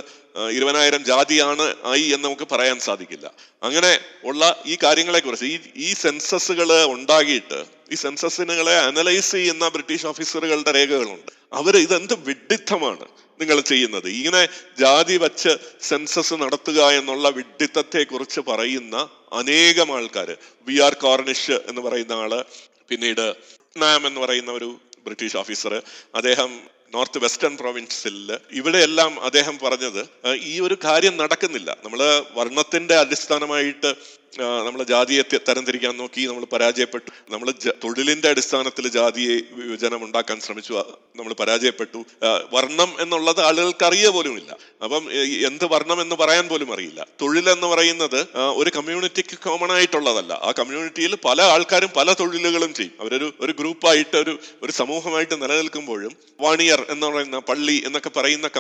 ഇരുപതിനായിരം 0.51 1.05
ജാതിയാണ് 1.05 1.74
ആയി 1.85 2.07
എന്ന് 2.14 2.24
നമുക്ക് 2.29 2.47
പറയാൻ 2.53 2.79
സാധിക്കില്ല. 2.81 3.27
അങ്ങനെ 3.62 4.01
ഉള്ള 4.24 4.62
ഈ 4.66 4.77
കാര്യങ്ങളെക്കുറിച്ച് 4.83 5.45
ഈ 5.45 5.59
ഈ 5.77 5.93
സെൻസസുകൾ 5.93 6.70
ഉണ്ടാകിയിട്ട് 6.95 7.64
ഈ 7.93 7.95
സെൻസസിനുകളെ 7.95 8.77
അനലൈസ് 8.79 9.33
ചെയ്യുന്ന 9.33 9.68
ബ്രിട്ടീഷ് 9.68 10.07
ഓഫീസറുകളുടെ 10.07 10.72
രേഖകളുണ്ട്. 10.72 11.33
അവർ 11.53 11.77
ഇതെന്ത് 11.77 12.14
വിഡ്ഢിത്തമാണ് 12.29 13.07
നിങ്ങൾ 13.41 13.61
ചെയ്യുന്നത്. 13.61 14.09
ഇങ്ങനെ 14.09 14.49
ജാതി 14.78 15.16
വച്ച് 15.16 15.49
സെൻസസ് 15.80 16.34
നടത്തുക 16.34 16.80
എന്നുള്ള 16.91 17.28
വിഡിത്തത്തെ 17.28 18.03
കുറിച്ച് 18.03 18.41
പറയുന്ന 18.41 19.09
അനേകം 19.32 19.97
ആൾക്കാർ 19.97 20.37
വി 20.66 20.80
ആർ 20.80 20.95
കോർണിഷ് 20.95 21.59
എന്ന് 21.68 21.80
പറയുന്ന 21.80 22.12
ആൾ 22.12 22.45
പിന്നീട് 22.89 23.37
നാം 23.76 24.07
എന്ന് 24.07 24.20
പറയുന്ന 24.20 24.51
ഒരു 24.53 24.80
ബ്രിട്ടീഷ് 25.05 25.37
ഓഫീസർ 25.37 25.82
അദ്ദേഹം 26.14 26.61
നോർത്ത് 26.95 27.18
വെസ്റ്റേൺ 27.24 27.57
പ്രൊവിൻസിൽ 27.57 28.39
ഇവിടെയെല്ലാം 28.51 29.20
അദ്ദേഹം 29.20 29.59
പറഞ്ഞത് 29.59 30.03
ഈ 30.34 30.61
ഒരു 30.61 30.76
കാര്യം 30.84 31.16
നടക്കുന്നില്ല. 31.16 31.76
നമ്മൾ 31.84 32.01
വർണത്തിന്റെ 32.34 32.95
അടിസ്ഥാനമായിട്ട് 32.97 33.95
നമ്മൾ 34.66 34.83
ജാതിയെ 34.83 35.22
തരംതിരിക്കാൻ 35.49 35.97
നോക്കി 35.97 36.27
നമ്മൾ 36.27 36.45
പരാജയപ്പെട്ടു. 36.45 37.11
നമ്മൾ 37.33 37.51
തൊഴിലിന്റെ 37.85 38.29
അടിസ്ഥാനത്തിൽ 38.29 38.89
ജാതിയെ 38.89 39.37
വിഭജനം 39.53 40.05
ഉണ്ടാക്കാൻ 40.05 40.41
ശ്രമിച്ചു. 40.41 40.72
നമ്മൾ 41.16 41.33
പരാജയപ്പെട്ടു. 41.33 42.05
വർണം 42.53 42.91
എന്നുള്ളത് 43.01 43.41
ആളുകൾക്ക് 43.41 43.85
അറിയ 43.85 44.09
പോലുമില്ല. 44.09 44.57
അപ്പം 44.85 45.05
എന്ത് 45.49 45.64
വർണം 45.64 46.01
എന്ന് 46.01 46.16
പറയാൻ 46.16 46.49
പോലും 46.49 46.74
അറിയില്ല. 46.74 47.07
തൊഴിൽ 47.22 47.51
എന്ന് 47.51 47.66
പറയുന്നത് 47.66 48.27
ഒരു 48.37 48.70
കമ്മ്യൂണിറ്റിക്ക് 48.77 49.39
കോമൺ 49.39 49.72
ആയിട്ടുള്ളതല്ല. 49.72 50.33
ആ 50.33 50.53
കമ്മ്യൂണിറ്റിയിൽ 50.59 51.16
പല 51.24 51.43
ആൾക്കാരും 51.43 51.91
പല 51.97 52.12
തൊഴിലുകളും 52.12 52.74
ചെയ്യും. 52.74 52.93
അവരൊരു 53.01 53.35
ഒരു 53.41 53.53
ഗ്രൂപ്പായിട്ട് 53.59 54.16
ഒരു 54.16 54.39
ഒരു 54.62 54.72
സമൂഹമായിട്ട് 54.72 55.43
നിലനിൽക്കുമ്പോഴും 55.43 56.16
വാണിയർ 56.41 56.87
എന്ന് 56.91 57.07
പറയുന്ന 57.07 57.39
പള്ളി 57.39 57.83
എന്നൊക്കെ 57.87 58.09
പറയുന്ന 58.09 58.51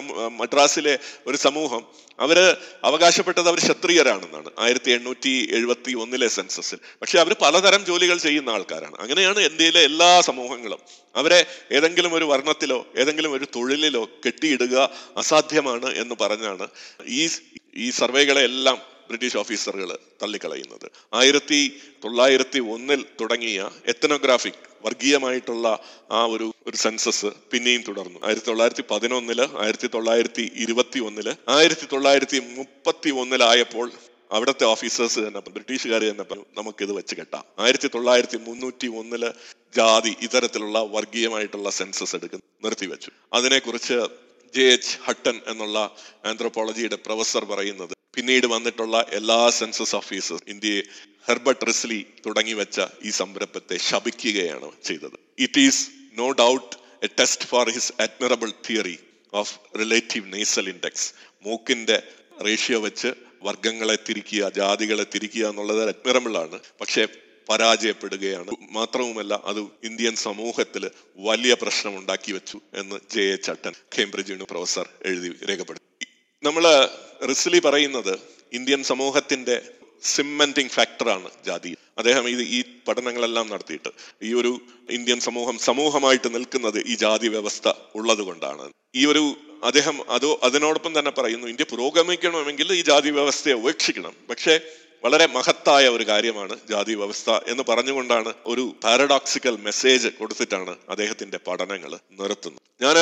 മദ്രാസിലെ 0.40 0.98
ഒരു 1.26 1.36
സമൂഹം 1.36 2.05
അവർ 2.20 2.56
അവകാശപ്പെട്ടത് 2.84 3.48
അവർ 3.48 3.58
ക്ഷത്രിയരാണെന്നാണ്. 3.58 4.50
ആയിരത്തി 4.58 4.90
എണ്ണൂറ്റി 4.90 5.48
എഴുപത്തി 5.52 5.92
ഒന്നിലെ 5.94 6.28
സെൻസസിൽ. 6.28 6.78
പക്ഷെ 7.00 7.18
അവർ 7.18 7.36
പലതരം 7.42 7.84
ജോലികൾ 7.84 8.18
ചെയ്യുന്ന 8.18 8.50
ആൾക്കാരാണ്. 8.50 8.94
അങ്ങനെയാണ് 9.00 9.40
ഇന്ത്യയിലെ 9.40 9.80
എല്ലാ 9.80 10.20
സമൂഹങ്ങളും. 10.20 10.78
അവരെ 11.16 11.46
ഏതെങ്കിലും 11.72 12.14
ഒരു 12.14 12.24
വർണത്തിലോ 12.24 12.86
ഏതെങ്കിലും 12.96 13.32
ഒരു 13.32 13.44
തൊഴിലിലോ 13.44 14.04
കെട്ടിയിടുക 14.04 14.90
അസാധ്യമാണ് 15.16 15.94
എന്ന് 15.94 16.14
പറഞ്ഞാണ് 16.20 16.68
ഈ 17.06 17.28
ഈ 17.76 17.90
സർവേകളെ 17.90 18.42
എല്ലാം 18.42 18.95
ബ്രിട്ടീഷ് 19.08 19.36
ഓഫീസറുകൾ 19.36 19.90
തള്ളിക്കളയുന്നത്. 20.22 20.86
ആയിരത്തി 21.14 21.60
തൊള്ളായിരത്തി 22.04 22.58
ഒന്നിൽ 22.58 23.04
തുടങ്ങിയ 23.20 23.70
എത്തനോഗ്രാഫിക് 23.86 24.62
വർഗീയമായിട്ടുള്ള 24.86 25.68
ആ 26.10 26.24
ഒരു 26.24 26.46
ഒരു 26.66 26.76
സെൻസസ് 26.76 27.26
പിന്നെയും 27.52 27.82
തുടർന്നു. 27.88 28.18
ആയിരത്തി 28.26 28.46
തൊള്ളായിരത്തി 28.46 28.84
പതിനൊന്നിൽ 28.90 29.40
ആയിരത്തി 29.40 29.88
തൊള്ളായിരത്തി 29.94 30.44
ഇരുപത്തി 30.56 30.98
ഒന്നിൽ 30.98 31.28
ആയിരത്തി 31.48 31.86
തൊള്ളായിരത്തി 31.92 32.38
മുപ്പത്തി 32.56 33.10
ഒന്നിലായപ്പോൾ 33.10 33.90
അവിടുത്തെ 34.32 34.64
ഓഫീസേഴ്സ് 34.64 35.20
തന്നെ 35.20 35.40
ബ്രിട്ടീഷുകാർ 35.56 36.02
തന്നെ 36.02 36.24
നമുക്കിത് 36.58 36.92
വെച്ച് 36.92 37.14
കെട്ടാം. 37.14 37.44
ആയിരത്തി 37.58 37.88
തൊള്ളായിരത്തി 37.94 38.36
മുന്നൂറ്റി 38.36 38.86
ഒന്നിൽ 38.86 39.24
ജാതി 39.76 40.12
ഇത്തരത്തിലുള്ള 40.22 40.78
വർഗീയമായിട്ടുള്ള 40.78 41.70
സെൻസസ് 41.70 42.16
എടുക്കുന്നു 42.16 42.46
നിർത്തിവെച്ചു. 42.64 43.10
അതിനെക്കുറിച്ച് 43.32 43.98
ജെ 44.54 44.62
എച്ച് 44.62 44.98
ഹട്ടൻ 45.04 45.40
എന്നുള്ള 45.46 45.96
ആന്ത്രോപോളജിയുടെ 46.24 46.96
പ്രൊഫസർ 46.96 47.44
പറയുന്നത്. 47.44 47.94
പിന്നീട് 48.14 48.46
വന്നിട്ടുള്ള 48.46 49.06
എല്ലാ 49.10 49.50
സെൻസസ് 49.50 49.96
ഓഫീസേഴ്സ് 49.96 50.44
ഇന്ത്യയെ 50.48 50.82
ഹെർബർട്ട് 51.28 51.66
റിസ്ലി 51.66 52.06
തുടങ്ങി 52.26 52.52
വെച്ച 52.52 52.80
ഈ 53.04 53.10
സംരംഭത്തെ 53.10 53.76
ശപിക്കുകയാണ് 53.76 54.70
ചെയ്തത്. 54.84 55.16
It 55.38 55.60
is 55.60 55.90
no 56.14 56.30
doubt 56.32 56.76
a 57.04 57.08
test 57.20 57.44
for 57.44 57.70
his 57.70 57.92
admirable 58.00 58.52
theory 58.70 58.98
of 59.32 59.78
relative 59.78 60.32
nasal 60.32 60.68
index 60.68 61.12
മൂക്കിന്റെ 61.46 62.02
റേഷ്യോ 62.44 62.80
വെച്ച് 62.80 63.08
വർഗങ്ങളെ 63.42 63.98
തിരിക്കുക 64.08 64.48
ജാതികളെ 64.48 65.06
തിരിക്കുക 65.14 65.48
എന്നുള്ളത് 65.48 65.88
അഡ്മിറബിൾ 65.88 66.36
ആണ്. 66.36 66.60
പക്ഷേ 66.80 67.06
പരാജയപ്പെടുകയാണ്. 67.48 68.50
മാത്രവുമല്ല 68.70 69.42
അത് 69.44 69.60
ഇന്ത്യൻ 69.60 70.16
സമൂഹത്തിൽ 70.16 70.90
വലിയ 71.16 71.54
പ്രശ്നം 71.54 71.96
ഉണ്ടാക്കി 71.96 72.32
വെച്ചു 72.32 72.60
എന്ന് 72.74 72.96
J 73.14 73.22
A 73.32 73.36
Hutton 73.36 73.72
Cambridge 73.98 74.32
professor 74.32 74.88
എഴുതി 75.04 75.44
രേഖപ്പെടുത്തി. 75.44 76.06
നമ്മൾ 76.42 76.88
റിസ്ലി 77.28 77.58
പറയുന്നത് 77.58 78.18
ഇന്ത്യൻ 78.52 78.82
സമൂഹത്തിന്റെ 78.82 79.62
സിമെന്റിങ് 80.02 80.68
ഫാക്ടറാണ് 80.68 81.30
ജാതി. 81.46 81.76
അദ്ദേഹം 81.98 82.28
ഇത് 82.28 82.42
ഈ 82.42 82.64
പഠനങ്ങളെല്ലാം 82.88 83.48
നടത്തിയിട്ട് 83.48 83.88
ഈ 84.22 84.34
ഒരു 84.34 84.60
ഇന്ത്യൻ 84.90 85.20
സമൂഹം 85.20 85.58
സമൂഹമായിട്ട് 85.58 86.34
നിൽക്കുന്നത് 86.34 86.86
ഈ 86.86 86.96
ജാതി 86.96 87.28
വ്യവസ്ഥ 87.28 87.72
ഉള്ളത് 87.94 88.18
കൊണ്ടാണ് 88.18 88.70
ഈ 88.94 89.06
ഒരു 89.06 89.36
അദ്ദേഹം 89.64 90.10
അതോ 90.10 90.40
അതിനോടൊപ്പം 90.42 90.98
തന്നെ 90.98 91.10
പറയുന്നു 91.10 91.46
ഇന്ത്യ 91.46 91.64
പുരോഗമിക്കണമെങ്കിൽ 91.64 92.72
ഈ 92.72 92.82
ജാതി 92.82 93.10
വ്യവസ്ഥയെ 93.10 93.52
ഉപേക്ഷിക്കണം. 93.52 94.14
പക്ഷേ 94.30 94.60
വളരെ 95.04 95.26
മഹത്തായ 95.26 95.88
ഒരു 95.88 96.04
കാര്യമാണ് 96.04 96.56
ജാതി 96.70 96.94
വ്യവസ്ഥ 96.94 97.30
എന്ന് 97.30 97.62
പറഞ്ഞുകൊണ്ടാണ് 97.68 98.32
ഒരു 98.46 98.76
പാരഡോക്സിക്കൽ 98.84 99.56
മെസ്സേജ് 99.56 100.08
കൊടുത്തിട്ടാണ് 100.08 100.76
അദ്ദേഹത്തിന്റെ 100.88 101.38
പഠനങ്ങൾ 101.46 101.98
നിർത്തുന്നത്. 102.12 102.84
ഞാൻ 102.84 102.98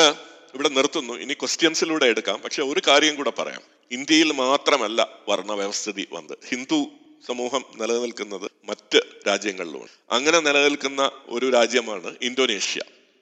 ഇവിടെ 0.55 0.69
നിർത്തുന്നു. 0.69 1.13
ഇനി 1.13 1.33
ക്വസ്റ്റ്യൻസിലൂടെ 1.33 2.07
എടുക്കാം. 2.07 2.43
പക്ഷെ 2.43 2.63
ഒരു 2.63 2.83
കാര്യം 2.87 3.17
കൂടെ 3.17 3.31
പറയാം. 3.31 3.61
ഇന്ത്യയിൽ 3.91 4.33
മാത്രമല്ല 4.33 5.09
വർണ 5.29 5.53
വ്യവസ്ഥിതി 5.53 6.09
വന്നത്. 6.13 6.39
ഹിന്ദു 6.49 6.87
സമൂഹം 7.27 7.65
നിലനിൽക്കുന്നത് 7.77 8.51
മറ്റ് 8.65 9.01
രാജ്യങ്ങളിലുമാണ്. 9.27 9.89
അങ്ങനെ 10.11 10.41
നിലനിൽക്കുന്ന 10.41 11.11
ഒരു 11.27 11.51
രാജ്യമാണ് 11.51 12.15
ഇന്തോനേഷ്യ. 12.23 12.81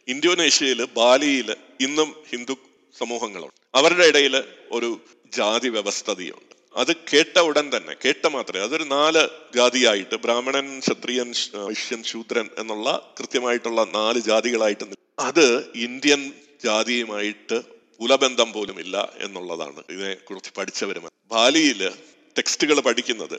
ഇന്തോനേഷ്യയിൽ 0.08 0.84
ബാലിയിൽ 0.84 1.56
ഇന്നും 1.80 2.16
ഹിന്ദു 2.30 2.56
സമൂഹങ്ങളുണ്ട്. 2.98 3.76
അവരുടെ 3.76 4.06
ഇടയിൽ 4.06 4.44
ഒരു 4.70 5.00
ജാതി 5.32 5.68
വ്യവസ്ഥതയുണ്ട്. 5.68 6.51
അത് 6.74 6.92
കേട്ട 7.08 7.38
ഉടൻ 7.38 7.66
തന്നെ 7.76 7.94
കേട്ട 8.00 8.26
മാത്രമേ 8.26 8.62
അതൊരു 8.64 8.84
നാല് 8.90 9.22
ജാതിയായിട്ട് 9.54 10.16
ബ്രാഹ്മണൻ 10.16 10.68
ക്ഷത്രിയൻ 10.80 11.28
വൈശ്യൻ 11.60 12.02
ശൂദ്രൻ 12.04 12.46
എന്നുള്ള 12.58 12.88
കൃത്യമായിട്ടുള്ള 13.16 13.82
നാല് 13.94 14.20
ജാതികളായിട്ട് 14.20 14.98
അത് 15.20 15.46
ഇന്ത്യൻ 15.78 16.22
ജാതിയുമായിട്ട് 16.64 17.58
കുലബന്ധം 18.00 18.48
പോലും 18.52 18.78
ഇല്ല 18.80 18.96
എന്നുള്ളതാണ് 19.20 19.80
ഇതിനെ 19.90 20.14
കുറിച്ച് 20.24 20.50
പഠിച്ചവരും 20.56 21.04
ബാലിയിൽ 21.30 21.82
ടെക്സ്റ്റുകൾ 22.36 22.78
പഠിക്കുന്നത് 22.80 23.36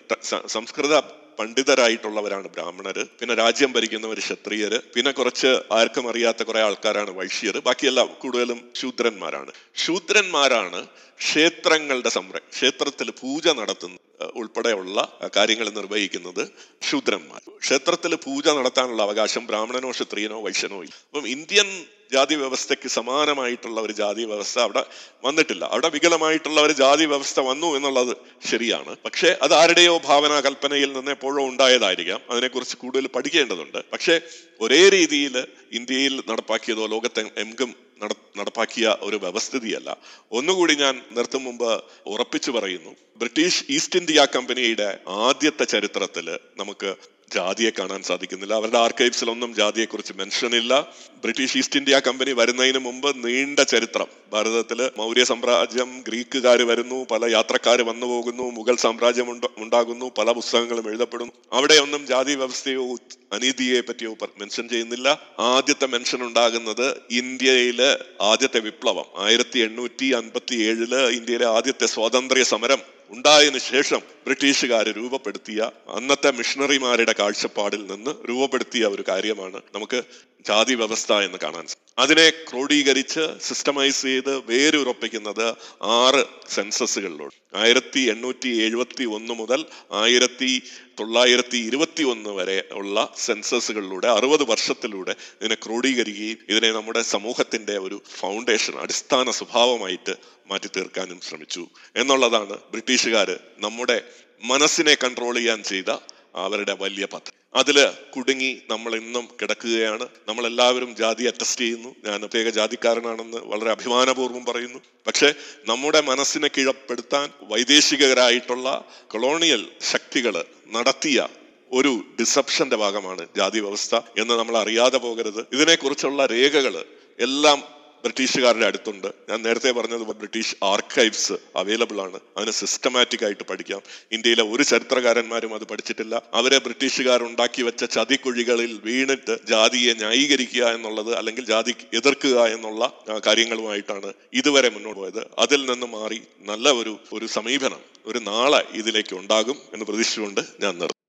സംസ്കൃത 0.54 0.96
പണ്ഡിതരായിട്ടുള്ളവരാണ് 1.40 2.48
ബ്രാഹ്മണർ 2.56 2.98
പിന്നെ 3.20 3.36
രാജ്യം 3.36 3.72
ഭരിക്കുന്നവർ 3.76 4.20
ക്ഷത്രിയര് 4.20 4.80
പിന്നെ 4.96 5.12
കുറച്ച് 5.12 5.52
ആർക്കും 5.80 6.06
അറിയാത്ത 6.12 6.44
കുറെ 6.44 6.62
ആൾക്കാരാണ് 6.68 7.12
വൈശ്യർ 7.20 7.58
ബാക്കിയെല്ലാം 7.68 8.10
കൂടുതലും 8.22 8.60
ശൂദ്രന്മാരാണ്. 8.82 9.52
ശൂദ്രന്മാരാണ് 9.86 10.82
ക്ഷേത്രങ്ങളുടെ 11.20 12.10
സംര 12.10 12.38
ക്ഷേത്രത്തിൽ 12.54 13.10
പൂജ 13.22 13.48
നടത്തുന്ന 13.60 13.98
ഉൾപ്പെടെയുള്ള 14.42 14.98
കാര്യങ്ങൾ 15.38 15.68
നിർവഹിക്കുന്നത് 15.78 16.44
ശൂദ്രന്മാർ. 16.90 17.42
ക്ഷേത്രത്തിൽ 17.66 18.16
പൂജ 18.26 18.48
നടത്താനുള്ള 18.60 19.02
അവകാശം 19.08 19.44
ബ്രാഹ്മണനോ 19.50 19.92
ക്ഷത്രിയനോ 19.92 20.38
വൈശ്യനോ 20.46 20.80
ഇല്ല. 20.86 20.94
അപ്പം 21.10 21.28
ഇന്ത്യൻ 21.36 21.70
ജാതി 22.14 22.36
വ്യവസ്ഥയ്ക്ക് 22.36 22.90
സമാനമായിട്ടുള്ള 22.90 23.82
ഒരു 23.82 23.94
ജാതി 23.94 24.24
വ്യവസ്ഥ 24.24 24.60
അവിടെ 24.60 24.84
വന്നിട്ടില്ല. 25.24 25.64
അവിടെ 25.66 25.90
വികലമായിട്ടുള്ള 25.90 26.62
ഒരു 26.62 26.74
ജാതി 26.74 27.06
വ്യവസ്ഥ 27.06 27.40
വന്നു 27.40 27.70
എന്നുള്ളത് 27.78 28.18
ശരിയാണ്. 28.52 28.96
പക്ഷേ 29.06 29.30
അത് 29.42 29.54
ആരുടെയോ 29.54 29.96
ഭാവനാ 30.06 30.40
കൽപ്പനയിൽ 30.40 30.90
നിന്ന് 30.94 31.12
എപ്പോഴോ 31.12 31.44
ഉണ്ടായതായിരിക്കാം. 31.46 32.20
അതിനെക്കുറിച്ച് 32.30 32.78
കൂടുതൽ 32.78 33.08
പഠിക്കേണ്ടതുണ്ട്. 33.08 33.80
പക്ഷേ 33.94 34.16
ഒരേ 34.62 34.90
രീതിയിൽ 34.90 35.36
ഇന്ത്യയിൽ 35.72 36.24
നടപ്പാക്കിയതോ 36.30 36.86
ലോകത്തെ 36.86 37.24
എങ്കും 37.38 37.72
നട 38.04 38.12
നടപ്പാക്കിയ 38.38 38.88
ഒരു 39.02 39.18
വ്യവസ്ഥിതിയല്ല. 39.18 39.90
ഒന്നുകൂടി 40.32 40.74
ഞാൻ 40.74 40.96
നിർത്തും 41.12 41.44
മുമ്പ് 41.44 41.72
ഉറപ്പിച്ചു 42.06 42.52
പറയുന്നു. 42.52 42.92
ബ്രിട്ടീഷ് 43.18 43.64
ഈസ്റ്റ് 43.70 44.00
ഇന്ത്യ 44.00 44.28
കമ്പനിയുടെ 44.36 44.90
ആദ്യത്തെ 45.08 45.64
ചരിത്രത്തിൽ 45.64 46.28
നമുക്ക് 46.58 46.96
ജാതിയെ 47.34 47.70
കാണാൻ 47.70 48.04
സാധിക്കുന്നില്ല. 48.04 48.54
അവരുടെ 48.54 48.78
ആർക്കൈവ്സിലൊന്നും 48.78 49.56
ജാതിയെക്കുറിച്ച് 49.56 50.14
മെൻഷൻ 50.14 50.56
ഇല്ല. 50.56 50.88
ബ്രിട്ടീഷ് 51.22 51.58
ഈസ്റ്റ് 51.58 51.80
ഇന്ത്യ 51.80 52.02
കമ്പനി 52.08 52.32
വരുന്നതിന് 52.32 52.78
മുമ്പ് 52.78 53.28
നീണ്ട 53.28 53.60
ചരിത്രം. 53.60 54.08
ഭാരതത്തിൽ 54.34 54.90
മൗര്യ 54.98 55.24
സാമ്രാജ്യം 55.24 56.04
ഗ്രീക്കുകാർ 56.08 56.62
വരുന്നു 56.62 57.06
പല 57.12 57.32
യാത്രക്കാർ 57.32 57.82
വന്നു 57.82 58.06
പോകുന്നു 58.06 58.44
മുഗൾ 58.44 58.76
സാമ്രാജ്യം 58.76 59.30
ഉണ്ട- 59.30 59.50
ഉണ്ടാകുന്നു 59.58 60.12
പല 60.18 60.32
പുസ്തകങ്ങളും 60.32 60.90
എഴുതപ്പെടുന്നു. 60.90 61.32
അവിടെയൊന്നും 61.54 62.08
ജാതി 62.08 62.36
വ്യവസ്ഥയോ 62.36 62.96
അനീതിയെ 63.34 63.82
പറ്റിയോ 63.82 64.18
മെൻഷൻ 64.40 64.70
ചെയ്യുന്നില്ല. 64.70 65.22
ആദ്യത്തെ 65.40 65.88
മെൻഷൻ 65.88 66.24
ഉണ്ടാകുന്നത് 66.24 67.02
ഇന്ത്യയിലെ 67.12 67.98
ആദ്യത്തെ 68.22 68.60
വിപ്ലവം. 68.60 69.06
ആയിരത്തി 69.18 69.60
എണ്ണൂറ്റി 69.60 70.14
അൻപത്തി 70.14 70.56
ഏഴിൽ 70.56 70.96
ഇന്ത്യയിലെ 70.96 71.46
ആദ്യത്തെ 71.46 71.86
സ്വാതന്ത്ര്യ 71.86 72.44
സമരം 72.44 72.93
ഉണ്ടായതിനു 73.14 73.58
ശേഷം 73.58 74.02
ബ്രിട്ടീഷുകാർ 74.26 74.86
രൂപപ്പെടുത്തിയ 74.92 75.72
അന്നത്തെ 75.90 76.32
മിഷണറിമാരുടെ 76.32 77.14
കാഴ്ചപ്പാടിൽ 77.20 77.88
നിന്ന് 77.88 78.12
രൂപപ്പെടുത്തിയ 78.30 78.86
ഒരു 78.86 79.04
കാര്യമാണ് 79.08 79.62
നമുക്ക് 79.76 80.00
ജാതി 80.46 80.76
വ്യവസ്ഥ 80.76 81.14
എന്ന് 81.14 81.38
കാണാൻ 81.38 81.68
സാധിക്കും. 81.68 81.84
അതിനെ 82.00 82.30
ക്രോഡീകരിച്ച് 82.30 83.40
സിസ്റ്റമൈസ് 83.42 84.02
ചെയ്ത് 84.02 84.38
വേരുറപ്പിക്കുന്നത് 84.38 85.56
ആറ് 85.82 86.26
സെൻസസുകളിലൂടെ 86.50 87.58
ആയിരത്തി 87.58 88.00
എണ്ണൂറ്റി 88.00 88.62
എഴുപത്തി 88.62 89.04
ഒന്ന് 89.04 89.34
മുതൽ 89.34 89.66
ആയിരത്തി 89.92 90.62
തൊള്ളായിരത്തി 91.00 91.58
ഇരുപത്തി 91.58 92.04
ഒന്ന് 92.04 92.30
വരെ 92.30 92.64
ഉള്ള 92.72 93.14
സെൻസസുകളിലൂടെ 93.18 94.08
അറുപത് 94.08 94.44
വർഷത്തിലൂടെ 94.44 95.12
ഇതിനെ 95.12 95.56
ക്രോഡീകരിക്കുകയും 95.56 96.38
ഇതിനെ 96.50 96.72
നമ്മുടെ 96.72 97.02
സമൂഹത്തിന്റെ 97.02 97.78
ഒരു 97.78 98.02
ഫൗണ്ടേഷൻ 98.20 98.80
അടിസ്ഥാന 98.80 99.32
സ്വഭാവമായിട്ട് 99.32 100.16
മാറ്റി 100.48 100.68
തീർക്കാനും 100.68 101.20
ശ്രമിച്ചു. 101.22 101.68
എന്നുള്ളതാണ് 101.96 102.58
ബ്രിട്ടീഷുകാർ 102.72 103.40
നമ്മുടെ 103.58 104.02
മനസ്സിനെ 104.44 104.96
കൺട്രോൾ 104.96 105.36
ചെയ്യാൻ 105.36 105.64
ചെയ്ത 105.64 105.98
അവരുടെ 106.36 106.74
വലിയ 106.80 107.06
പദ്ധതി. 107.06 107.43
അതിൽ 107.56 107.92
കുടുങ്ങി 108.16 108.62
നമ്മൾ 108.70 108.96
ഇന്നും 108.96 109.28
കിടക്കുകയാണ്. 109.42 110.08
നമ്മളെല്ലാവരും 110.28 110.96
ജാതി 110.96 111.24
അറ്റസ്റ്റ് 111.24 111.62
ചെയ്യുന്നു. 111.62 111.96
ഞാൻ 112.06 112.20
പ്രത്യേക 112.20 112.50
ജാതിക്കാരനാണെന്ന് 112.50 113.38
വളരെ 113.38 113.72
അഭിമാനപൂർവം 113.72 114.46
പറയുന്നു. 114.46 114.80
പക്ഷേ 115.08 115.34
നമ്മുടെ 115.68 116.02
മനസ്സിനെ 116.02 116.48
കീഴപ്പെടുത്താൻ 116.48 117.30
വൈദേശികരായിട്ടുള്ള 117.44 118.86
കൊളോണിയൽ 119.08 119.68
ശക്തികൾ 119.82 120.46
നടത്തിയ 120.68 121.28
ഒരു 121.72 122.04
ഡിസപ്ഷന്റെ 122.20 122.76
ഭാഗമാണ് 122.76 123.28
ജാതി 123.38 123.60
വ്യവസ്ഥ 123.60 123.96
എന്ന് 123.96 124.34
നമ്മൾ 124.34 124.58
അറിയാതെ 124.58 124.98
പോകരുത്. 124.98 125.46
ഇതിനെക്കുറിച്ചുള്ള 125.54 126.26
രേഖകൾ 126.26 126.86
എല്ലാം 127.20 127.64
ബ്രിട്ടീഷുകാരുടെ 128.04 128.66
അടുത്തുണ്ട്. 128.66 129.08
ഞാൻ 129.30 129.42
നേരത്തെ 129.42 129.72
പറഞ്ഞതുപോലെ 129.72 130.18
ബ്രിട്ടീഷ് 130.18 130.56
ആർക്കൈവ്സ് 130.64 131.34
അവൈലബിൾ 131.56 132.02
ആണ്. 132.02 132.20
അതിന് 132.38 132.52
സിസ്റ്റമാറ്റിക് 132.52 133.26
ആയിട്ട് 133.26 133.44
പഠിക്കാം. 133.44 133.82
ഇന്ത്യയിലെ 134.12 134.44
ഒരു 134.44 134.64
ചരിത്രകാരന്മാരും 134.64 135.56
അത് 135.56 135.64
പഠിച്ചിട്ടില്ല. 135.64 136.22
അവരെ 136.34 136.58
ബ്രിട്ടീഷുകാർ 136.58 137.24
ഉണ്ടാക്കി 137.24 137.62
വെച്ച 137.62 137.84
ചതിക്കുഴികളിൽ 137.84 138.82
വീണിട്ട് 138.86 139.36
ജാതിയെ 139.48 139.94
ന്യായീകരിക്കുക 139.94 140.66
എന്നുള്ളത് 140.76 141.16
അല്ലെങ്കിൽ 141.16 141.46
ജാതി 141.46 141.76
എതിർക്കുക 141.94 142.46
എന്നുള്ള 142.46 143.04
കാര്യങ്ങളുമായിട്ടാണ് 143.28 144.14
ഇതുവരെ 144.34 144.70
മുന്നോട്ട് 144.70 145.00
പോയത്. 145.00 145.28
അതിൽ 145.40 145.72
നിന്ന് 145.72 145.88
മാറി 145.88 146.22
നല്ല 146.42 146.70
ഒരു 146.72 147.00
ഒരു 147.14 147.26
സമീപനം 147.26 147.82
ഒരു 148.06 148.20
നാളെ 148.20 148.64
ഇതിലേക്ക് 148.74 149.16
ഉണ്ടാകും 149.16 149.58
എന്ന് 149.74 149.86
പ്രതീക്ഷിച്ചുകൊണ്ട് 149.86 150.42
ഞാൻ 150.60 150.74
നിർത്തുന്നു. 150.74 151.03